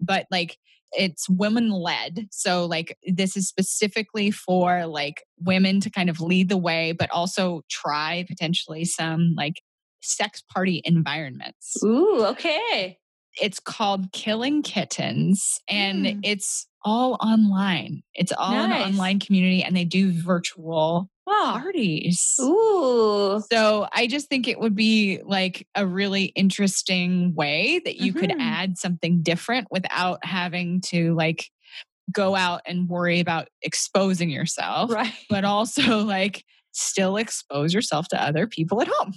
but 0.00 0.26
like 0.30 0.58
it's 0.92 1.28
women 1.28 1.70
led, 1.70 2.28
so 2.30 2.66
like 2.66 2.96
this 3.06 3.36
is 3.36 3.48
specifically 3.48 4.30
for 4.30 4.86
like 4.86 5.24
women 5.38 5.80
to 5.80 5.90
kind 5.90 6.10
of 6.10 6.20
lead 6.20 6.48
the 6.48 6.56
way, 6.56 6.92
but 6.92 7.10
also 7.10 7.62
try 7.70 8.24
potentially 8.28 8.84
some 8.84 9.34
like 9.36 9.62
sex 10.02 10.42
party 10.52 10.82
environments. 10.84 11.76
Ooh, 11.84 12.24
okay. 12.26 12.98
It's 13.40 13.60
called 13.60 14.12
Killing 14.12 14.62
Kittens, 14.62 15.60
and 15.68 16.06
Hmm. 16.06 16.20
it's 16.22 16.66
all 16.84 17.14
online. 17.22 18.02
It's 18.14 18.32
all 18.32 18.52
an 18.64 18.72
online 18.72 19.18
community, 19.20 19.62
and 19.62 19.76
they 19.76 19.84
do 19.84 20.12
virtual 20.12 21.10
Wow. 21.26 21.58
parties. 21.60 22.36
Ooh. 22.40 23.40
So 23.52 23.86
I 23.92 24.06
just 24.06 24.28
think 24.28 24.48
it 24.48 24.58
would 24.60 24.74
be 24.74 25.20
like 25.24 25.66
a 25.74 25.86
really 25.86 26.26
interesting 26.36 27.34
way 27.34 27.80
that 27.84 27.96
you 27.96 28.12
could 28.12 28.30
Mhm. 28.30 28.40
add 28.40 28.78
something 28.78 29.22
different 29.22 29.68
without 29.70 30.24
having 30.24 30.80
to 30.86 31.14
like 31.14 31.50
go 32.12 32.34
out 32.36 32.62
and 32.66 32.88
worry 32.88 33.20
about 33.20 33.48
exposing 33.62 34.30
yourself, 34.30 34.90
Right. 34.90 35.14
but 35.28 35.44
also 35.44 36.00
like 36.04 36.44
still 36.72 37.16
expose 37.16 37.74
yourself 37.74 38.08
to 38.08 38.22
other 38.22 38.46
people 38.46 38.80
at 38.80 38.88
home. 38.88 39.12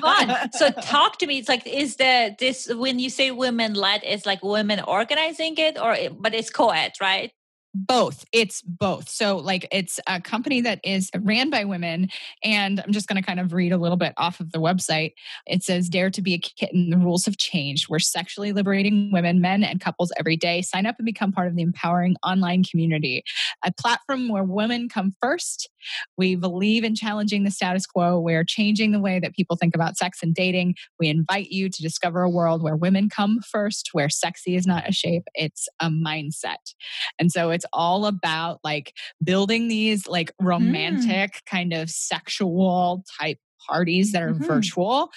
fun. 0.00 0.50
So 0.52 0.70
talk 0.82 1.18
to 1.18 1.26
me. 1.26 1.38
It's 1.38 1.48
like, 1.48 1.66
is 1.66 1.96
the 1.96 2.34
this 2.38 2.68
when 2.72 2.98
you 2.98 3.10
say 3.10 3.30
women 3.30 3.74
led, 3.74 4.02
it's 4.04 4.26
like 4.26 4.42
women 4.42 4.80
organizing 4.80 5.54
it, 5.58 5.80
or 5.80 5.96
but 6.18 6.34
it's 6.34 6.50
co-ed, 6.50 6.92
right? 7.00 7.32
Both 7.74 8.24
it's 8.32 8.62
both. 8.62 9.08
So 9.08 9.36
like 9.36 9.68
it's 9.70 10.00
a 10.06 10.20
company 10.20 10.60
that 10.62 10.80
is 10.84 11.10
ran 11.20 11.50
by 11.50 11.64
women 11.64 12.08
and 12.42 12.80
i'm 12.80 12.92
just 12.92 13.06
going 13.06 13.20
to 13.20 13.26
kind 13.26 13.38
of 13.38 13.52
read 13.52 13.72
a 13.72 13.78
little 13.78 13.96
bit 13.96 14.12
off 14.16 14.40
of 14.40 14.52
the 14.52 14.58
website. 14.58 15.12
It 15.46 15.62
says 15.62 15.88
dare 15.88 16.10
to 16.10 16.22
be 16.22 16.34
a 16.34 16.38
kitten. 16.38 16.90
The 16.90 16.98
rules 16.98 17.24
have 17.26 17.36
changed. 17.36 17.88
We're 17.88 17.98
sexually 17.98 18.52
liberating 18.52 19.10
women 19.12 19.40
men 19.40 19.62
and 19.62 19.80
couples 19.80 20.12
every 20.18 20.36
day. 20.36 20.62
Sign 20.62 20.86
up 20.86 20.96
and 20.98 21.06
become 21.06 21.32
part 21.32 21.48
of 21.48 21.56
the 21.56 21.62
empowering 21.62 22.16
online 22.24 22.64
community 22.64 23.24
a 23.64 23.72
platform 23.72 24.28
where 24.28 24.44
women 24.44 24.88
come 24.88 25.12
first. 25.20 25.68
We 26.16 26.34
believe 26.34 26.84
in 26.84 26.94
challenging 26.94 27.44
the 27.44 27.50
status 27.50 27.86
quo. 27.86 28.18
We're 28.18 28.44
changing 28.44 28.92
the 28.92 29.00
way 29.00 29.20
that 29.20 29.34
people 29.34 29.56
think 29.56 29.74
about 29.74 29.96
sex 29.96 30.22
and 30.22 30.34
dating. 30.34 30.74
We 30.98 31.08
invite 31.08 31.50
you 31.50 31.68
to 31.68 31.82
discover 31.82 32.22
a 32.22 32.30
world 32.30 32.62
where 32.62 32.76
women 32.76 33.08
come 33.08 33.40
first 33.40 33.90
where 33.92 34.08
sexy 34.08 34.56
is 34.56 34.66
not 34.66 34.88
a 34.88 34.92
shape. 34.92 35.24
It's 35.34 35.68
a 35.80 35.88
mindset. 35.88 36.74
And 37.18 37.30
so 37.30 37.50
it's 37.50 37.59
all 37.72 38.06
about 38.06 38.60
like 38.64 38.94
building 39.22 39.68
these 39.68 40.06
like 40.06 40.30
mm. 40.40 40.46
romantic 40.46 41.42
kind 41.46 41.72
of 41.72 41.90
sexual 41.90 43.04
type 43.20 43.38
parties 43.68 44.12
that 44.12 44.22
are 44.22 44.32
mm-hmm. 44.32 44.44
virtual. 44.44 45.10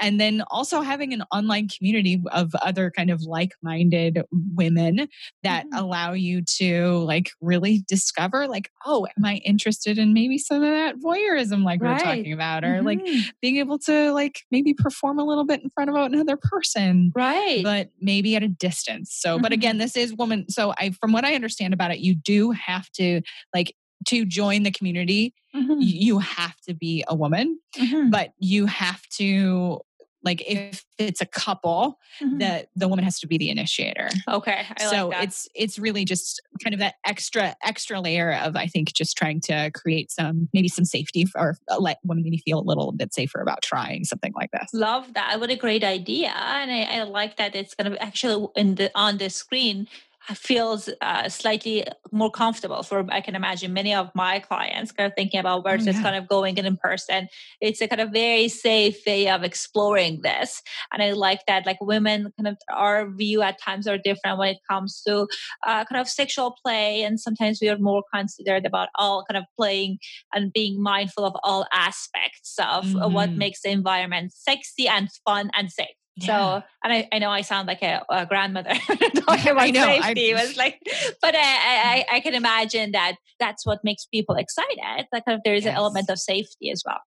And 0.00 0.20
then 0.20 0.42
also 0.50 0.80
having 0.80 1.12
an 1.12 1.24
online 1.32 1.68
community 1.68 2.22
of 2.32 2.54
other 2.62 2.90
kind 2.90 3.10
of 3.10 3.22
like 3.22 3.52
minded 3.62 4.22
women 4.54 5.08
that 5.42 5.66
mm-hmm. 5.66 5.78
allow 5.78 6.12
you 6.12 6.42
to 6.58 6.98
like 6.98 7.30
really 7.40 7.84
discover, 7.88 8.46
like, 8.46 8.70
oh, 8.86 9.06
am 9.16 9.24
I 9.24 9.36
interested 9.44 9.98
in 9.98 10.12
maybe 10.12 10.38
some 10.38 10.62
of 10.62 10.70
that 10.70 10.96
voyeurism, 10.96 11.64
like 11.64 11.82
right. 11.82 11.90
we 11.90 12.02
are 12.02 12.14
talking 12.16 12.32
about, 12.32 12.64
or 12.64 12.82
mm-hmm. 12.82 12.86
like 12.86 13.00
being 13.40 13.56
able 13.56 13.78
to 13.80 14.12
like 14.12 14.40
maybe 14.50 14.74
perform 14.74 15.18
a 15.18 15.24
little 15.24 15.44
bit 15.44 15.62
in 15.62 15.70
front 15.70 15.90
of 15.90 15.96
another 15.96 16.36
person. 16.36 17.12
Right. 17.14 17.62
But 17.62 17.90
maybe 18.00 18.36
at 18.36 18.42
a 18.42 18.48
distance. 18.48 19.12
So, 19.12 19.38
but 19.38 19.52
again, 19.52 19.74
mm-hmm. 19.74 19.80
this 19.80 19.96
is 19.96 20.14
woman. 20.14 20.48
So 20.48 20.74
I, 20.78 20.90
from 21.00 21.12
what 21.12 21.24
I 21.24 21.34
understand 21.34 21.74
about 21.74 21.90
it, 21.90 21.98
you 21.98 22.14
do 22.14 22.50
have 22.52 22.90
to 22.92 23.20
like 23.54 23.74
to 24.06 24.24
join 24.24 24.62
the 24.62 24.70
community, 24.70 25.34
mm-hmm. 25.54 25.78
you 25.78 26.18
have 26.18 26.56
to 26.62 26.74
be 26.74 27.04
a 27.08 27.14
woman, 27.14 27.58
mm-hmm. 27.76 28.10
but 28.10 28.32
you 28.38 28.66
have 28.66 29.02
to 29.18 29.80
like 30.22 30.42
if 30.46 30.84
it's 30.98 31.20
a 31.20 31.26
couple 31.26 31.98
mm-hmm. 32.20 32.38
that 32.38 32.68
the 32.76 32.88
woman 32.88 33.04
has 33.04 33.18
to 33.20 33.26
be 33.26 33.38
the 33.38 33.50
initiator 33.50 34.08
okay 34.28 34.66
I 34.78 34.84
so 34.84 35.08
like 35.08 35.24
it's 35.24 35.48
it's 35.54 35.78
really 35.78 36.04
just 36.04 36.40
kind 36.62 36.74
of 36.74 36.80
that 36.80 36.96
extra 37.04 37.56
extra 37.62 38.00
layer 38.00 38.34
of 38.34 38.56
i 38.56 38.66
think 38.66 38.92
just 38.92 39.16
trying 39.16 39.40
to 39.42 39.70
create 39.72 40.10
some 40.10 40.48
maybe 40.52 40.68
some 40.68 40.84
safety 40.84 41.24
for 41.24 41.56
uh, 41.70 41.78
let 41.78 41.98
women 42.04 42.24
maybe 42.24 42.38
feel 42.38 42.58
a 42.58 42.62
little 42.62 42.92
bit 42.92 43.14
safer 43.14 43.40
about 43.40 43.62
trying 43.62 44.04
something 44.04 44.32
like 44.34 44.50
this 44.52 44.68
love 44.72 45.12
that 45.14 45.40
what 45.40 45.50
a 45.50 45.56
great 45.56 45.84
idea 45.84 46.30
and 46.30 46.70
i, 46.70 46.82
I 46.82 47.02
like 47.04 47.36
that 47.36 47.54
it's 47.54 47.74
going 47.74 47.90
to 47.92 48.02
actually 48.02 48.48
in 48.56 48.74
the 48.74 48.90
on 48.94 49.18
the 49.18 49.30
screen 49.30 49.88
feels 50.36 50.88
uh, 51.00 51.28
slightly 51.28 51.84
more 52.12 52.30
comfortable 52.30 52.82
for 52.82 53.06
i 53.10 53.20
can 53.20 53.34
imagine 53.34 53.72
many 53.72 53.94
of 53.94 54.10
my 54.14 54.38
clients 54.38 54.92
kind 54.92 55.06
of 55.06 55.14
thinking 55.14 55.40
about 55.40 55.64
versus 55.64 55.88
oh, 55.88 55.90
yeah. 55.90 56.02
kind 56.02 56.16
of 56.16 56.28
going 56.28 56.56
in 56.56 56.66
in 56.66 56.76
person 56.76 57.28
it's 57.60 57.80
a 57.80 57.88
kind 57.88 58.00
of 58.00 58.10
very 58.10 58.48
safe 58.48 58.98
way 59.06 59.28
of 59.28 59.42
exploring 59.42 60.20
this 60.22 60.62
and 60.92 61.02
i 61.02 61.12
like 61.12 61.40
that 61.46 61.66
like 61.66 61.78
women 61.80 62.32
kind 62.36 62.48
of 62.48 62.56
our 62.72 63.10
view 63.10 63.42
at 63.42 63.60
times 63.60 63.86
are 63.86 63.98
different 63.98 64.38
when 64.38 64.48
it 64.48 64.58
comes 64.68 65.02
to 65.06 65.26
uh, 65.66 65.84
kind 65.84 66.00
of 66.00 66.08
sexual 66.08 66.56
play 66.64 67.02
and 67.02 67.20
sometimes 67.20 67.58
we 67.60 67.68
are 67.68 67.78
more 67.78 68.02
considered 68.12 68.66
about 68.66 68.88
all 68.96 69.24
kind 69.30 69.38
of 69.38 69.44
playing 69.56 69.98
and 70.34 70.52
being 70.52 70.82
mindful 70.82 71.24
of 71.24 71.34
all 71.42 71.66
aspects 71.72 72.56
of 72.58 72.84
mm-hmm. 72.84 73.12
what 73.12 73.30
makes 73.30 73.62
the 73.62 73.70
environment 73.70 74.32
sexy 74.32 74.88
and 74.88 75.08
fun 75.24 75.50
and 75.54 75.70
safe 75.70 75.99
so, 76.18 76.62
and 76.84 76.92
I, 76.92 77.08
I 77.12 77.18
know 77.18 77.30
I 77.30 77.42
sound 77.42 77.68
like 77.68 77.82
a, 77.82 78.04
a 78.10 78.26
grandmother 78.26 78.74
talking 79.14 79.52
about 79.52 79.70
know, 79.70 79.84
safety. 79.84 80.34
I, 80.34 80.42
was 80.42 80.56
like, 80.56 80.80
but 81.22 81.34
uh, 81.34 81.38
I, 81.38 82.04
I, 82.10 82.16
I, 82.16 82.20
can 82.20 82.34
imagine 82.34 82.92
that 82.92 83.16
that's 83.38 83.64
what 83.64 83.78
makes 83.84 84.06
people 84.06 84.34
excited. 84.34 85.06
That 85.12 85.24
kind 85.24 85.36
of 85.36 85.42
there 85.44 85.54
is 85.54 85.64
yes. 85.64 85.72
an 85.72 85.76
element 85.76 86.10
of 86.10 86.18
safety 86.18 86.70
as 86.70 86.82
well 86.84 87.00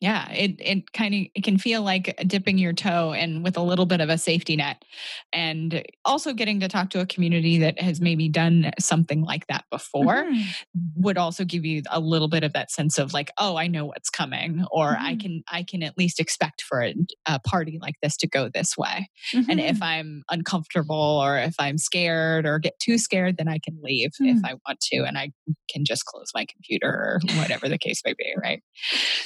yeah 0.00 0.30
it 0.30 0.54
it 0.60 0.92
kind 0.92 1.14
of 1.14 1.20
it 1.34 1.42
can 1.42 1.58
feel 1.58 1.82
like 1.82 2.16
dipping 2.26 2.56
your 2.56 2.72
toe 2.72 3.12
and 3.12 3.42
with 3.42 3.56
a 3.56 3.62
little 3.62 3.86
bit 3.86 4.00
of 4.00 4.08
a 4.08 4.16
safety 4.18 4.54
net 4.54 4.84
and 5.32 5.84
also 6.04 6.32
getting 6.32 6.60
to 6.60 6.68
talk 6.68 6.90
to 6.90 7.00
a 7.00 7.06
community 7.06 7.58
that 7.58 7.80
has 7.80 8.00
maybe 8.00 8.28
done 8.28 8.70
something 8.78 9.22
like 9.22 9.46
that 9.48 9.64
before 9.70 10.24
mm-hmm. 10.24 10.42
would 10.94 11.18
also 11.18 11.44
give 11.44 11.64
you 11.64 11.82
a 11.90 11.98
little 11.98 12.28
bit 12.28 12.44
of 12.44 12.52
that 12.52 12.70
sense 12.70 12.98
of 12.98 13.12
like 13.12 13.30
oh 13.38 13.56
i 13.56 13.66
know 13.66 13.86
what's 13.86 14.10
coming 14.10 14.64
or 14.70 14.94
mm-hmm. 14.94 15.04
i 15.04 15.16
can 15.16 15.42
i 15.50 15.62
can 15.62 15.82
at 15.82 15.98
least 15.98 16.20
expect 16.20 16.62
for 16.62 16.82
a, 16.82 16.94
a 17.26 17.40
party 17.40 17.78
like 17.82 17.96
this 18.02 18.16
to 18.16 18.28
go 18.28 18.48
this 18.48 18.76
way 18.76 19.08
mm-hmm. 19.32 19.50
and 19.50 19.60
if 19.60 19.76
mm-hmm. 19.76 19.84
i'm 19.84 20.22
uncomfortable 20.30 21.20
or 21.22 21.38
if 21.38 21.54
i'm 21.58 21.78
scared 21.78 22.46
or 22.46 22.60
get 22.60 22.78
too 22.78 22.98
scared 22.98 23.36
then 23.36 23.48
i 23.48 23.58
can 23.58 23.76
leave 23.82 24.10
if 24.20 24.36
mm. 24.36 24.48
i 24.48 24.54
want 24.66 24.78
to 24.80 24.98
and 24.98 25.18
i 25.18 25.30
can 25.68 25.84
just 25.84 26.04
close 26.04 26.30
my 26.34 26.46
computer 26.46 26.88
or 26.88 27.20
whatever 27.36 27.68
the 27.68 27.78
case 27.78 28.00
may 28.04 28.14
be 28.16 28.32
right 28.40 28.62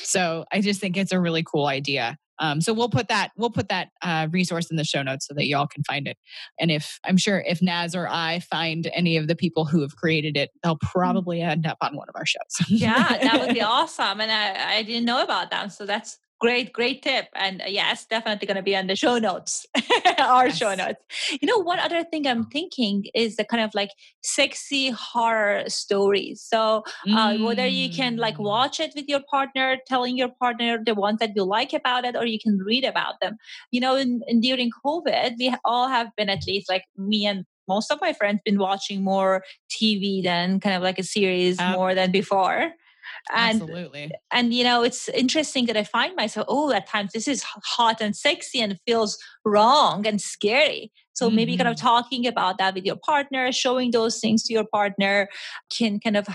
so 0.03 0.45
i 0.51 0.62
just 0.63 0.81
think 0.81 0.97
it's 0.97 1.13
a 1.13 1.21
really 1.21 1.43
cool 1.43 1.67
idea. 1.67 2.17
Um, 2.39 2.61
so 2.61 2.73
we'll 2.73 2.89
put 2.89 3.09
that 3.09 3.31
we'll 3.37 3.51
put 3.51 3.69
that 3.69 3.89
uh, 4.03 4.27
resource 4.31 4.71
in 4.71 4.77
the 4.77 4.85
show 4.85 5.03
notes 5.03 5.27
so 5.29 5.35
that 5.35 5.47
y'all 5.47 5.67
can 5.67 5.85
find 5.85 6.09
it. 6.09 6.17
And 6.59 6.71
if 6.71 6.99
I'm 7.05 7.17
sure 7.17 7.45
if 7.47 7.63
Naz 7.63 7.95
or 7.95 8.09
I 8.09 8.41
find 8.41 8.91
any 8.95 9.17
of 9.17 9.29
the 9.29 9.37
people 9.37 9.65
who 9.65 9.81
have 9.83 9.95
created 9.97 10.37
it, 10.37 10.51
they'll 10.63 10.79
probably 10.79 11.41
end 11.41 11.67
up 11.67 11.79
on 11.81 11.97
one 11.97 12.09
of 12.09 12.17
our 12.17 12.27
shows. 12.27 12.69
yeah, 12.69 13.19
that 13.19 13.41
would 13.41 13.55
be 13.55 13.61
awesome. 13.63 14.21
And 14.21 14.33
I, 14.33 14.79
I 14.79 14.83
didn't 14.83 15.05
know 15.05 15.23
about 15.23 15.51
them, 15.51 15.71
so 15.71 15.87
that's 15.87 16.19
Great, 16.43 16.73
great 16.73 17.03
tip. 17.03 17.29
And 17.37 17.63
uh, 17.63 17.67
yes, 17.69 18.05
definitely 18.05 18.49
going 18.49 18.57
to 18.57 18.65
be 18.65 18.75
on 18.75 18.89
the 18.89 18.97
show 18.97 19.17
notes, 19.17 19.65
our 20.19 20.49
yes. 20.49 20.59
show 20.59 20.75
notes. 20.75 20.99
You 21.41 21.47
know, 21.47 21.59
one 21.59 21.79
other 21.79 22.03
thing 22.03 22.27
I'm 22.27 22.47
thinking 22.47 23.05
is 23.15 23.37
the 23.37 23.45
kind 23.45 23.63
of 23.63 23.73
like 23.77 23.91
sexy 24.25 24.91
horror 24.91 25.63
stories. 25.69 26.43
So, 26.43 26.83
uh, 27.09 27.29
mm. 27.31 27.45
whether 27.47 27.65
you 27.65 27.89
can 27.91 28.17
like 28.17 28.39
mm. 28.39 28.45
watch 28.45 28.81
it 28.81 28.91
with 28.97 29.05
your 29.07 29.21
partner, 29.31 29.77
telling 29.87 30.19
your 30.19 30.31
partner 30.31 30.83
the 30.85 30.97
ones 30.97 31.21
that 31.21 31.31
you 31.37 31.45
like 31.45 31.73
about 31.73 32.05
it, 32.05 32.17
or 32.17 32.27
you 32.27 32.41
can 32.41 32.59
read 32.59 32.85
about 32.85 33.21
them. 33.21 33.37
You 33.71 33.79
know, 33.79 33.95
in, 33.95 34.23
in 34.27 34.41
during 34.41 34.73
COVID, 34.85 35.35
we 35.39 35.55
all 35.65 35.87
have 35.87 36.09
been 36.17 36.29
at 36.29 36.45
least 36.45 36.69
like 36.69 36.87
me 36.99 37.25
and 37.25 37.45
most 37.69 37.93
of 37.93 38.01
my 38.01 38.13
friends 38.13 38.41
been 38.45 38.59
watching 38.59 39.05
more 39.05 39.45
TV 39.71 40.25
than 40.25 40.59
kind 40.59 40.75
of 40.75 40.83
like 40.83 40.99
a 40.99 41.05
series 41.05 41.61
um, 41.61 41.75
more 41.75 41.95
than 41.95 42.11
before 42.11 42.73
and 43.35 43.63
Absolutely. 43.63 44.11
and 44.33 44.53
you 44.53 44.65
know 44.65 44.83
it's 44.83 45.09
interesting 45.11 45.67
that 45.67 45.77
i 45.77 45.85
find 45.85 46.17
myself 46.17 46.47
oh 46.49 46.73
at 46.73 46.89
times 46.89 47.13
this 47.13 47.29
is 47.29 47.43
hot 47.43 48.01
and 48.01 48.17
sexy 48.17 48.61
and 48.61 48.79
feels 48.87 49.19
wrong 49.45 50.07
and 50.07 50.21
scary 50.21 50.91
so 51.13 51.27
mm-hmm. 51.27 51.37
maybe 51.37 51.57
kind 51.57 51.69
of 51.69 51.77
mm-hmm. 51.77 51.87
talking 51.87 52.27
about 52.27 52.59
that 52.59 52.75
with 52.75 52.85
your 52.85 52.97
partner 52.97 53.53
showing 53.53 53.91
those 53.91 54.19
things 54.19 54.43
to 54.43 54.53
your 54.53 54.67
partner 54.73 55.29
can 55.71 56.01
kind 56.01 56.17
of 56.17 56.27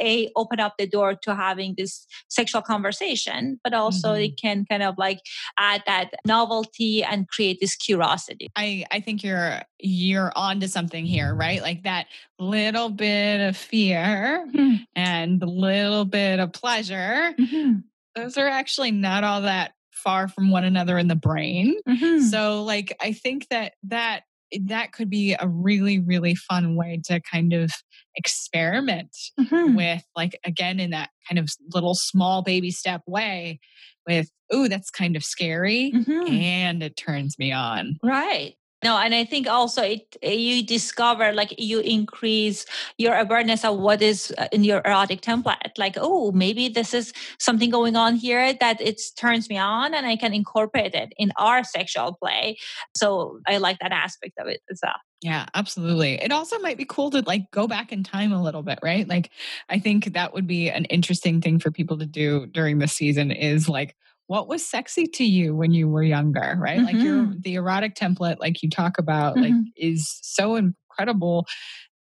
a 0.00 0.30
open 0.36 0.60
up 0.60 0.74
the 0.78 0.86
door 0.86 1.14
to 1.14 1.34
having 1.34 1.74
this 1.76 2.06
sexual 2.28 2.62
conversation 2.62 3.58
but 3.62 3.72
also 3.72 4.12
mm-hmm. 4.12 4.22
it 4.22 4.40
can 4.40 4.64
kind 4.68 4.82
of 4.82 4.96
like 4.98 5.20
add 5.58 5.82
that 5.86 6.10
novelty 6.26 7.02
and 7.02 7.28
create 7.28 7.58
this 7.60 7.76
curiosity 7.76 8.48
i 8.56 8.84
i 8.90 9.00
think 9.00 9.22
you're 9.22 9.60
you're 9.78 10.32
on 10.36 10.60
to 10.60 10.68
something 10.68 11.04
here 11.04 11.34
right 11.34 11.62
like 11.62 11.82
that 11.82 12.06
little 12.38 12.88
bit 12.88 13.40
of 13.40 13.56
fear 13.56 14.46
mm-hmm. 14.52 14.82
and 14.94 15.42
a 15.42 15.46
little 15.46 16.04
bit 16.04 16.40
of 16.40 16.52
pleasure 16.52 17.34
mm-hmm. 17.38 17.78
those 18.14 18.36
are 18.36 18.48
actually 18.48 18.90
not 18.90 19.24
all 19.24 19.42
that 19.42 19.72
far 19.92 20.28
from 20.28 20.50
one 20.50 20.64
another 20.64 20.98
in 20.98 21.08
the 21.08 21.16
brain 21.16 21.74
mm-hmm. 21.88 22.20
so 22.20 22.62
like 22.62 22.96
i 23.00 23.12
think 23.12 23.48
that 23.48 23.72
that 23.82 24.22
that 24.66 24.92
could 24.92 25.10
be 25.10 25.34
a 25.38 25.48
really 25.48 25.98
really 25.98 26.34
fun 26.34 26.76
way 26.76 27.00
to 27.04 27.20
kind 27.20 27.52
of 27.52 27.70
experiment 28.14 29.14
mm-hmm. 29.38 29.74
with 29.74 30.02
like 30.14 30.38
again 30.44 30.80
in 30.80 30.90
that 30.90 31.10
kind 31.28 31.38
of 31.38 31.48
little 31.74 31.94
small 31.94 32.42
baby 32.42 32.70
step 32.70 33.02
way 33.06 33.58
with 34.06 34.30
oh 34.52 34.68
that's 34.68 34.90
kind 34.90 35.16
of 35.16 35.24
scary 35.24 35.92
mm-hmm. 35.94 36.32
and 36.32 36.82
it 36.82 36.96
turns 36.96 37.38
me 37.38 37.52
on 37.52 37.96
right 38.02 38.54
no 38.86 38.96
and 39.04 39.14
i 39.14 39.24
think 39.24 39.48
also 39.58 39.82
it 39.82 40.16
you 40.22 40.56
discover 40.76 41.32
like 41.40 41.52
you 41.58 41.80
increase 41.80 42.64
your 42.98 43.14
awareness 43.24 43.64
of 43.64 43.78
what 43.86 44.00
is 44.10 44.20
uh, 44.38 44.48
in 44.52 44.62
your 44.64 44.80
erotic 44.84 45.20
template 45.20 45.74
like 45.84 45.96
oh 46.08 46.30
maybe 46.32 46.68
this 46.68 46.94
is 47.00 47.12
something 47.38 47.70
going 47.78 47.96
on 48.04 48.14
here 48.26 48.46
that 48.64 48.80
it 48.80 49.00
turns 49.16 49.48
me 49.52 49.58
on 49.58 49.94
and 49.94 50.06
i 50.06 50.16
can 50.22 50.32
incorporate 50.32 50.94
it 50.94 51.12
in 51.16 51.32
our 51.36 51.64
sexual 51.64 52.16
play 52.22 52.56
so 52.96 53.40
i 53.46 53.56
like 53.66 53.78
that 53.80 53.92
aspect 53.92 54.34
of 54.38 54.46
it 54.46 54.60
as 54.70 54.80
well 54.82 55.00
yeah, 55.22 55.46
absolutely. 55.54 56.22
It 56.22 56.30
also 56.30 56.58
might 56.58 56.76
be 56.76 56.84
cool 56.84 57.10
to 57.10 57.22
like 57.26 57.50
go 57.50 57.66
back 57.66 57.90
in 57.90 58.04
time 58.04 58.32
a 58.32 58.42
little 58.42 58.62
bit, 58.62 58.78
right? 58.82 59.08
Like 59.08 59.30
I 59.70 59.78
think 59.78 60.12
that 60.12 60.34
would 60.34 60.46
be 60.46 60.70
an 60.70 60.84
interesting 60.84 61.40
thing 61.40 61.58
for 61.58 61.70
people 61.70 61.96
to 61.98 62.06
do 62.06 62.46
during 62.46 62.78
the 62.78 62.86
season 62.86 63.30
is 63.30 63.66
like 63.66 63.96
what 64.26 64.48
was 64.48 64.66
sexy 64.66 65.06
to 65.06 65.24
you 65.24 65.54
when 65.54 65.72
you 65.72 65.88
were 65.88 66.02
younger 66.02 66.56
right 66.58 66.78
mm-hmm. 66.78 66.86
like 66.86 66.96
your 66.96 67.32
the 67.40 67.54
erotic 67.54 67.94
template 67.94 68.38
like 68.38 68.62
you 68.62 68.70
talk 68.70 68.98
about 68.98 69.36
mm-hmm. 69.36 69.44
like 69.44 69.64
is 69.76 70.18
so 70.22 70.56
incredible 70.56 71.46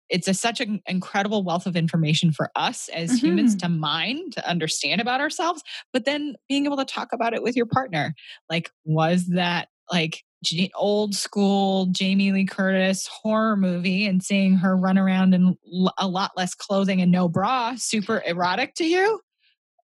it's 0.10 0.28
a, 0.28 0.34
such 0.34 0.60
an 0.60 0.82
incredible 0.86 1.44
wealth 1.44 1.66
of 1.66 1.76
information 1.76 2.32
for 2.32 2.52
us 2.56 2.90
as 2.90 3.10
mm-hmm. 3.10 3.26
humans 3.26 3.56
to 3.56 3.70
mine 3.70 4.30
to 4.32 4.48
understand 4.48 5.02
about 5.02 5.22
ourselves 5.22 5.64
but 5.92 6.06
then 6.06 6.36
being 6.48 6.66
able 6.66 6.78
to 6.78 6.86
talk 6.86 7.10
about 7.14 7.34
it 7.34 7.44
with 7.44 7.56
your 7.56 7.66
partner 7.66 8.14
like 8.50 8.72
was 8.86 9.28
that 9.28 9.70
like 9.92 10.24
old 10.76 11.16
school 11.16 11.86
Jamie 11.88 12.32
Lee 12.32 12.46
Curtis 12.46 13.08
horror 13.08 13.56
movie 13.56 14.06
and 14.06 14.22
seeing 14.22 14.58
her 14.58 14.76
run 14.76 14.98
around 14.98 15.34
in 15.34 15.58
a 15.98 16.08
lot 16.08 16.32
less 16.36 16.54
clothing 16.54 17.02
and 17.02 17.12
no 17.12 17.30
bra 17.30 17.76
super 17.78 18.22
erotic 18.26 18.76
to 18.76 18.86
you 18.86 19.22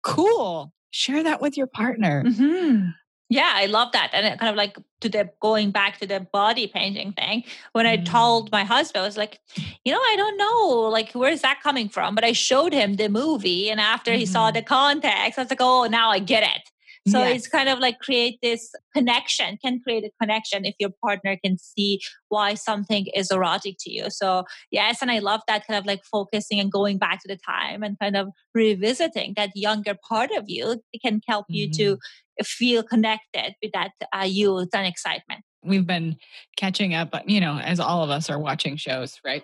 cool 0.03 0.73
share 0.91 1.23
that 1.23 1.41
with 1.41 1.57
your 1.57 1.67
partner. 1.67 2.23
Mm-hmm. 2.23 2.89
Yeah, 3.31 3.51
I 3.53 3.67
love 3.67 3.91
that. 3.91 4.09
And 4.11 4.25
it 4.25 4.39
kind 4.39 4.49
of 4.49 4.55
like 4.55 4.75
to 5.01 5.09
the 5.09 5.29
going 5.39 5.69
back 5.69 5.99
to 5.99 6.07
the 6.07 6.19
body 6.19 6.65
painting 6.65 7.13
thing. 7.13 7.43
When 7.73 7.85
I 7.85 7.97
told 7.97 8.49
mm. 8.49 8.51
my 8.53 8.63
husband, 8.63 9.03
I 9.03 9.05
was 9.05 9.17
like, 9.17 9.39
you 9.85 9.93
know, 9.93 9.99
I 9.99 10.15
don't 10.17 10.37
know, 10.37 10.89
like, 10.89 11.11
where's 11.11 11.41
that 11.41 11.61
coming 11.61 11.89
from? 11.89 12.15
But 12.15 12.23
I 12.23 12.31
showed 12.31 12.73
him 12.73 12.95
the 12.95 13.07
movie. 13.07 13.69
And 13.69 13.79
after 13.79 14.11
mm-hmm. 14.11 14.19
he 14.19 14.25
saw 14.25 14.47
mm-hmm. 14.47 14.55
the 14.55 14.63
context, 14.63 15.37
I 15.37 15.43
was 15.43 15.51
like, 15.51 15.61
oh, 15.61 15.85
now 15.85 16.09
I 16.09 16.17
get 16.17 16.41
it. 16.41 16.68
So 17.07 17.19
Yes. 17.19 17.37
it's 17.37 17.47
kind 17.47 17.69
of 17.69 17.79
like 17.79 17.99
create 17.99 18.39
this 18.41 18.71
connection, 18.95 19.57
can 19.63 19.79
create 19.81 20.03
a 20.03 20.11
connection 20.21 20.65
if 20.65 20.75
your 20.79 20.91
partner 21.03 21.37
can 21.43 21.57
see 21.57 21.99
why 22.27 22.53
something 22.53 23.07
is 23.15 23.31
erotic 23.31 23.75
to 23.81 23.91
you. 23.91 24.09
So 24.09 24.43
yes, 24.71 25.01
and 25.01 25.09
I 25.09 25.19
love 25.19 25.41
that 25.47 25.65
kind 25.65 25.77
of 25.79 25.85
like 25.85 26.03
focusing 26.03 26.59
and 26.59 26.71
going 26.71 26.97
back 26.97 27.21
to 27.21 27.27
the 27.27 27.37
time 27.37 27.83
and 27.83 27.97
kind 27.99 28.15
of 28.15 28.29
revisiting 28.53 29.33
that 29.37 29.51
younger 29.55 29.95
part 30.07 30.29
of 30.31 30.43
you. 30.47 30.81
It 30.93 31.01
can 31.01 31.21
help 31.27 31.45
you 31.49 31.69
to 31.71 31.97
Mm-hmm. 31.97 32.43
feel 32.45 32.83
connected 32.83 33.55
with 33.61 33.71
that 33.73 33.91
uh, 34.15 34.23
youth 34.23 34.69
and 34.73 34.87
excitement. 34.87 35.43
We've 35.63 35.85
been 35.85 36.15
catching 36.55 36.93
up, 36.93 37.13
you 37.25 37.41
know, 37.41 37.59
as 37.59 37.79
all 37.79 38.03
of 38.03 38.09
us 38.09 38.29
are 38.29 38.39
watching 38.39 38.77
shows, 38.77 39.19
right? 39.25 39.43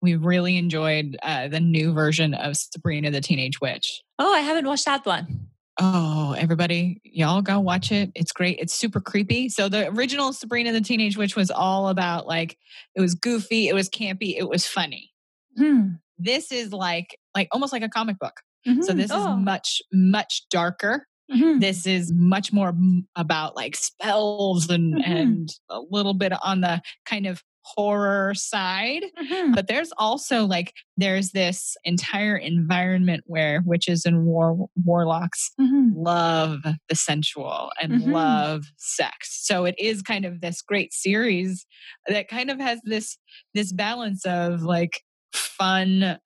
We 0.00 0.14
really 0.14 0.56
enjoyed 0.56 1.16
uh, 1.22 1.48
the 1.48 1.58
new 1.58 1.92
version 1.92 2.34
of 2.34 2.56
Sabrina 2.56 3.10
the 3.10 3.20
Teenage 3.20 3.60
Witch. 3.60 4.02
Oh, 4.20 4.32
I 4.32 4.40
haven't 4.40 4.66
watched 4.66 4.84
that 4.84 5.04
one. 5.04 5.48
Oh, 5.80 6.32
everybody, 6.36 7.00
y'all 7.04 7.40
go 7.40 7.60
watch 7.60 7.92
it. 7.92 8.10
It's 8.16 8.32
great. 8.32 8.58
It's 8.58 8.74
super 8.74 9.00
creepy. 9.00 9.48
So 9.48 9.68
the 9.68 9.88
original 9.90 10.32
Sabrina 10.32 10.72
the 10.72 10.80
Teenage 10.80 11.16
Witch 11.16 11.36
was 11.36 11.50
all 11.52 11.88
about 11.88 12.26
like 12.26 12.58
it 12.96 13.00
was 13.00 13.14
goofy, 13.14 13.68
it 13.68 13.74
was 13.74 13.88
campy, 13.88 14.34
it 14.36 14.48
was 14.48 14.66
funny. 14.66 15.12
Hmm. 15.56 15.90
This 16.18 16.50
is 16.50 16.72
like 16.72 17.16
like 17.34 17.48
almost 17.52 17.72
like 17.72 17.82
a 17.82 17.88
comic 17.88 18.18
book. 18.18 18.40
So 18.66 18.72
Mhm. 18.92 18.96
this 18.96 19.10
Oh. 19.12 19.20
is 19.38 19.44
much 19.44 19.80
much 19.92 20.42
darker. 20.50 21.06
Mhm. 21.30 21.60
This 21.60 21.86
is 21.86 22.12
much 22.12 22.52
more 22.52 22.74
about 23.14 23.54
like 23.54 23.76
spells 23.76 24.68
and 24.70 24.94
Mhm. 24.94 25.06
and 25.06 25.48
a 25.70 25.80
little 25.90 26.14
bit 26.14 26.32
on 26.44 26.60
the 26.60 26.82
kind 27.06 27.26
of 27.26 27.44
horror 27.76 28.34
side 28.34 29.04
Mhm. 29.22 29.54
but 29.54 29.66
there's 29.68 29.92
also 29.98 30.44
like 30.46 30.72
there's 30.96 31.30
this 31.32 31.76
entire 31.84 32.36
environment 32.36 33.22
where 33.26 33.62
witches 33.64 34.04
and 34.04 34.24
war 34.24 34.68
warlocks 34.84 35.50
Mhm. 35.60 35.92
love 35.94 36.60
the 36.88 36.94
sensual 36.94 37.70
and 37.80 37.92
Mhm. 37.94 38.12
love 38.12 38.64
sex 38.76 39.44
so 39.46 39.64
it 39.64 39.74
is 39.78 40.02
kind 40.02 40.24
of 40.24 40.40
this 40.40 40.62
great 40.62 40.92
series 40.92 41.66
that 42.06 42.28
kind 42.28 42.50
of 42.50 42.60
has 42.60 42.80
this 42.84 43.18
this 43.54 43.72
balance 43.72 44.24
of 44.26 44.62
like 44.62 45.02
fun 45.32 46.18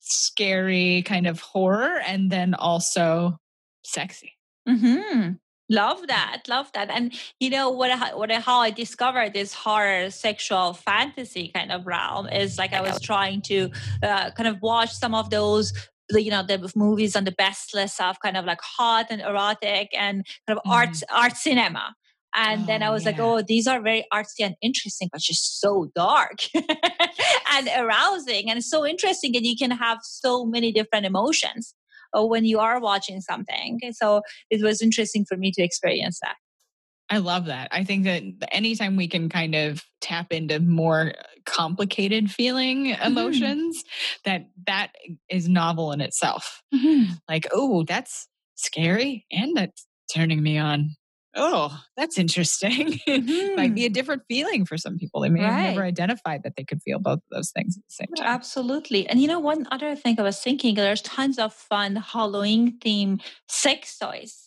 scary 0.00 1.02
kind 1.06 1.26
of 1.26 1.40
horror 1.40 2.00
and 2.06 2.30
then 2.30 2.54
also 2.54 3.38
sexy 3.84 4.32
hmm 4.68 5.32
Love 5.72 6.06
that, 6.08 6.42
love 6.48 6.68
that, 6.74 6.90
and 6.90 7.14
you 7.40 7.48
know 7.56 7.70
what? 7.70 7.90
I- 7.90 8.14
What 8.14 8.30
I- 8.30 8.40
how 8.40 8.58
I 8.60 8.70
discovered 8.70 9.32
this 9.32 9.54
horror, 9.54 10.10
sexual 10.10 10.74
fantasy 10.74 11.44
kind 11.56 11.72
of 11.72 11.86
realm 11.86 12.28
is 12.28 12.58
like 12.58 12.72
I 12.74 12.82
was 12.88 13.00
trying 13.00 13.40
to 13.52 13.58
uh, 14.08 14.30
kind 14.36 14.48
of 14.52 14.56
watch 14.60 14.92
some 14.92 15.14
of 15.20 15.30
those, 15.30 15.72
the- 16.10 16.22
you 16.22 16.30
know, 16.30 16.42
the 16.42 16.58
movies 16.76 17.16
on 17.16 17.24
the 17.24 17.36
best 17.44 17.74
list 17.74 17.96
of 18.00 18.20
kind 18.20 18.36
of 18.36 18.44
like 18.44 18.60
hot 18.60 19.06
and 19.10 19.20
erotic 19.22 19.88
and 20.04 20.26
kind 20.46 20.58
of 20.58 20.62
art 20.78 20.94
art 21.22 21.36
cinema. 21.36 21.94
And 22.34 22.66
then 22.66 22.82
Oh, 22.82 22.86
I 22.86 22.90
was 22.90 23.04
like, 23.04 23.18
oh, 23.18 23.42
these 23.42 23.66
are 23.66 23.80
very 23.80 24.04
artsy 24.12 24.40
and 24.48 24.56
interesting, 24.62 25.08
but 25.12 25.20
just 25.20 25.60
so 25.60 25.72
dark 25.94 26.38
and 27.54 27.68
arousing 27.82 28.50
and 28.50 28.64
so 28.64 28.86
interesting. 28.86 29.36
And 29.36 29.44
you 29.46 29.56
can 29.56 29.70
have 29.70 29.98
so 30.02 30.44
many 30.46 30.72
different 30.72 31.04
emotions 31.06 31.74
uh, 32.16 32.24
when 32.24 32.44
you 32.44 32.58
are 32.60 32.80
watching 32.80 33.20
something. 33.20 33.80
So 33.92 34.22
it 34.50 34.62
was 34.62 34.82
interesting 34.82 35.24
for 35.24 35.36
me 35.36 35.50
to 35.52 35.62
experience 35.62 36.18
that. 36.22 36.36
I 37.10 37.18
love 37.18 37.46
that. 37.46 37.68
I 37.72 37.84
think 37.84 38.04
that 38.04 38.22
anytime 38.52 38.96
we 38.96 39.06
can 39.06 39.28
kind 39.28 39.54
of 39.54 39.84
tap 40.00 40.32
into 40.32 40.60
more 40.60 41.12
complicated 41.44 42.30
feeling 42.30 42.86
emotions, 42.86 43.84
that 44.24 44.48
that 44.66 44.92
is 45.28 45.46
novel 45.46 45.92
in 45.92 46.00
itself. 46.00 46.62
Like, 47.28 47.48
oh, 47.52 47.84
that's 47.84 48.28
scary 48.54 49.26
and 49.30 49.54
that's 49.54 49.86
turning 50.14 50.42
me 50.42 50.56
on. 50.56 50.90
Oh, 51.34 51.80
that's 51.96 52.18
interesting. 52.18 53.00
Might 53.06 53.74
be 53.74 53.84
a 53.84 53.88
mm-hmm. 53.88 53.92
different 53.92 54.22
feeling 54.28 54.66
for 54.66 54.76
some 54.76 54.98
people. 54.98 55.20
They 55.20 55.28
may 55.28 55.40
have 55.40 55.62
never 55.62 55.80
Right. 55.80 55.88
identified 55.88 56.42
that 56.44 56.56
they 56.56 56.64
could 56.64 56.82
feel 56.82 56.98
both 56.98 57.18
of 57.18 57.30
those 57.30 57.50
things 57.50 57.76
at 57.76 57.82
the 57.88 57.94
same 57.94 58.14
time. 58.16 58.26
Absolutely. 58.26 59.08
And 59.08 59.20
you 59.20 59.28
know, 59.28 59.40
one 59.40 59.66
other 59.70 59.96
thing 59.96 60.18
I 60.18 60.22
was 60.22 60.40
thinking, 60.40 60.74
there's 60.74 61.02
tons 61.02 61.38
of 61.38 61.54
fun 61.54 61.96
Halloween 61.96 62.78
theme 62.78 63.20
sex 63.48 63.96
toys. 63.98 64.41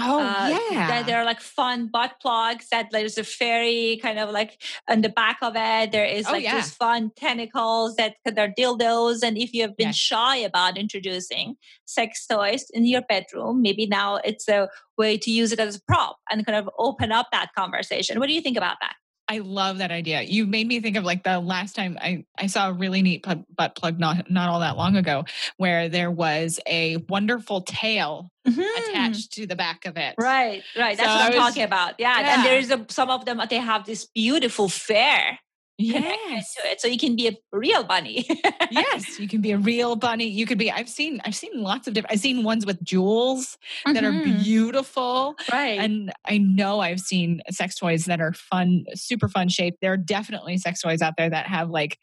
Oh, 0.00 0.20
Uh, 0.20 0.56
yeah. 0.70 0.86
That 0.88 1.06
there 1.06 1.18
are 1.18 1.24
like 1.24 1.40
fun 1.40 1.88
butt 1.88 2.12
plugs 2.20 2.68
that 2.70 2.88
there's 2.92 3.18
a 3.18 3.24
fairy 3.24 3.98
kind 4.02 4.18
of 4.18 4.30
like 4.30 4.62
on 4.88 5.00
the 5.02 5.08
back 5.08 5.38
of 5.42 5.54
it. 5.56 5.92
There 5.92 6.04
is 6.04 6.26
Oh, 6.28 6.32
like 6.32 6.44
yeah. 6.44 6.56
these 6.56 6.72
fun 6.74 7.10
tentacles 7.16 7.96
that 7.96 8.16
that 8.24 8.38
are 8.38 8.48
dildos. 8.48 9.22
And 9.22 9.36
if 9.38 9.52
you 9.54 9.62
have 9.62 9.76
been 9.76 9.88
Yes. 9.88 9.96
shy 9.96 10.36
about 10.36 10.78
introducing 10.78 11.56
sex 11.84 12.26
toys 12.26 12.66
in 12.72 12.84
your 12.86 13.02
bedroom, 13.02 13.62
maybe 13.62 13.86
now 13.86 14.16
it's 14.16 14.48
a 14.48 14.68
way 14.96 15.16
to 15.18 15.30
use 15.30 15.52
it 15.52 15.60
as 15.60 15.76
a 15.76 15.80
prop 15.82 16.18
and 16.30 16.44
kind 16.46 16.56
of 16.58 16.68
open 16.78 17.12
up 17.12 17.28
that 17.32 17.50
conversation. 17.56 18.18
What 18.18 18.26
do 18.28 18.34
you 18.34 18.40
think 18.40 18.56
about 18.56 18.76
that? 18.80 18.94
I 19.30 19.38
love 19.38 19.78
that 19.78 19.90
idea. 19.90 20.22
You 20.22 20.46
made 20.46 20.66
me 20.66 20.80
think 20.80 20.96
of 20.96 21.04
like 21.04 21.22
the 21.22 21.38
last 21.38 21.76
time 21.76 21.98
I, 22.00 22.24
I 22.38 22.46
saw 22.46 22.70
a 22.70 22.72
really 22.72 23.02
neat 23.02 23.22
butt, 23.24 23.40
butt 23.54 23.76
plug 23.76 23.98
not 23.98 24.30
not 24.30 24.48
all 24.48 24.60
that 24.60 24.76
long 24.76 24.96
ago, 24.96 25.24
where 25.58 25.88
there 25.90 26.10
was 26.10 26.58
a 26.66 26.96
wonderful 27.08 27.60
tail 27.62 28.30
Mhm. 28.46 28.64
attached 28.78 29.32
to 29.32 29.46
the 29.46 29.56
back 29.56 29.84
of 29.84 29.98
it. 29.98 30.14
Right, 30.18 30.62
right. 30.78 30.96
That's 30.96 31.00
So 31.10 31.14
what 31.14 31.24
I'm 31.26 31.32
was- 31.32 31.48
talking 31.48 31.64
about. 31.64 31.94
Yeah, 31.98 32.18
Yeah. 32.20 32.34
and 32.36 32.44
there's 32.46 32.70
a, 32.70 32.86
some 32.88 33.10
of 33.10 33.26
them. 33.26 33.40
They 33.50 33.56
have 33.58 33.84
this 33.84 34.06
beautiful 34.06 34.70
fair 34.70 35.20
connected 35.20 35.47
Yes. 35.78 36.54
to 36.54 36.68
it, 36.68 36.80
so 36.80 36.88
you 36.88 36.98
can 36.98 37.14
be 37.14 37.28
a 37.28 37.32
real 37.52 37.84
bunny. 37.84 38.26
yes, 38.70 39.18
you 39.20 39.28
can 39.28 39.40
be 39.40 39.52
a 39.52 39.58
real 39.58 39.94
bunny. 39.94 40.26
You 40.26 40.44
could 40.44 40.58
be. 40.58 40.70
I've 40.72 40.88
seen. 40.88 41.20
I've 41.24 41.36
seen 41.36 41.62
lots 41.62 41.86
of 41.86 41.94
different. 41.94 42.12
I've 42.14 42.20
seen 42.20 42.42
ones 42.42 42.66
with 42.66 42.82
jewels 42.82 43.56
that 43.86 44.02
are 44.04 44.10
Mhm. 44.12 44.42
beautiful, 44.42 45.36
right. 45.52 45.78
and 45.78 46.12
I 46.26 46.38
know 46.38 46.80
I've 46.80 47.00
seen 47.00 47.40
sex 47.50 47.76
toys 47.76 48.06
that 48.06 48.20
are 48.20 48.32
fun, 48.32 48.84
super 48.94 49.28
fun 49.28 49.48
shaped. 49.48 49.78
There 49.80 49.92
are 49.92 49.96
definitely 49.96 50.58
sex 50.58 50.80
toys 50.82 51.00
out 51.00 51.14
there 51.16 51.30
that 51.30 51.46
have 51.46 51.70
like 51.70 51.96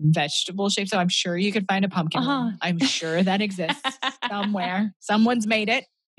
vegetable 0.00 0.68
shape. 0.68 0.88
So 0.88 0.98
I'm 0.98 1.08
sure 1.08 1.36
you 1.36 1.52
could 1.52 1.66
find 1.68 1.84
a 1.84 1.88
pumpkin. 1.88 2.22
Uh-huh. 2.22 2.50
I'm 2.60 2.78
sure 2.80 3.22
that 3.22 3.40
exists 3.42 3.98
somewhere. 4.28 4.94
Someone's 5.00 5.46
made 5.46 5.68
it. 5.68 5.84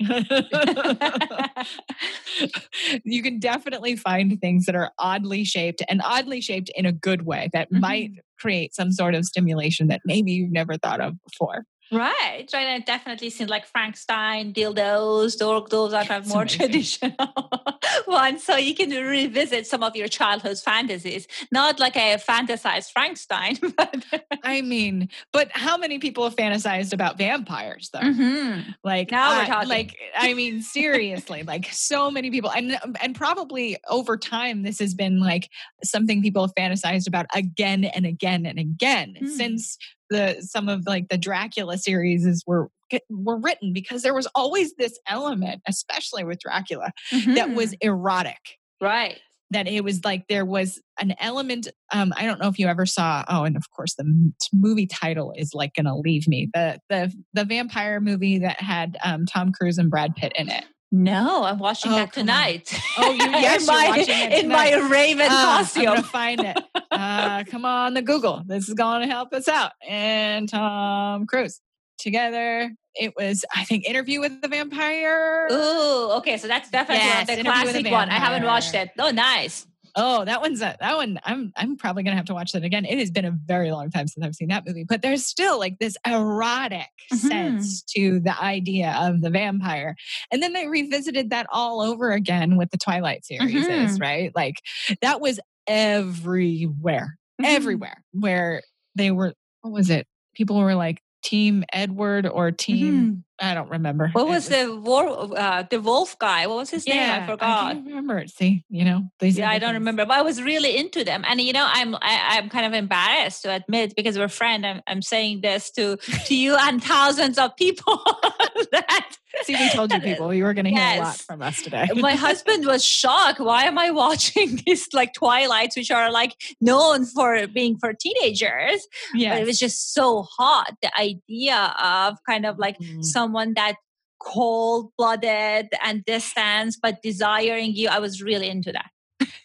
you 3.04 3.22
can 3.22 3.38
definitely 3.38 3.94
find 3.96 4.40
things 4.40 4.66
that 4.66 4.74
are 4.74 4.90
oddly 4.98 5.44
shaped 5.44 5.82
and 5.88 6.02
oddly 6.04 6.40
shaped 6.40 6.70
in 6.74 6.84
a 6.84 6.92
good 6.92 7.24
way 7.26 7.48
that 7.52 7.70
might 7.70 8.10
mm-hmm. 8.10 8.20
create 8.38 8.74
some 8.74 8.90
sort 8.90 9.14
of 9.14 9.24
stimulation 9.24 9.86
that 9.88 10.00
maybe 10.04 10.32
you've 10.32 10.52
never 10.52 10.76
thought 10.76 11.00
of 11.00 11.14
before. 11.24 11.64
Right, 11.92 12.48
right. 12.52 12.66
I've 12.66 12.84
definitely 12.86 13.30
seems 13.30 13.50
like 13.50 13.66
Frankenstein, 13.66 14.52
dildos, 14.52 15.38
those, 15.38 15.68
those 15.68 15.92
are 15.92 16.04
kind 16.04 16.24
of 16.24 16.28
more 16.28 16.44
traditional 16.44 17.12
ones. 18.08 18.42
So 18.42 18.56
you 18.56 18.74
can 18.74 18.90
revisit 18.90 19.66
some 19.66 19.82
of 19.82 19.94
your 19.94 20.08
childhood 20.08 20.58
fantasies. 20.58 21.28
Not 21.52 21.78
like 21.78 21.94
a 21.96 22.16
fantasized 22.16 22.90
Frankenstein, 22.90 23.58
but 23.76 24.04
I 24.42 24.62
mean, 24.62 25.08
but 25.32 25.50
how 25.52 25.76
many 25.76 25.98
people 25.98 26.24
have 26.24 26.34
fantasized 26.36 26.92
about 26.92 27.16
vampires 27.18 27.90
though? 27.92 28.00
Mhm. 28.00 28.74
Like 28.82 29.10
Now 29.10 29.38
we're 29.38 29.46
talking. 29.46 29.68
Like 29.68 29.96
I 30.16 30.34
mean, 30.34 30.62
seriously, 30.62 31.42
like 31.44 31.66
so 31.72 32.10
many 32.10 32.30
people, 32.30 32.50
and 32.50 32.76
and 33.00 33.14
probably 33.14 33.76
over 33.88 34.16
time, 34.16 34.62
this 34.62 34.78
has 34.80 34.94
been 34.94 35.20
like 35.20 35.48
something 35.84 36.22
people 36.22 36.42
have 36.46 36.54
fantasized 36.58 37.06
about 37.06 37.26
again 37.34 37.84
and 37.84 38.04
again 38.06 38.46
and 38.46 38.58
again 38.58 39.16
Hmm. 39.20 39.26
since 39.28 39.78
the 40.10 40.36
some 40.40 40.68
of 40.68 40.86
like 40.86 41.08
the 41.08 41.18
Dracula 41.18 41.78
series 41.78 42.26
is 42.26 42.42
were 42.46 42.68
were 43.10 43.38
written 43.38 43.72
because 43.72 44.02
there 44.02 44.14
was 44.14 44.28
always 44.34 44.74
this 44.76 44.98
element, 45.08 45.62
especially 45.66 46.22
with 46.24 46.38
Dracula, 46.40 46.92
that 47.34 47.50
was 47.50 47.72
Mhm. 47.72 47.78
erotic 47.80 48.58
right. 48.80 49.18
that 49.50 49.66
it 49.66 49.82
was 49.82 50.04
like 50.04 50.26
there 50.28 50.44
was 50.44 50.80
an 51.00 51.14
element 51.20 51.68
um 51.92 52.12
i 52.16 52.24
don't 52.24 52.40
know 52.40 52.48
if 52.48 52.58
you 52.58 52.66
ever 52.68 52.86
saw 52.86 53.24
oh 53.28 53.44
and 53.44 53.56
of 53.56 53.64
course 53.70 53.94
the 53.94 54.32
movie 54.52 54.86
title 54.86 55.32
is 55.36 55.52
like 55.54 55.74
gonna 55.74 55.96
leave 55.96 56.26
me 56.28 56.48
the 56.54 56.78
the 56.88 57.12
the 57.32 57.44
vampire 57.44 58.00
movie 58.00 58.38
that 58.38 58.60
had 58.60 58.96
um 59.04 59.26
tom 59.26 59.50
cruise 59.52 59.78
and 59.78 59.90
brad 59.90 60.14
pitt 60.16 60.32
in 60.36 60.48
it 60.48 60.64
No, 60.96 61.42
I'm 61.42 61.58
watching 61.58 61.90
Oh, 61.90 61.96
that 61.96 62.12
come 62.12 62.22
on. 62.22 62.26
tonight. 62.26 62.80
Oh, 62.98 63.10
you- 63.10 63.18
yes, 63.18 63.62
in 63.62 63.66
you're 63.66 63.74
my, 63.82 63.88
watching 63.88 64.04
it 64.16 64.44
in 64.44 64.48
my 64.48 64.74
Raven 64.88 65.26
Ah, 65.28 65.70
i'm 65.74 65.84
gonna 65.84 66.02
find 66.04 66.40
it 66.40 66.56
uh 66.92 67.42
come 67.50 67.64
on 67.64 67.94
the 67.94 68.02
google 68.02 68.42
this 68.46 68.68
is 68.68 68.74
gonna 68.74 69.06
help 69.08 69.32
us 69.32 69.48
out 69.48 69.72
and 69.86 70.48
tom 70.48 71.26
cruise 71.26 71.60
together 71.98 72.70
it 72.94 73.12
was 73.16 73.44
i 73.56 73.64
think 73.64 73.84
interview 73.88 74.20
with 74.20 74.40
the 74.40 74.46
vampire 74.48 75.48
Ooh, 75.50 76.10
okay, 76.18 76.36
so 76.38 76.46
that's 76.46 76.70
definitely 76.70 77.04
Yes, 77.06 77.26
the 77.26 77.40
a 77.40 77.42
classic 77.42 77.90
one. 77.90 78.08
I 78.10 78.14
haven't 78.14 78.44
watched 78.44 78.74
it. 78.74 78.90
Oh, 78.98 79.10
nice. 79.10 79.66
Oh, 79.96 80.24
that 80.24 80.40
one's 80.40 80.60
a, 80.60 80.76
that 80.80 80.96
one. 80.96 81.20
I'm 81.24 81.52
I'm 81.56 81.76
probably 81.76 82.02
gonna 82.02 82.16
have 82.16 82.24
to 82.26 82.34
watch 82.34 82.52
that 82.52 82.64
again. 82.64 82.84
It 82.84 82.98
has 82.98 83.10
been 83.10 83.24
a 83.24 83.30
very 83.30 83.70
long 83.70 83.90
time 83.90 84.08
since 84.08 84.24
I've 84.26 84.34
seen 84.34 84.48
that 84.48 84.66
movie, 84.66 84.84
but 84.84 85.02
there's 85.02 85.24
still 85.24 85.58
like 85.58 85.78
this 85.78 85.96
erotic 86.06 86.88
Mhm. 87.12 87.16
sense 87.16 87.82
to 87.96 88.18
the 88.20 88.36
idea 88.42 88.96
of 88.98 89.20
the 89.20 89.30
vampire. 89.30 89.94
And 90.32 90.42
then 90.42 90.52
they 90.52 90.66
revisited 90.66 91.30
that 91.30 91.46
all 91.52 91.80
over 91.80 92.10
again 92.10 92.56
with 92.56 92.70
the 92.70 92.78
Twilight 92.78 93.24
series, 93.24 93.66
Mhm. 93.66 94.00
right? 94.00 94.32
Like 94.34 94.56
that 95.00 95.20
was 95.20 95.38
everywhere, 95.66 97.16
Mhm. 97.40 97.44
everywhere 97.46 98.02
where 98.12 98.62
they 98.94 99.10
were. 99.10 99.34
What 99.62 99.72
was 99.72 99.90
it? 99.90 100.06
People 100.34 100.58
were 100.58 100.74
like 100.74 101.00
Team 101.24 101.64
Edward 101.72 102.26
or 102.26 102.52
Team 102.52 102.94
mm-hmm. 102.94 103.20
I 103.40 103.54
don't 103.54 103.68
remember. 103.68 104.10
What 104.12 104.28
was, 104.28 104.48
was 104.48 104.58
the 104.60 104.76
war 104.76 105.36
uh, 105.36 105.64
the 105.68 105.80
wolf 105.80 106.16
guy? 106.18 106.46
What 106.46 106.58
was 106.58 106.70
his 106.70 106.86
yeah, 106.86 106.94
name? 106.94 107.22
I 107.22 107.26
forgot. 107.26 107.66
I 107.66 107.72
can't 107.74 107.86
remember 107.86 108.18
it. 108.18 108.30
See, 108.30 108.64
you 108.70 108.84
know, 108.84 109.02
yeah, 109.20 109.50
I 109.50 109.58
don't 109.58 109.70
things. 109.70 109.80
remember, 109.80 110.06
but 110.06 110.16
I 110.16 110.22
was 110.22 110.40
really 110.40 110.76
into 110.76 111.02
them. 111.02 111.24
And 111.26 111.40
you 111.40 111.52
know, 111.52 111.66
I'm 111.68 111.96
I, 111.96 111.98
am 111.98 112.00
i 112.02 112.38
am 112.38 112.48
kind 112.48 112.64
of 112.64 112.74
embarrassed 112.74 113.42
to 113.42 113.52
admit 113.52 113.94
because 113.96 114.16
we're 114.16 114.28
friends. 114.28 114.64
I'm, 114.64 114.82
I'm 114.86 115.02
saying 115.02 115.40
this 115.40 115.72
to 115.72 115.96
to 116.26 116.36
you 116.36 116.56
and 116.56 116.82
thousands 116.82 117.36
of 117.36 117.56
people 117.56 118.00
that 118.70 119.16
See, 119.42 119.54
we 119.54 119.68
told 119.70 119.92
you 119.92 120.00
people 120.00 120.32
you 120.32 120.44
were 120.44 120.54
going 120.54 120.64
to 120.64 120.70
hear 120.70 120.78
yes. 120.78 120.98
a 120.98 121.02
lot 121.02 121.16
from 121.16 121.42
us 121.42 121.62
today. 121.62 121.86
My 121.94 122.14
husband 122.14 122.66
was 122.66 122.84
shocked. 122.84 123.40
Why 123.40 123.64
am 123.64 123.78
I 123.78 123.90
watching 123.90 124.60
these 124.66 124.88
like 124.92 125.12
Twilights, 125.14 125.76
which 125.76 125.90
are 125.90 126.10
like 126.10 126.34
known 126.60 127.04
for 127.04 127.46
being 127.46 127.76
for 127.78 127.92
teenagers? 127.92 128.86
Yeah, 129.14 129.36
it 129.36 129.46
was 129.46 129.58
just 129.58 129.92
so 129.92 130.22
hot. 130.22 130.74
The 130.82 130.90
idea 130.98 131.74
of 131.82 132.16
kind 132.28 132.46
of 132.46 132.58
like 132.58 132.78
mm. 132.78 133.04
someone 133.04 133.54
that 133.54 133.76
cold 134.20 134.90
blooded 134.96 135.68
and 135.82 136.04
distance, 136.04 136.78
but 136.80 137.02
desiring 137.02 137.74
you. 137.74 137.88
I 137.88 137.98
was 137.98 138.22
really 138.22 138.48
into 138.48 138.72
that. 138.72 138.90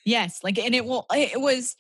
Yes, 0.06 0.40
like, 0.44 0.58
and 0.58 0.74
it 0.74 0.86
will. 0.86 1.06
It 1.14 1.40
was 1.40 1.76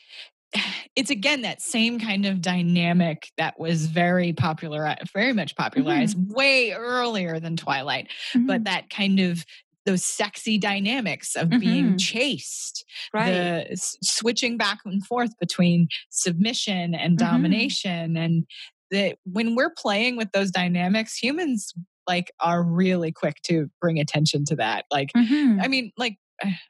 it's 0.95 1.09
again 1.09 1.41
that 1.43 1.61
same 1.61 1.99
kind 1.99 2.25
of 2.25 2.41
dynamic 2.41 3.29
that 3.37 3.59
was 3.59 3.85
very 3.85 4.33
popular, 4.33 4.95
very 5.13 5.33
much 5.33 5.55
popularized 5.55 6.17
mm-hmm. 6.17 6.33
way 6.33 6.71
earlier 6.71 7.39
than 7.39 7.55
Twilight, 7.55 8.07
mm-hmm. 8.33 8.47
but 8.47 8.63
that 8.63 8.89
kind 8.89 9.19
of 9.19 9.45
those 9.85 10.03
sexy 10.03 10.57
dynamics 10.57 11.35
of 11.35 11.49
mm-hmm. 11.49 11.59
being 11.59 11.97
chased, 11.97 12.85
right. 13.13 13.31
the 13.31 13.97
switching 14.03 14.57
back 14.57 14.79
and 14.85 15.05
forth 15.05 15.31
between 15.39 15.87
submission 16.09 16.93
and 16.93 17.17
mm-hmm. 17.17 17.31
domination, 17.31 18.17
and 18.17 18.45
that 18.91 19.17
when 19.23 19.55
we're 19.55 19.73
playing 19.77 20.17
with 20.17 20.31
those 20.31 20.51
dynamics, 20.51 21.15
humans 21.15 21.73
like 22.07 22.31
are 22.39 22.63
really 22.63 23.11
quick 23.11 23.35
to 23.43 23.67
bring 23.79 23.99
attention 23.99 24.43
to 24.45 24.55
that. 24.55 24.85
Like, 24.91 25.11
mm-hmm. 25.15 25.59
I 25.61 25.67
mean, 25.67 25.91
like 25.95 26.17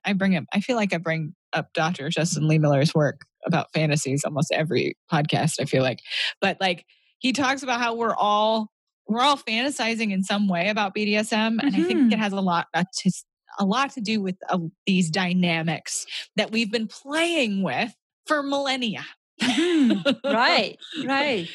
I 0.05 0.13
bring 0.13 0.35
up, 0.35 0.43
I 0.53 0.59
feel 0.59 0.75
like 0.75 0.93
I 0.93 0.97
bring 0.97 1.33
up 1.53 1.71
Dr. 1.73 2.09
Justin 2.09 2.47
Lehmiller's 2.47 2.93
work 2.93 3.21
about 3.45 3.71
fantasies 3.73 4.23
almost 4.25 4.51
every 4.51 4.97
podcast, 5.11 5.59
I 5.59 5.65
feel 5.65 5.83
like. 5.83 5.99
But 6.41 6.57
like 6.59 6.85
he 7.19 7.33
talks 7.33 7.63
about 7.63 7.79
how 7.79 7.95
we're 7.95 8.15
all 8.15 8.71
we're 9.07 9.21
all 9.21 9.37
fantasizing 9.37 10.11
in 10.11 10.23
some 10.23 10.47
way 10.47 10.69
about 10.69 10.95
BDSM. 10.95 11.33
And 11.33 11.61
mm-hmm. 11.61 11.67
I 11.67 11.83
think 11.83 11.91
it 11.91 11.95
mm-hmm. 11.95 12.21
has 12.21 12.33
a 12.33 12.41
lot 12.41 12.67
uh, 12.73 12.83
to 12.99 13.11
a 13.59 13.65
lot 13.65 13.91
to 13.91 14.01
do 14.01 14.21
with 14.21 14.35
uh, 14.49 14.59
these 14.85 15.09
dynamics 15.09 16.05
that 16.35 16.51
we've 16.51 16.71
been 16.71 16.87
playing 16.87 17.63
with 17.63 17.93
for 18.25 18.43
millennia. 18.43 19.05
Mm-hmm. 19.41 20.11
right, 20.31 20.77
right. 21.05 21.47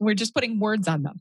We're 0.00 0.14
just 0.14 0.34
putting 0.34 0.58
words 0.58 0.88
on 0.88 1.02
them. 1.02 1.20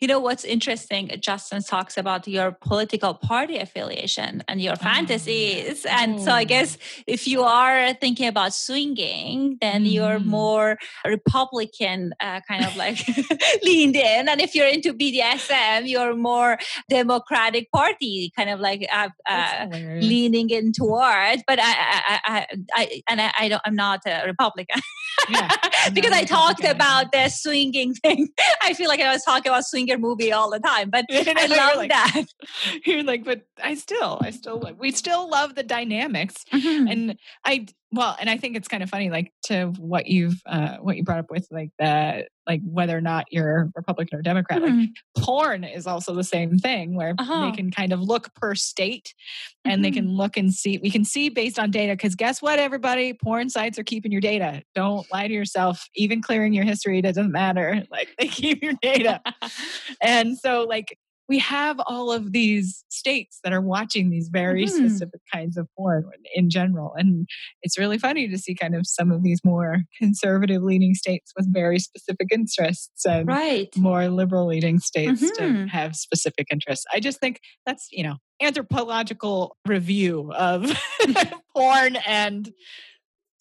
You 0.00 0.08
know 0.08 0.18
what's 0.18 0.44
interesting? 0.44 1.10
Justin 1.20 1.62
talks 1.62 1.96
about 1.96 2.26
your 2.26 2.52
political 2.52 3.14
party 3.14 3.58
affiliation 3.58 4.42
and 4.48 4.60
your 4.60 4.74
oh, 4.74 4.82
fantasies. 4.82 5.84
And 5.86 6.20
so 6.20 6.32
I 6.32 6.44
guess 6.44 6.78
if 7.06 7.26
you 7.26 7.42
are 7.42 7.94
thinking 7.94 8.28
about 8.28 8.54
swinging, 8.54 9.58
then 9.60 9.84
mm. 9.84 9.92
you're 9.92 10.18
more 10.18 10.78
Republican 11.04 12.12
uh, 12.20 12.40
kind 12.46 12.64
of 12.64 12.76
like 12.76 12.98
leaned 13.62 13.96
in. 13.96 14.28
And 14.28 14.40
if 14.40 14.54
you're 14.54 14.68
into 14.68 14.94
BDSM, 14.94 15.88
you're 15.88 16.14
more 16.14 16.58
Democratic 16.88 17.70
Party 17.72 18.32
kind 18.36 18.50
of 18.50 18.60
like 18.60 18.86
uh, 18.92 19.08
uh, 19.28 19.66
leaning 20.00 20.50
in 20.50 20.72
toward. 20.72 21.42
But 21.46 21.58
I, 21.60 21.72
I, 21.72 22.20
I, 22.24 22.46
I 22.74 23.02
and 23.08 23.20
I, 23.20 23.32
I, 23.38 23.48
don't, 23.48 23.62
I'm 23.64 23.74
not 23.74 24.00
a 24.06 24.22
Republican. 24.26 24.80
Yeah, 25.28 25.54
because 25.92 26.12
I 26.12 26.24
talked 26.24 26.64
about 26.64 27.12
the 27.12 27.28
swinging 27.28 27.94
thing. 28.02 28.28
I 28.62 28.74
feel 28.74 28.88
like 28.88 29.00
I 29.00 29.12
was 29.12 29.22
talking 29.22 29.50
about 29.50 29.64
swinger 29.72 29.98
movie 29.98 30.32
all 30.32 30.50
the 30.50 30.60
time. 30.60 30.90
But 30.90 31.06
I 31.10 31.46
love 31.46 31.76
like, 31.76 31.90
that. 31.90 32.24
You're 32.86 33.02
like, 33.02 33.24
but 33.24 33.42
I 33.62 33.74
still, 33.74 34.18
I 34.20 34.30
still, 34.30 34.62
we 34.78 34.92
still 34.92 35.28
love 35.28 35.54
the 35.54 35.62
dynamics. 35.62 36.44
Mm-hmm. 36.52 36.88
And 36.88 37.18
I, 37.44 37.66
well, 37.90 38.16
and 38.20 38.28
I 38.28 38.36
think 38.36 38.56
it's 38.56 38.68
kind 38.68 38.82
of 38.82 38.90
funny, 38.90 39.10
like 39.10 39.32
to 39.44 39.72
what 39.78 40.06
you've, 40.06 40.40
uh, 40.46 40.76
what 40.76 40.96
you 40.96 41.04
brought 41.04 41.20
up 41.20 41.30
with 41.30 41.48
like 41.50 41.70
the, 41.78 42.26
like 42.46 42.60
whether 42.64 42.96
or 42.96 43.00
not 43.00 43.26
you're 43.30 43.70
Republican 43.76 44.18
or 44.18 44.22
Democrat. 44.22 44.62
Mm-hmm. 44.62 44.78
Like 44.80 44.90
porn 45.18 45.64
is 45.64 45.86
also 45.86 46.14
the 46.14 46.24
same 46.24 46.58
thing 46.58 46.94
where 46.94 47.14
uh-huh. 47.18 47.46
they 47.46 47.56
can 47.56 47.70
kind 47.70 47.92
of 47.92 48.00
look 48.00 48.34
per 48.34 48.54
state 48.54 49.14
and 49.64 49.74
mm-hmm. 49.74 49.82
they 49.82 49.90
can 49.90 50.08
look 50.08 50.36
and 50.36 50.52
see. 50.52 50.78
We 50.82 50.90
can 50.90 51.04
see 51.04 51.28
based 51.28 51.58
on 51.58 51.70
data 51.70 51.92
because 51.92 52.14
guess 52.14 52.42
what, 52.42 52.58
everybody? 52.58 53.14
Porn 53.14 53.48
sites 53.48 53.78
are 53.78 53.84
keeping 53.84 54.12
your 54.12 54.20
data. 54.20 54.62
Don't 54.74 55.10
lie 55.12 55.28
to 55.28 55.34
yourself. 55.34 55.88
Even 55.94 56.20
clearing 56.22 56.52
your 56.52 56.64
history 56.64 57.00
doesn't 57.02 57.30
matter. 57.30 57.82
Like 57.92 58.08
they 58.18 58.26
keep 58.26 58.62
your 58.62 58.72
data. 58.80 59.20
and 60.00 60.38
so, 60.38 60.64
like 60.64 60.96
we 61.32 61.38
have 61.38 61.80
all 61.86 62.12
of 62.12 62.32
these 62.32 62.84
states 62.90 63.40
that 63.42 63.54
are 63.54 63.60
watching 63.62 64.10
these 64.10 64.28
very 64.30 64.66
mm-hmm. 64.66 64.86
specific 64.86 65.22
kinds 65.32 65.56
of 65.56 65.66
porn 65.78 66.04
in 66.34 66.50
general. 66.50 66.92
And 66.94 67.26
it's 67.62 67.78
really 67.78 67.96
funny 67.96 68.28
to 68.28 68.36
see 68.36 68.54
kind 68.54 68.74
of 68.74 68.86
some 68.86 69.10
of 69.10 69.22
these 69.22 69.40
more 69.42 69.78
conservative 69.96 70.62
leaning 70.62 70.92
states 70.92 71.32
with 71.34 71.50
very 71.50 71.78
specific 71.78 72.28
interests 72.30 73.06
and 73.06 73.26
right. 73.26 73.74
more 73.78 74.08
liberal 74.08 74.48
leaning 74.48 74.78
states 74.78 75.22
mm-hmm. 75.22 75.64
to 75.64 75.66
have 75.68 75.96
specific 75.96 76.48
interests. 76.52 76.84
I 76.92 77.00
just 77.00 77.18
think 77.18 77.40
that's, 77.64 77.88
you 77.90 78.04
know, 78.04 78.16
anthropological 78.42 79.56
review 79.66 80.30
of 80.34 80.70
porn 81.56 81.96
and 82.06 82.52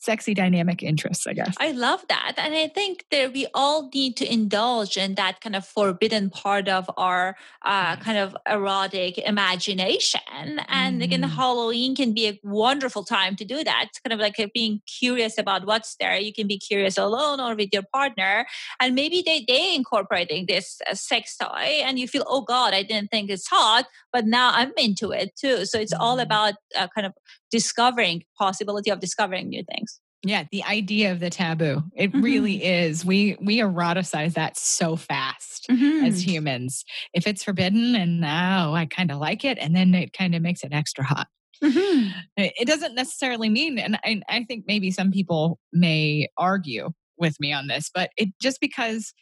sexy 0.02 0.34
dynamic 0.34 0.82
interests, 0.82 1.28
I 1.28 1.34
guess. 1.34 1.56
I 1.60 1.72
love 1.72 2.04
that. 2.10 2.34
And 2.38 2.56
I 2.56 2.68
think 2.68 3.06
that 3.12 3.34
we 3.34 3.46
all 3.54 3.88
need 3.94 4.18
to 4.18 4.32
indulge 4.32 4.98
in 4.98 5.14
that 5.16 5.42
kind 5.42 5.56
of 5.56 5.64
forbidden 5.66 6.32
part 6.32 6.68
of 6.68 6.90
our 6.98 7.38
uh, 7.64 7.98
kind 7.98 8.18
of 8.18 8.36
erotic 8.50 9.20
imagination. 9.20 10.60
And 10.68 11.02
mm. 11.02 11.04
again, 11.04 11.22
Halloween 11.22 11.96
can 11.96 12.14
be 12.14 12.28
a 12.28 12.40
wonderful 12.44 13.04
time 13.04 13.36
to 13.36 13.46
do 13.46 13.64
that. 13.64 13.86
It's 13.90 14.00
kind 14.00 14.14
of 14.14 14.20
like 14.20 14.38
being 14.56 14.82
curious 14.88 15.38
about 15.38 15.68
what's 15.68 15.96
there. 16.00 16.18
You 16.18 16.34
can 16.34 16.48
be 16.48 16.58
curious 16.58 16.98
alone 16.98 17.40
or 17.40 17.56
with 17.56 17.70
your 17.72 17.84
partner. 17.94 18.48
And 18.80 18.96
maybe 18.96 19.22
they, 19.24 19.46
they 19.48 19.76
incorporating 19.76 20.48
this 20.48 20.82
uh, 20.90 20.96
sex 20.96 21.38
toy 21.38 21.82
and 21.86 22.00
you 22.00 22.08
feel, 22.08 22.26
oh 22.28 22.42
God, 22.42 22.74
I 22.74 22.82
didn't 22.82 23.12
think 23.12 23.30
it's 23.30 23.48
hot, 23.48 23.86
but 24.12 24.26
now 24.26 24.50
I'm 24.52 24.72
into 24.78 25.12
it 25.12 25.36
too. 25.36 25.66
So 25.66 25.80
it's 25.80 25.94
all 25.94 26.20
about 26.20 26.56
uh, 26.76 26.88
kind 26.96 27.06
of 27.06 27.14
discovering 27.52 28.24
possibility 28.38 28.90
of 28.90 29.00
discovering 29.00 29.50
new 29.50 29.64
things 29.72 30.00
yeah 30.24 30.46
the 30.52 30.64
idea 30.64 31.12
of 31.12 31.20
the 31.20 31.30
taboo 31.30 31.82
it 31.96 32.12
mm-hmm. 32.12 32.22
really 32.22 32.64
is 32.64 33.04
we 33.04 33.38
we 33.42 33.60
eroticize 33.60 34.34
that 34.34 34.58
so 34.58 34.96
fast 34.96 35.66
mm-hmm. 35.70 36.06
as 36.06 36.26
humans 36.26 36.84
if 37.14 37.28
it's 37.28 37.44
forbidden 37.44 37.96
and 37.96 38.20
now 38.22 38.72
oh, 38.72 38.76
i 38.76 38.86
kind 38.86 39.12
of 39.12 39.18
like 39.18 39.44
it 39.44 39.58
and 39.58 39.76
then 39.76 39.94
it 39.94 40.14
kind 40.14 40.36
of 40.36 40.42
makes 40.42 40.64
it 40.64 40.74
extra 40.74 41.04
hot 41.04 41.28
mm-hmm. 41.64 42.12
it 42.38 42.68
doesn't 42.68 42.96
necessarily 42.96 43.50
mean 43.50 43.78
and 43.78 43.98
I, 44.04 44.22
I 44.30 44.44
think 44.44 44.66
maybe 44.68 44.92
some 44.92 45.12
people 45.12 45.60
may 45.74 46.28
argue 46.38 46.92
with 47.18 47.40
me 47.40 47.54
on 47.54 47.68
this 47.68 47.90
but 47.94 48.12
it 48.18 48.30
just 48.42 48.60
because 48.60 49.14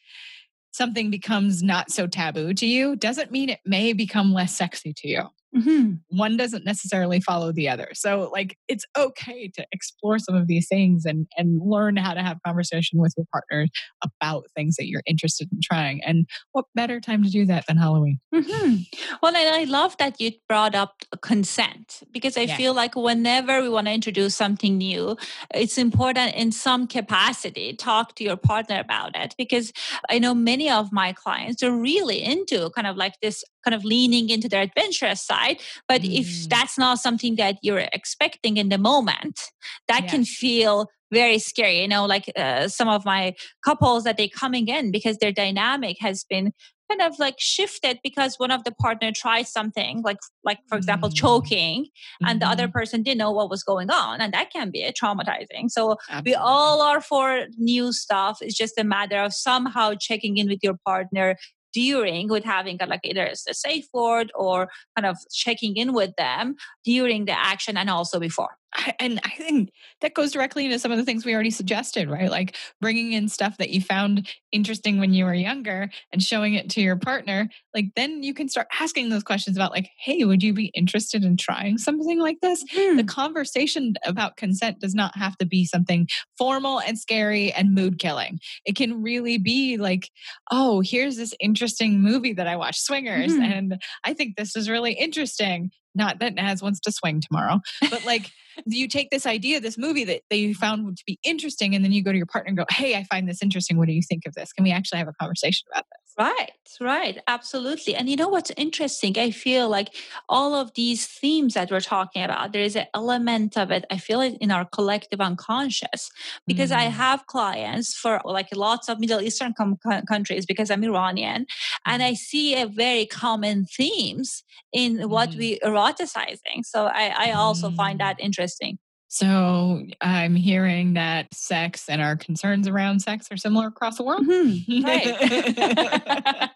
something 0.72 1.10
becomes 1.10 1.64
not 1.64 1.92
so 1.92 2.08
taboo 2.08 2.54
to 2.54 2.66
you 2.66 2.96
doesn't 2.96 3.32
mean 3.32 3.50
it 3.50 3.60
may 3.66 3.94
become 3.94 4.34
less 4.34 4.56
sexy 4.56 4.94
to 4.98 5.08
you 5.08 5.24
Mm-hmm. 5.56 5.94
One 6.18 6.38
doesn't 6.38 6.66
necessarily 6.66 7.20
follow 7.20 7.52
the 7.52 7.70
other. 7.70 7.90
So 7.94 8.30
like 8.32 8.58
it's 8.68 8.86
okay 8.98 9.50
to 9.56 9.66
explore 9.72 10.20
some 10.20 10.36
of 10.36 10.48
these 10.48 10.68
things 10.68 11.06
and 11.06 11.28
and 11.38 11.60
learn 11.62 11.98
how 11.98 12.14
to 12.14 12.22
have 12.22 12.38
conversation 12.46 13.00
with 13.00 13.14
your 13.18 13.26
partner 13.32 13.68
about 14.04 14.46
things 14.56 14.76
that 14.76 14.88
you're 14.88 15.04
interested 15.06 15.50
in 15.52 15.60
trying. 15.64 16.04
And 16.04 16.28
what 16.52 16.66
better 16.76 17.00
time 17.00 17.24
to 17.24 17.30
do 17.30 17.46
that 17.48 17.66
than 17.68 17.78
Halloween? 17.78 18.20
Mm-hmm. 18.34 18.84
Well, 19.24 19.36
and 19.36 19.56
I 19.56 19.64
love 19.64 19.98
that 19.98 20.22
you 20.22 20.32
brought 20.48 20.76
up 20.76 21.04
consent 21.22 22.04
because 22.12 22.38
I 22.38 22.42
yeah. 22.42 22.58
feel 22.58 22.74
like 22.74 22.96
whenever 22.96 23.62
we 23.62 23.70
want 23.70 23.88
to 23.88 23.94
introduce 23.94 24.36
something 24.36 24.78
new, 24.78 25.18
it's 25.54 25.78
important 25.78 26.36
in 26.36 26.52
some 26.52 26.88
capacity 26.88 27.74
talk 27.74 28.16
to 28.16 28.24
your 28.24 28.38
partner 28.38 28.80
about 28.80 29.16
it 29.16 29.34
because 29.38 29.74
I 30.10 30.20
know 30.20 30.34
many 30.36 30.70
of 30.70 30.92
my 30.92 31.14
clients 31.14 31.64
are 31.64 31.76
really 31.76 32.24
into 32.24 32.70
kind 32.72 32.88
of 32.88 32.98
like 32.98 33.16
this 33.22 33.44
kind 33.64 33.76
of 33.76 33.84
leaning 33.84 34.30
into 34.30 34.48
their 34.48 34.62
adventurous 34.62 35.22
side. 35.22 35.39
But 35.88 36.02
mm. 36.02 36.20
if 36.20 36.50
that's 36.50 36.78
not 36.78 37.00
something 37.00 37.36
that 37.36 37.58
you're 37.62 37.88
expecting 37.94 38.58
in 38.58 38.70
the 38.70 38.78
moment, 38.78 39.40
that 39.88 40.08
can 40.08 40.26
feel 40.26 40.88
very 41.12 41.40
scary. 41.40 41.82
You 41.82 41.88
know, 41.88 42.06
like 42.06 42.32
uh, 42.36 42.68
some 42.68 42.88
of 42.88 43.06
my 43.06 43.34
couples 43.64 44.04
that 44.04 44.18
they 44.18 44.28
coming 44.28 44.68
in 44.68 44.92
because 44.92 45.18
their 45.18 45.32
dynamic 45.32 45.98
has 46.00 46.24
been 46.24 46.54
kind 46.90 47.02
of 47.02 47.20
like 47.20 47.36
shifted 47.38 48.00
because 48.04 48.36
one 48.38 48.52
of 48.52 48.64
the 48.64 48.72
partner 48.72 49.12
tried 49.12 49.48
something 49.48 50.02
like 50.04 50.18
like 50.44 50.60
for 50.68 50.78
example 50.78 51.10
mm. 51.10 51.16
choking 51.16 51.84
mm-hmm. 51.84 52.28
and 52.28 52.42
the 52.42 52.48
other 52.48 52.64
mm-hmm. 52.64 52.72
person 52.72 53.04
didn't 53.04 53.20
know 53.20 53.32
what 53.32 53.50
was 53.50 53.64
going 53.64 53.90
on 53.92 54.22
and 54.22 54.34
that 54.34 54.50
can 54.52 54.72
be 54.72 54.92
traumatizing 55.00 55.70
so 55.70 55.98
Absolutely. 56.10 56.32
we 56.32 56.36
all 56.36 56.82
are 56.82 57.02
for 57.02 57.46
new 57.58 57.94
stuff 57.94 58.40
it's 58.42 58.58
just 58.58 58.74
a 58.78 58.84
matter 58.84 59.18
of 59.18 59.34
somehow 59.34 59.94
checking 60.00 60.38
in 60.38 60.48
with 60.48 60.60
your 60.64 60.78
partner 60.86 61.36
during 61.74 62.28
with 62.28 62.44
having 62.44 62.78
a, 62.82 62.86
like 62.86 63.02
either 63.04 63.26
a 63.26 63.54
safe 63.54 63.86
word 63.94 64.32
or 64.36 64.70
kind 64.96 65.06
of 65.06 65.18
checking 65.32 65.76
in 65.76 65.94
with 65.94 66.16
them 66.18 66.56
during 66.84 67.26
the 67.26 67.38
action 67.38 67.78
and 67.78 67.90
also 67.90 68.20
before 68.20 68.58
and 69.00 69.20
I 69.24 69.30
think 69.32 69.72
that 70.02 70.14
goes 70.14 70.32
directly 70.32 70.66
into 70.66 70.80
some 70.80 70.92
of 70.92 70.98
the 70.98 71.04
things 71.04 71.26
we 71.26 71.34
already 71.34 71.52
suggested, 71.52 72.10
right? 72.10 72.30
Like 72.30 72.56
bringing 72.80 73.14
in 73.14 73.28
stuff 73.28 73.58
that 73.58 73.70
you 73.70 73.82
found 73.82 74.28
interesting 74.52 75.00
when 75.00 75.14
you 75.14 75.26
were 75.26 75.34
younger 75.34 75.90
and 76.12 76.22
showing 76.22 76.54
it 76.54 76.70
to 76.72 76.82
your 76.82 76.96
partner. 76.96 77.50
Like 77.74 77.86
then 77.96 78.24
you 78.24 78.34
can 78.34 78.48
start 78.48 78.68
asking 78.80 79.10
those 79.10 79.24
questions 79.24 79.58
about, 79.58 79.72
like, 79.72 79.90
hey, 79.98 80.24
would 80.24 80.44
you 80.44 80.54
be 80.54 80.72
interested 80.76 81.24
in 81.24 81.38
trying 81.38 81.78
something 81.78 82.20
like 82.20 82.38
this? 82.42 82.64
Mm. 82.76 82.98
The 82.98 83.04
conversation 83.04 83.94
about 84.04 84.38
consent 84.38 84.80
does 84.80 84.94
not 84.94 85.16
have 85.18 85.38
to 85.38 85.46
be 85.46 85.66
something 85.66 86.08
formal 86.38 86.80
and 86.80 86.98
scary 86.98 87.52
and 87.52 87.74
mood 87.74 88.00
killing. 88.00 88.40
It 88.66 88.76
can 88.76 89.02
really 89.02 89.38
be 89.38 89.78
like, 89.78 90.10
oh, 90.52 90.82
here's 90.82 91.18
this 91.18 91.34
interesting 91.40 92.02
movie 92.02 92.34
that 92.34 92.48
I 92.48 92.56
watched, 92.56 92.82
Swingers, 92.82 93.32
mm. 93.32 93.42
and 93.42 93.82
I 94.04 94.14
think 94.14 94.36
this 94.36 94.56
is 94.56 94.70
really 94.70 94.94
interesting 94.94 95.72
not 96.00 96.20
that 96.20 96.34
Naz 96.34 96.64
wants 96.64 96.80
to 96.82 96.92
swing 96.92 97.22
tomorrow, 97.22 97.60
but 97.92 98.04
like 98.06 98.32
you 98.66 98.88
take 98.88 99.12
this 99.12 99.28
idea, 99.28 99.60
this 99.60 99.78
movie 99.78 100.06
that 100.06 100.22
they 100.32 100.54
found 100.54 100.98
to 100.98 101.04
be 101.06 101.20
interesting, 101.24 101.76
and 101.76 101.86
then 101.86 101.92
you 101.92 102.04
go 102.04 102.12
to 102.12 102.18
your 102.18 102.26
partner 102.26 102.50
and 102.50 102.58
go, 102.58 102.66
Hey, 102.72 102.96
I 102.96 103.04
find 103.04 103.30
this 103.30 103.44
interesting. 103.44 103.78
What 103.78 103.88
do 103.88 103.94
you 103.94 104.02
think 104.02 104.24
of 104.26 104.34
this? 104.34 104.52
Can 104.54 104.64
we 104.64 104.72
actually 104.72 104.98
have 104.98 105.08
a 105.08 105.14
conversation 105.14 105.68
about 105.72 105.86
this? 105.92 105.99
Right, 106.20 106.52
right, 106.82 107.18
absolutely. 107.28 107.96
And 107.96 108.10
you 108.10 108.18
know 108.18 108.28
what's 108.28 108.52
interesting? 108.58 109.18
I 109.18 109.32
feel 109.32 109.70
like 109.70 109.96
all 110.28 110.54
of 110.54 110.74
these 110.74 111.06
themes 111.06 111.54
that 111.54 111.72
we're 111.72 111.80
talking 111.80 112.24
about, 112.24 112.52
there 112.52 112.62
is 112.62 112.76
an 112.76 112.88
element 112.94 113.58
of 113.58 113.72
it, 113.72 113.86
I 113.90 114.00
feel 114.00 114.20
it 114.20 114.38
in 114.42 114.52
our 114.52 114.66
collective 114.66 115.22
unconscious 115.22 116.12
because 116.46 116.72
mm. 116.72 116.76
I 116.76 116.84
have 116.84 117.26
clients 117.28 117.96
for 117.96 118.20
like 118.26 118.54
lots 118.54 118.90
of 118.90 119.00
Middle 119.00 119.22
Eastern 119.22 119.54
com- 119.54 119.80
countries 120.10 120.46
because 120.46 120.70
I'm 120.70 120.84
Iranian 120.84 121.46
and 121.86 122.04
I 122.04 122.10
mm-hmm. 122.10 122.16
see 122.16 122.62
a 122.62 122.68
very 122.68 123.06
common 123.06 123.66
themes 123.66 124.44
in 124.74 125.10
what 125.10 125.30
mm. 125.30 125.38
we 125.38 125.60
eroticizing. 125.60 126.66
So 126.66 126.88
I, 126.88 127.14
I 127.18 127.32
also 127.32 127.70
mm. 127.70 127.78
find 127.78 127.98
that 128.02 128.20
interesting. 128.20 128.78
So 129.10 129.84
I'm 130.02 130.36
hearing 130.36 130.94
that 130.94 131.34
sex 131.34 131.90
and 131.90 132.00
our 132.00 132.16
concerns 132.16 132.68
around 132.68 133.00
sex 133.00 133.28
are 133.32 133.38
similar 133.38 133.68
across 133.68 133.98
the 133.98 134.04
world. 134.04 134.26
Mm-hmm. 134.26 134.86
Right. 134.86 136.50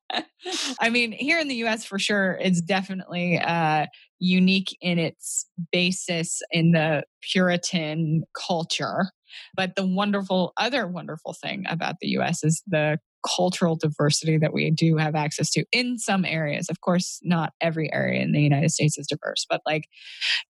I 0.80 0.88
mean, 0.88 1.12
here 1.12 1.38
in 1.38 1.48
the 1.48 1.56
US 1.66 1.84
for 1.84 1.98
sure, 1.98 2.38
it's 2.40 2.62
definitely 2.62 3.38
uh, 3.38 3.84
unique 4.18 4.76
in 4.80 4.98
its 4.98 5.46
basis 5.70 6.40
in 6.50 6.72
the 6.72 7.04
Puritan 7.20 8.24
culture. 8.34 9.10
But 9.54 9.76
the 9.76 9.86
wonderful, 9.86 10.54
other 10.56 10.88
wonderful 10.88 11.34
thing 11.34 11.64
about 11.68 11.96
the 12.00 12.08
US 12.18 12.42
is 12.42 12.62
the 12.66 12.98
cultural 13.26 13.76
diversity 13.76 14.38
that 14.38 14.52
we 14.52 14.70
do 14.70 14.96
have 14.96 15.14
access 15.14 15.50
to 15.50 15.64
in 15.72 15.98
some 15.98 16.24
areas. 16.24 16.68
Of 16.68 16.80
course, 16.80 17.20
not 17.22 17.52
every 17.60 17.92
area 17.92 18.22
in 18.22 18.32
the 18.32 18.40
United 18.40 18.70
States 18.70 18.98
is 18.98 19.06
diverse, 19.06 19.46
but 19.48 19.60
like 19.66 19.88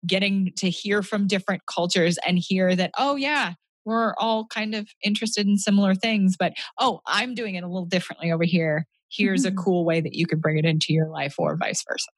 getting 0.07 0.53
to 0.59 0.71
hear 0.71 1.03
from 1.03 1.27
different 1.27 1.63
cultures 1.67 2.19
and 2.27 2.39
hear 2.39 2.75
that, 2.77 2.93
oh, 2.99 3.17
yeah, 3.17 3.55
we're 3.85 4.15
all 4.19 4.47
kind 4.47 4.75
of 4.75 4.89
interested 5.03 5.47
in 5.47 5.57
similar 5.57 5.95
things, 5.95 6.37
but 6.39 6.53
oh, 6.79 7.01
I'm 7.07 7.35
doing 7.35 7.55
it 7.55 7.65
a 7.65 7.69
little 7.69 7.87
differently 7.87 8.31
over 8.31 8.45
here. 8.45 8.87
Here's 9.11 9.45
mm-hmm. 9.45 9.59
a 9.59 9.63
cool 9.63 9.85
way 9.85 10.01
that 10.01 10.15
you 10.15 10.27
can 10.27 10.39
bring 10.39 10.59
it 10.59 10.65
into 10.65 10.93
your 10.93 11.09
life, 11.09 11.35
or 11.39 11.57
vice 11.57 11.83
versa. 11.89 12.11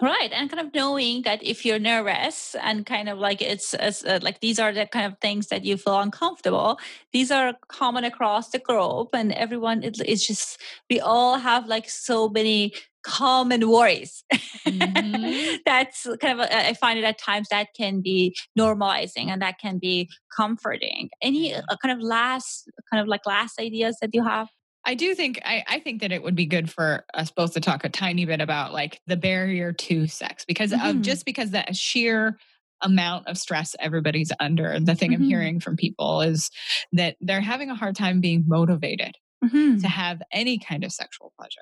Right. 0.00 0.30
And 0.32 0.50
kind 0.50 0.66
of 0.66 0.74
knowing 0.74 1.22
that 1.22 1.42
if 1.42 1.64
you're 1.64 1.78
nervous 1.78 2.56
and 2.60 2.84
kind 2.84 3.08
of 3.08 3.18
like 3.18 3.40
it's, 3.40 3.74
it's 3.74 4.04
uh, 4.04 4.18
like 4.22 4.40
these 4.40 4.58
are 4.58 4.72
the 4.72 4.86
kind 4.86 5.06
of 5.06 5.18
things 5.20 5.48
that 5.48 5.64
you 5.64 5.76
feel 5.76 6.00
uncomfortable, 6.00 6.78
these 7.12 7.30
are 7.30 7.54
common 7.68 8.04
across 8.04 8.50
the 8.50 8.58
globe. 8.58 9.08
And 9.12 9.32
everyone, 9.32 9.84
it, 9.84 9.98
it's 10.04 10.26
just, 10.26 10.60
we 10.90 11.00
all 11.00 11.38
have 11.38 11.68
like 11.68 11.88
so 11.88 12.28
many 12.28 12.72
common 13.04 13.68
worries. 13.68 14.24
Mm-hmm. 14.66 15.56
That's 15.66 16.06
kind 16.20 16.40
of, 16.40 16.48
I 16.50 16.74
find 16.74 16.98
it 16.98 17.04
at 17.04 17.18
times 17.18 17.48
that 17.50 17.68
can 17.76 18.00
be 18.00 18.34
normalizing 18.58 19.28
and 19.28 19.40
that 19.42 19.58
can 19.60 19.78
be 19.78 20.08
comforting. 20.34 21.10
Any 21.22 21.54
uh, 21.54 21.62
kind 21.80 21.96
of 21.96 22.02
last, 22.04 22.68
kind 22.90 23.00
of 23.00 23.06
like 23.06 23.26
last 23.26 23.60
ideas 23.60 23.98
that 24.00 24.10
you 24.12 24.24
have? 24.24 24.48
I 24.86 24.94
do 24.94 25.14
think 25.14 25.40
I, 25.44 25.64
I 25.66 25.78
think 25.80 26.02
that 26.02 26.12
it 26.12 26.22
would 26.22 26.34
be 26.34 26.46
good 26.46 26.70
for 26.70 27.04
us 27.14 27.30
both 27.30 27.54
to 27.54 27.60
talk 27.60 27.84
a 27.84 27.88
tiny 27.88 28.24
bit 28.24 28.40
about 28.40 28.72
like 28.72 29.00
the 29.06 29.16
barrier 29.16 29.72
to 29.72 30.06
sex 30.06 30.44
because 30.44 30.72
mm-hmm. 30.72 30.86
of 30.86 31.02
just 31.02 31.24
because 31.24 31.52
that 31.52 31.74
sheer 31.74 32.38
amount 32.82 33.26
of 33.28 33.38
stress 33.38 33.74
everybody's 33.80 34.32
under. 34.40 34.78
The 34.78 34.94
thing 34.94 35.12
mm-hmm. 35.12 35.22
I'm 35.22 35.28
hearing 35.28 35.60
from 35.60 35.76
people 35.76 36.20
is 36.20 36.50
that 36.92 37.16
they're 37.20 37.40
having 37.40 37.70
a 37.70 37.74
hard 37.74 37.96
time 37.96 38.20
being 38.20 38.44
motivated 38.46 39.16
mm-hmm. 39.42 39.78
to 39.78 39.88
have 39.88 40.20
any 40.32 40.58
kind 40.58 40.84
of 40.84 40.92
sexual 40.92 41.32
pleasure 41.38 41.60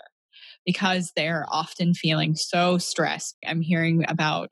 because 0.67 1.13
they're 1.15 1.47
often 1.51 1.95
feeling 1.95 2.35
so 2.35 2.79
stressed. 2.79 3.37
I'm 3.47 3.61
hearing 3.61 4.05
about 4.09 4.51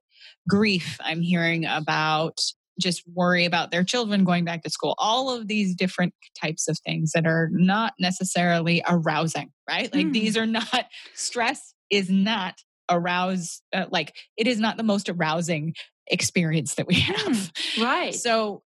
grief. 0.49 0.99
I'm 1.01 1.23
hearing 1.23 1.65
about 1.65 2.39
just 2.81 3.03
worry 3.07 3.45
about 3.45 3.71
their 3.71 3.85
children 3.85 4.25
going 4.25 4.45
back 4.45 4.63
to 4.63 4.71
school. 4.71 4.95
All 4.99 5.31
of 5.31 5.49
these 5.49 5.75
different 5.75 6.15
types 6.41 6.69
of 6.69 6.79
things 6.79 7.13
that 7.13 7.27
are 7.27 7.49
not 7.53 7.95
necessarily 7.99 8.83
arousing, 8.89 9.53
right? 9.69 9.93
Like 9.95 10.07
mm. 10.07 10.13
these 10.13 10.37
are 10.37 10.47
not, 10.47 10.87
stress 11.15 11.75
is 11.91 12.11
not 12.11 12.57
arouse, 12.91 13.63
uh, 13.73 13.87
like 13.91 14.15
it 14.37 14.47
is 14.47 14.59
not 14.59 14.77
the 14.77 14.83
most 14.83 15.09
arousing 15.09 15.75
experience 16.09 16.75
that 16.75 16.87
we 16.87 16.95
have. 17.01 17.17
Mm. 17.17 17.83
Right. 17.83 18.15
So 18.15 18.63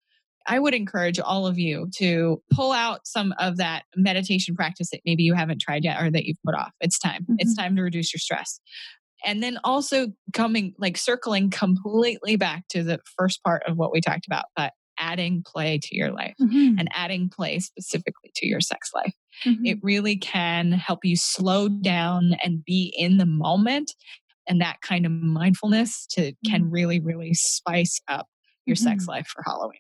I 0.48 0.58
would 0.58 0.74
encourage 0.74 1.20
all 1.20 1.46
of 1.46 1.60
you 1.60 1.90
to 1.98 2.42
pull 2.52 2.72
out 2.72 3.06
some 3.06 3.34
of 3.38 3.58
that 3.58 3.84
meditation 3.96 4.56
practice 4.56 4.90
that 4.90 5.02
maybe 5.06 5.24
you 5.24 5.36
haven't 5.36 5.62
tried 5.62 5.84
yet 5.84 6.02
or 6.02 6.10
that 6.10 6.26
you've 6.26 6.42
put 6.44 6.56
off. 6.56 6.72
It's 6.82 6.98
time. 6.98 7.22
Mm-hmm. 7.24 7.36
It's 7.38 7.56
time 7.56 7.76
to 7.76 7.84
reduce 7.84 8.12
your 8.14 8.20
stress 8.20 8.60
and 9.26 9.44
then 9.44 9.58
also 9.64 10.08
coming 10.34 10.74
like 10.78 10.98
circling 10.98 11.50
completely 11.50 12.36
back 12.36 12.68
to 12.70 12.84
the 12.84 13.00
first 13.18 13.44
part 13.44 13.64
of 13.68 13.78
what 13.78 13.92
we 13.92 14.02
talked 14.02 14.26
about 14.26 14.46
but 14.56 14.74
adding 15.00 15.44
play 15.46 15.80
to 15.82 15.96
your 15.96 16.12
life 16.12 16.36
mm-hmm. 16.42 16.78
and 16.78 16.90
adding 16.94 17.30
play 17.30 17.60
specifically 17.60 18.32
to 18.36 18.48
your 18.48 18.62
sex 18.62 18.92
life 18.94 19.14
mm-hmm. 19.46 19.66
it 19.66 19.78
really 19.82 20.18
can 20.18 20.72
help 20.72 21.00
you 21.04 21.16
slow 21.16 21.70
down 21.70 22.36
and 22.44 22.64
be 22.66 22.94
in 22.98 23.18
the 23.18 23.26
moment 23.26 23.94
and 24.48 24.62
that 24.62 24.82
kind 24.82 25.06
of 25.06 25.12
mindfulness 25.12 26.06
to 26.08 26.34
can 26.46 26.64
mm-hmm. 26.64 26.72
really 26.72 27.00
really 27.00 27.34
spice 27.34 28.02
up 28.08 28.28
your 28.66 28.76
sex 28.76 29.04
mm-hmm. 29.04 29.12
life 29.12 29.28
for 29.28 29.44
halloween 29.46 29.80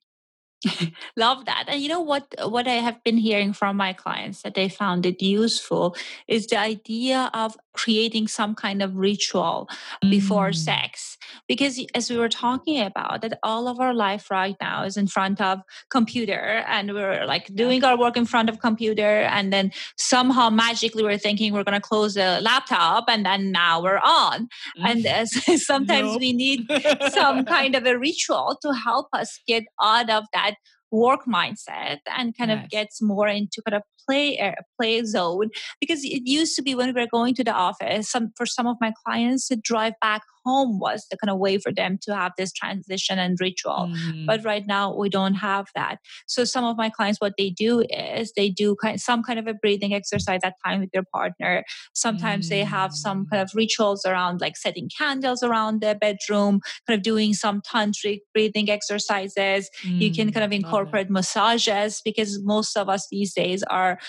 Love 1.16 1.46
that. 1.46 1.66
And 1.68 1.82
you 1.82 1.88
know 1.88 2.02
what 2.02 2.34
what 2.44 2.68
I 2.68 2.74
have 2.74 3.04
been 3.04 3.18
hearing 3.18 3.54
from 3.54 3.78
my 3.78 3.94
clients 3.94 4.42
that 4.42 4.56
they 4.56 4.68
found 4.68 5.06
it 5.06 5.22
useful 5.22 5.96
is 6.28 6.48
the 6.48 6.58
idea 6.58 7.30
of 7.34 7.58
creating 7.80 8.28
some 8.28 8.54
kind 8.56 8.82
of 8.82 8.96
ritual 8.96 9.70
mm. 10.04 10.10
before 10.10 10.52
sex. 10.52 11.18
Because 11.48 11.80
as 11.96 12.10
we 12.10 12.18
were 12.18 12.30
talking 12.30 12.82
about 12.82 13.22
that 13.22 13.40
all 13.42 13.68
of 13.68 13.80
our 13.80 13.94
life 13.94 14.30
right 14.30 14.56
now 14.60 14.84
is 14.84 14.98
in 14.98 15.08
front 15.08 15.40
of 15.40 15.60
computer 15.90 16.64
and 16.68 16.94
we're 16.94 17.26
like 17.26 17.46
doing 17.56 17.84
our 17.84 17.98
work 17.98 18.18
in 18.18 18.26
front 18.26 18.50
of 18.50 18.60
computer 18.60 19.22
and 19.38 19.54
then 19.54 19.72
somehow 19.98 20.50
magically 20.50 21.04
we're 21.04 21.18
thinking 21.18 21.54
we're 21.54 21.64
going 21.64 21.82
to 21.82 21.90
close 21.92 22.16
the 22.16 22.40
laptop 22.42 23.06
and 23.08 23.26
then 23.26 23.52
now 23.52 23.82
we're 23.82 24.04
on. 24.04 24.50
And 24.78 25.06
uh, 25.06 25.26
sometimes 25.72 26.12
nope. 26.12 26.20
we 26.20 26.34
need 26.34 26.68
some 27.12 27.46
kind 27.58 27.76
of 27.76 27.86
a 27.86 27.98
ritual 27.98 28.58
to 28.62 28.74
help 28.74 29.08
us 29.14 29.40
get 29.48 29.64
out 29.82 30.10
of 30.10 30.26
that 30.34 30.56
work 30.92 31.22
mindset 31.26 32.00
and 32.18 32.36
kind 32.38 32.52
yes. 32.52 32.64
of 32.64 32.70
gets 32.70 33.02
more 33.02 33.28
into 33.28 33.62
kind 33.68 33.76
of 33.76 33.84
play 34.08 34.40
uh, 34.40 34.54
play 34.80 35.04
zone 35.04 35.50
because 35.80 36.04
it 36.04 36.24
used 36.26 36.56
to 36.56 36.62
be 36.62 36.76
when 36.76 36.94
we 36.94 37.02
were 37.02 37.08
going 37.08 37.36
to 37.36 37.44
the 37.44 37.54
office 37.54 38.10
some 38.10 38.32
for 38.36 38.46
some 38.46 38.68
of 38.68 38.78
my 38.82 38.92
clients 39.06 39.48
to 39.48 39.56
drive 39.56 39.94
back 40.02 40.22
home 40.50 40.80
was 40.80 41.06
the 41.10 41.18
kind 41.18 41.32
of 41.32 41.40
way 41.40 41.58
for 41.58 41.72
them 41.72 41.98
to 42.02 42.16
have 42.16 42.32
this 42.38 42.52
transition 42.52 43.20
and 43.20 43.38
ritual 43.40 43.90
mm. 43.92 44.26
but 44.26 44.44
right 44.44 44.66
now 44.68 44.86
we 44.96 45.10
don't 45.10 45.36
have 45.36 45.68
that 45.76 45.98
so 46.28 46.44
some 46.44 46.66
of 46.66 46.78
my 46.78 46.90
clients 46.90 47.22
what 47.22 47.34
they 47.38 47.50
do 47.50 47.82
is 47.90 48.34
they 48.36 48.50
do 48.50 48.76
kind 48.84 49.02
some 49.02 49.24
kind 49.24 49.40
of 49.40 49.48
a 49.48 49.54
breathing 49.54 49.94
exercise 49.94 50.40
at 50.44 50.56
time 50.66 50.80
with 50.82 50.92
their 50.92 51.08
partner 51.14 51.64
sometimes 51.94 52.48
mm. 52.48 52.50
they 52.50 52.64
have 52.64 52.94
some 52.94 53.26
kind 53.32 53.42
of 53.42 53.50
rituals 53.56 54.06
around 54.06 54.42
like 54.42 54.58
setting 54.58 54.90
candles 54.98 55.44
around 55.44 55.82
their 55.82 55.96
bedroom 55.96 56.60
kind 56.88 56.98
of 56.98 57.04
doing 57.04 57.34
some 57.34 57.62
tantric 57.62 58.20
breathing 58.34 58.70
exercises 58.70 59.70
mm. 59.84 60.02
you 60.02 60.14
can 60.14 60.32
kind 60.32 60.44
of 60.44 60.52
mm, 60.52 60.62
incorporate 60.64 61.10
massages 61.10 62.02
because 62.04 62.40
most 62.44 62.76
of 62.78 62.90
us 62.90 63.08
these 63.12 63.34
days 63.34 63.64
are 63.64 64.00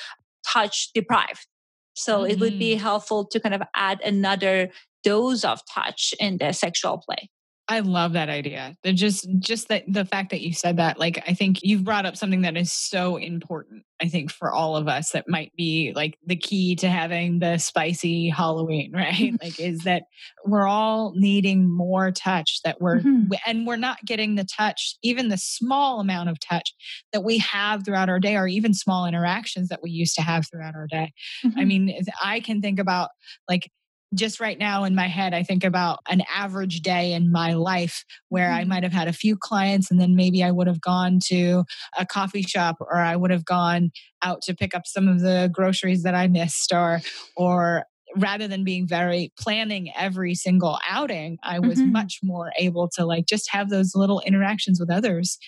touch 0.46 0.90
deprived. 0.94 1.46
So 1.94 2.20
mm-hmm. 2.20 2.30
it 2.30 2.40
would 2.40 2.58
be 2.58 2.72
mm-hmm. 2.74 2.82
helpful 2.82 3.26
to 3.26 3.40
kind 3.40 3.54
of 3.54 3.62
add 3.74 4.00
another 4.02 4.70
dose 5.02 5.44
of 5.44 5.60
touch 5.72 6.14
in 6.18 6.38
the 6.38 6.52
sexual 6.52 6.98
play. 6.98 7.28
I 7.70 7.80
love 7.80 8.14
that 8.14 8.28
idea. 8.28 8.74
The 8.82 8.92
just 8.92 9.28
just 9.38 9.68
that 9.68 9.84
the 9.86 10.04
fact 10.04 10.30
that 10.30 10.40
you 10.40 10.52
said 10.52 10.78
that, 10.78 10.98
like 10.98 11.22
I 11.28 11.34
think 11.34 11.60
you've 11.62 11.84
brought 11.84 12.04
up 12.04 12.16
something 12.16 12.42
that 12.42 12.56
is 12.56 12.72
so 12.72 13.16
important. 13.16 13.84
I 14.02 14.08
think 14.08 14.32
for 14.32 14.52
all 14.52 14.76
of 14.76 14.88
us 14.88 15.12
that 15.12 15.28
might 15.28 15.52
be 15.56 15.92
like 15.94 16.18
the 16.26 16.34
key 16.34 16.74
to 16.76 16.88
having 16.88 17.38
the 17.38 17.58
spicy 17.58 18.28
Halloween, 18.28 18.90
right? 18.94 19.34
like 19.40 19.60
is 19.60 19.78
that 19.84 20.02
we're 20.44 20.66
all 20.66 21.12
needing 21.14 21.70
more 21.70 22.10
touch 22.10 22.58
that 22.64 22.80
we're 22.80 22.98
mm-hmm. 22.98 23.32
and 23.46 23.68
we're 23.68 23.76
not 23.76 24.04
getting 24.04 24.34
the 24.34 24.44
touch, 24.44 24.96
even 25.04 25.28
the 25.28 25.38
small 25.38 26.00
amount 26.00 26.28
of 26.28 26.40
touch 26.40 26.74
that 27.12 27.22
we 27.22 27.38
have 27.38 27.84
throughout 27.84 28.08
our 28.08 28.18
day 28.18 28.34
or 28.34 28.48
even 28.48 28.74
small 28.74 29.06
interactions 29.06 29.68
that 29.68 29.80
we 29.80 29.90
used 29.90 30.16
to 30.16 30.22
have 30.22 30.44
throughout 30.50 30.74
our 30.74 30.88
day. 30.88 31.12
Mm-hmm. 31.44 31.60
I 31.60 31.64
mean, 31.64 32.00
I 32.20 32.40
can 32.40 32.60
think 32.60 32.80
about 32.80 33.10
like 33.48 33.70
just 34.14 34.40
right 34.40 34.58
now 34.58 34.84
in 34.84 34.94
my 34.94 35.06
head, 35.06 35.34
I 35.34 35.42
think 35.42 35.64
about 35.64 36.00
an 36.08 36.22
average 36.34 36.80
day 36.80 37.12
in 37.12 37.30
my 37.30 37.54
life 37.54 38.04
where 38.28 38.48
mm-hmm. 38.48 38.60
I 38.60 38.64
might 38.64 38.82
have 38.82 38.92
had 38.92 39.08
a 39.08 39.12
few 39.12 39.36
clients 39.36 39.90
and 39.90 40.00
then 40.00 40.16
maybe 40.16 40.42
I 40.42 40.50
would 40.50 40.66
have 40.66 40.80
gone 40.80 41.18
to 41.26 41.64
a 41.98 42.04
coffee 42.04 42.42
shop 42.42 42.76
or 42.80 42.96
I 42.96 43.16
would 43.16 43.30
have 43.30 43.44
gone 43.44 43.90
out 44.22 44.42
to 44.42 44.54
pick 44.54 44.74
up 44.74 44.86
some 44.86 45.08
of 45.08 45.20
the 45.20 45.50
groceries 45.52 46.02
that 46.02 46.14
I 46.14 46.26
missed 46.26 46.72
or 46.72 47.00
or 47.36 47.84
rather 48.16 48.48
than 48.48 48.64
being 48.64 48.88
very 48.88 49.32
planning 49.38 49.92
every 49.96 50.34
single 50.34 50.80
outing, 50.88 51.38
I 51.44 51.60
was 51.60 51.78
mm-hmm. 51.78 51.92
much 51.92 52.18
more 52.24 52.50
able 52.58 52.88
to 52.96 53.06
like 53.06 53.26
just 53.26 53.48
have 53.52 53.70
those 53.70 53.94
little 53.94 54.20
interactions 54.26 54.80
with 54.80 54.90
others 54.90 55.38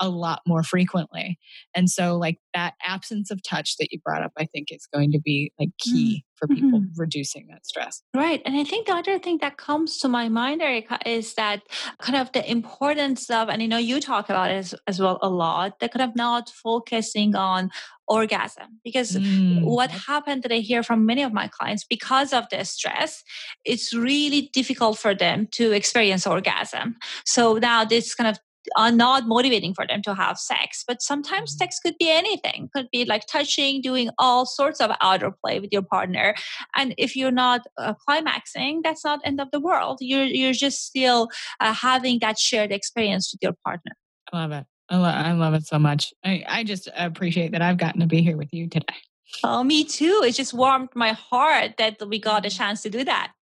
a 0.00 0.08
lot 0.08 0.40
more 0.46 0.62
frequently. 0.62 1.38
And 1.74 1.88
so 1.88 2.16
like 2.16 2.38
that 2.54 2.74
absence 2.84 3.30
of 3.30 3.42
touch 3.42 3.76
that 3.78 3.88
you 3.90 4.00
brought 4.04 4.22
up, 4.22 4.32
I 4.38 4.46
think 4.46 4.68
is 4.70 4.86
going 4.92 5.12
to 5.12 5.20
be 5.20 5.52
like 5.58 5.70
key 5.78 6.24
mm. 6.24 6.38
for 6.38 6.48
people 6.48 6.80
mm-hmm. 6.80 7.00
reducing 7.00 7.46
that 7.50 7.66
stress. 7.66 8.02
Right. 8.14 8.42
And 8.44 8.56
I 8.56 8.64
think 8.64 8.86
the 8.86 8.94
other 8.94 9.18
thing 9.18 9.38
that 9.40 9.56
comes 9.56 9.98
to 9.98 10.08
my 10.08 10.28
mind, 10.28 10.62
Erica, 10.62 10.98
is 11.06 11.34
that 11.34 11.62
kind 12.00 12.16
of 12.16 12.32
the 12.32 12.48
importance 12.50 13.30
of, 13.30 13.48
and 13.48 13.62
I 13.62 13.66
know 13.66 13.78
you 13.78 14.00
talk 14.00 14.28
about 14.28 14.50
it 14.50 14.56
as, 14.56 14.74
as 14.86 15.00
well 15.00 15.18
a 15.22 15.28
lot, 15.28 15.78
that 15.80 15.92
kind 15.92 16.08
of 16.08 16.16
not 16.16 16.48
focusing 16.48 17.34
on 17.34 17.70
orgasm 18.08 18.80
because 18.84 19.12
mm. 19.12 19.62
what 19.62 19.90
happened 19.90 20.42
that 20.42 20.52
i 20.52 20.56
hear 20.56 20.82
from 20.82 21.06
many 21.06 21.22
of 21.22 21.32
my 21.32 21.48
clients 21.48 21.84
because 21.84 22.32
of 22.32 22.44
the 22.50 22.62
stress 22.64 23.22
it's 23.64 23.94
really 23.94 24.50
difficult 24.52 24.98
for 24.98 25.14
them 25.14 25.46
to 25.50 25.72
experience 25.72 26.26
orgasm 26.26 26.96
so 27.24 27.54
now 27.54 27.84
this 27.84 28.14
kind 28.14 28.28
of 28.28 28.38
are 28.76 28.92
not 28.92 29.26
motivating 29.26 29.74
for 29.74 29.86
them 29.86 30.02
to 30.02 30.14
have 30.14 30.38
sex. 30.38 30.84
But 30.86 31.02
sometimes 31.02 31.52
mm-hmm. 31.52 31.58
sex 31.58 31.78
could 31.84 31.96
be 31.98 32.10
anything, 32.10 32.68
could 32.74 32.88
be 32.92 33.04
like 33.04 33.26
touching, 33.26 33.80
doing 33.80 34.10
all 34.18 34.46
sorts 34.46 34.80
of 34.80 34.90
outer 35.00 35.32
play 35.44 35.60
with 35.60 35.70
your 35.72 35.82
partner. 35.82 36.34
And 36.76 36.94
if 36.98 37.16
you're 37.16 37.30
not 37.30 37.62
uh, 37.78 37.94
climaxing, 38.08 38.82
that's 38.82 39.04
not 39.04 39.20
end 39.24 39.40
of 39.40 39.50
the 39.52 39.60
world. 39.60 39.98
You're 40.00 40.24
you're 40.24 40.52
just 40.52 40.86
still 40.86 41.28
uh, 41.60 41.72
having 41.72 42.18
that 42.20 42.38
shared 42.38 42.72
experience 42.72 43.32
with 43.32 43.42
your 43.42 43.54
partner. 43.64 43.92
I 44.32 44.38
love 44.38 44.52
it. 44.52 44.66
I, 44.88 44.96
lo- 44.96 45.04
I 45.04 45.32
love 45.32 45.54
it 45.54 45.66
so 45.66 45.78
much. 45.78 46.12
I, 46.24 46.44
I 46.46 46.64
just 46.64 46.88
appreciate 46.96 47.52
that 47.52 47.62
I've 47.62 47.78
gotten 47.78 48.00
to 48.00 48.06
be 48.06 48.22
here 48.22 48.36
with 48.36 48.52
you 48.52 48.68
today. 48.68 48.94
Oh, 49.42 49.64
me 49.64 49.84
too. 49.84 50.22
It 50.26 50.32
just 50.32 50.52
warmed 50.52 50.90
my 50.94 51.12
heart 51.12 51.78
that 51.78 51.96
we 52.06 52.18
got 52.18 52.44
a 52.44 52.50
chance 52.50 52.82
to 52.82 52.90
do 52.90 53.04
that. 53.04 53.32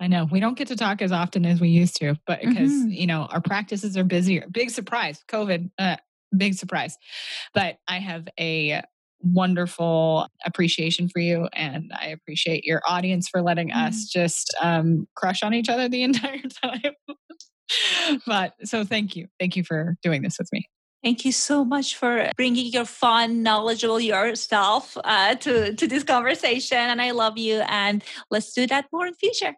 I 0.00 0.08
know 0.08 0.26
we 0.30 0.40
don't 0.40 0.58
get 0.58 0.68
to 0.68 0.76
talk 0.76 1.02
as 1.02 1.12
often 1.12 1.46
as 1.46 1.60
we 1.60 1.68
used 1.68 1.96
to, 1.96 2.16
but 2.26 2.40
because 2.40 2.70
mm-hmm. 2.70 2.90
you 2.90 3.06
know 3.06 3.26
our 3.30 3.40
practices 3.40 3.96
are 3.96 4.04
busier. 4.04 4.46
Big 4.50 4.70
surprise, 4.70 5.22
COVID. 5.28 5.70
Uh, 5.78 5.96
big 6.36 6.54
surprise, 6.54 6.96
but 7.52 7.76
I 7.86 7.98
have 7.98 8.26
a 8.38 8.82
wonderful 9.20 10.28
appreciation 10.44 11.08
for 11.08 11.20
you, 11.20 11.48
and 11.52 11.92
I 11.98 12.08
appreciate 12.08 12.64
your 12.64 12.82
audience 12.88 13.28
for 13.28 13.40
letting 13.40 13.70
mm-hmm. 13.70 13.86
us 13.86 14.06
just 14.06 14.54
um, 14.60 15.06
crush 15.14 15.42
on 15.42 15.54
each 15.54 15.68
other 15.68 15.88
the 15.88 16.02
entire 16.10 16.42
time. 16.62 16.92
but 18.26 18.54
so 18.64 18.84
thank 18.84 19.16
you, 19.16 19.28
thank 19.38 19.56
you 19.56 19.64
for 19.64 19.96
doing 20.02 20.22
this 20.22 20.38
with 20.38 20.48
me. 20.52 20.68
Thank 21.04 21.26
you 21.26 21.32
so 21.32 21.66
much 21.66 21.96
for 21.96 22.30
bringing 22.34 22.66
your 22.72 22.86
fun, 22.86 23.42
knowledgeable 23.42 24.00
yourself 24.00 24.96
uh, 25.04 25.34
to 25.36 25.74
to 25.74 25.86
this 25.86 26.02
conversation, 26.02 26.78
and 26.78 27.00
I 27.00 27.12
love 27.12 27.38
you. 27.38 27.60
And 27.68 28.02
let's 28.30 28.52
do 28.54 28.66
that 28.66 28.86
more 28.90 29.06
in 29.06 29.14
future. 29.14 29.54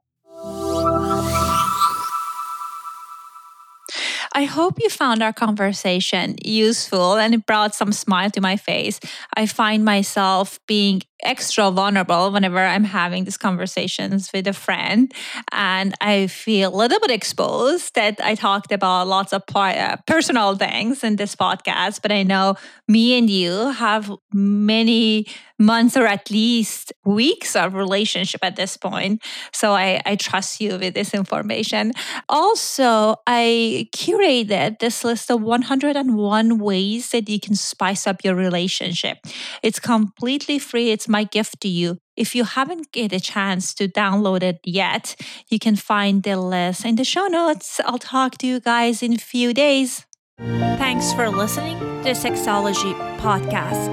I 4.37 4.45
hope 4.45 4.79
you 4.79 4.91
found 4.91 5.23
our 5.23 5.33
conversation 5.33 6.37
useful 6.45 7.17
and 7.17 7.33
it 7.33 7.47
brought 7.47 7.75
some 7.75 7.91
smile 7.91 8.31
to 8.33 8.41
my 8.43 8.57
face. 8.57 9.01
I 9.35 9.47
find 9.47 9.83
myself 9.83 10.61
being 10.67 11.01
extra 11.23 11.71
vulnerable 11.71 12.31
whenever 12.31 12.59
I'm 12.59 12.85
having 12.85 13.25
these 13.25 13.37
conversations 13.37 14.31
with 14.33 14.47
a 14.47 14.53
friend. 14.53 15.13
And 15.53 15.95
I 16.01 16.27
feel 16.27 16.75
a 16.75 16.77
little 16.77 17.01
bit 17.01 17.11
exposed 17.11 17.95
that 17.95 18.21
I 18.23 18.35
talked 18.35 18.73
about 18.73 19.09
lots 19.09 19.33
of 19.33 19.43
uh, 19.55 19.97
personal 20.07 20.57
things 20.57 21.03
in 21.03 21.17
this 21.17 21.35
podcast, 21.35 22.03
but 22.03 22.13
I 22.13 22.23
know 22.23 22.57
me 22.89 23.19
and 23.19 23.31
you 23.31 23.71
have 23.73 24.13
many 24.33 25.27
months 25.59 25.97
or 25.97 26.07
at 26.07 26.31
least 26.31 26.93
weeks 27.05 27.57
of 27.57 27.75
relationship 27.75 28.41
at 28.45 28.57
this 28.57 28.77
point. 28.77 29.23
So 29.53 29.73
I, 29.73 30.03
I 30.05 30.17
trust 30.17 30.61
you 30.61 30.79
with 30.79 30.95
this 30.95 31.15
information. 31.15 31.93
Also, 32.29 33.17
I 33.27 33.89
curated 33.95 34.81
this 34.81 35.05
list 35.05 35.31
of 35.31 35.43
101 35.43 36.59
ways 36.59 37.11
that 37.11 37.29
you 37.29 37.41
can 37.41 37.55
spice 37.55 38.07
up 38.07 38.23
your 38.23 38.35
relationship. 38.35 39.19
It's 39.63 39.81
completely 39.81 40.59
free. 40.59 40.91
It's 40.91 41.06
my 41.09 41.25
gift 41.25 41.61
to 41.61 41.69
you. 41.69 41.99
If 42.17 42.35
you 42.35 42.45
haven't 42.45 42.93
get 42.93 43.13
a 43.13 43.21
chance 43.21 43.75
to 43.75 43.89
download 43.89 44.43
it 44.43 44.61
yet, 44.65 45.17
you 45.49 45.59
can 45.59 45.77
find 45.77 46.23
the 46.23 46.37
list 46.37 46.85
in 46.85 46.97
the 46.97 47.05
show 47.05 47.27
notes. 47.27 47.81
I'll 47.85 47.99
talk 47.99 48.39
to 48.39 48.47
you 48.47 48.61
guys 48.61 49.03
in 49.03 49.15
a 49.15 49.19
few 49.19 49.53
days. 49.53 50.07
Thanks 50.39 51.13
for 51.13 51.29
listening 51.29 51.79
to 52.03 52.13
Sexology 52.13 52.95
Podcast. 53.19 53.93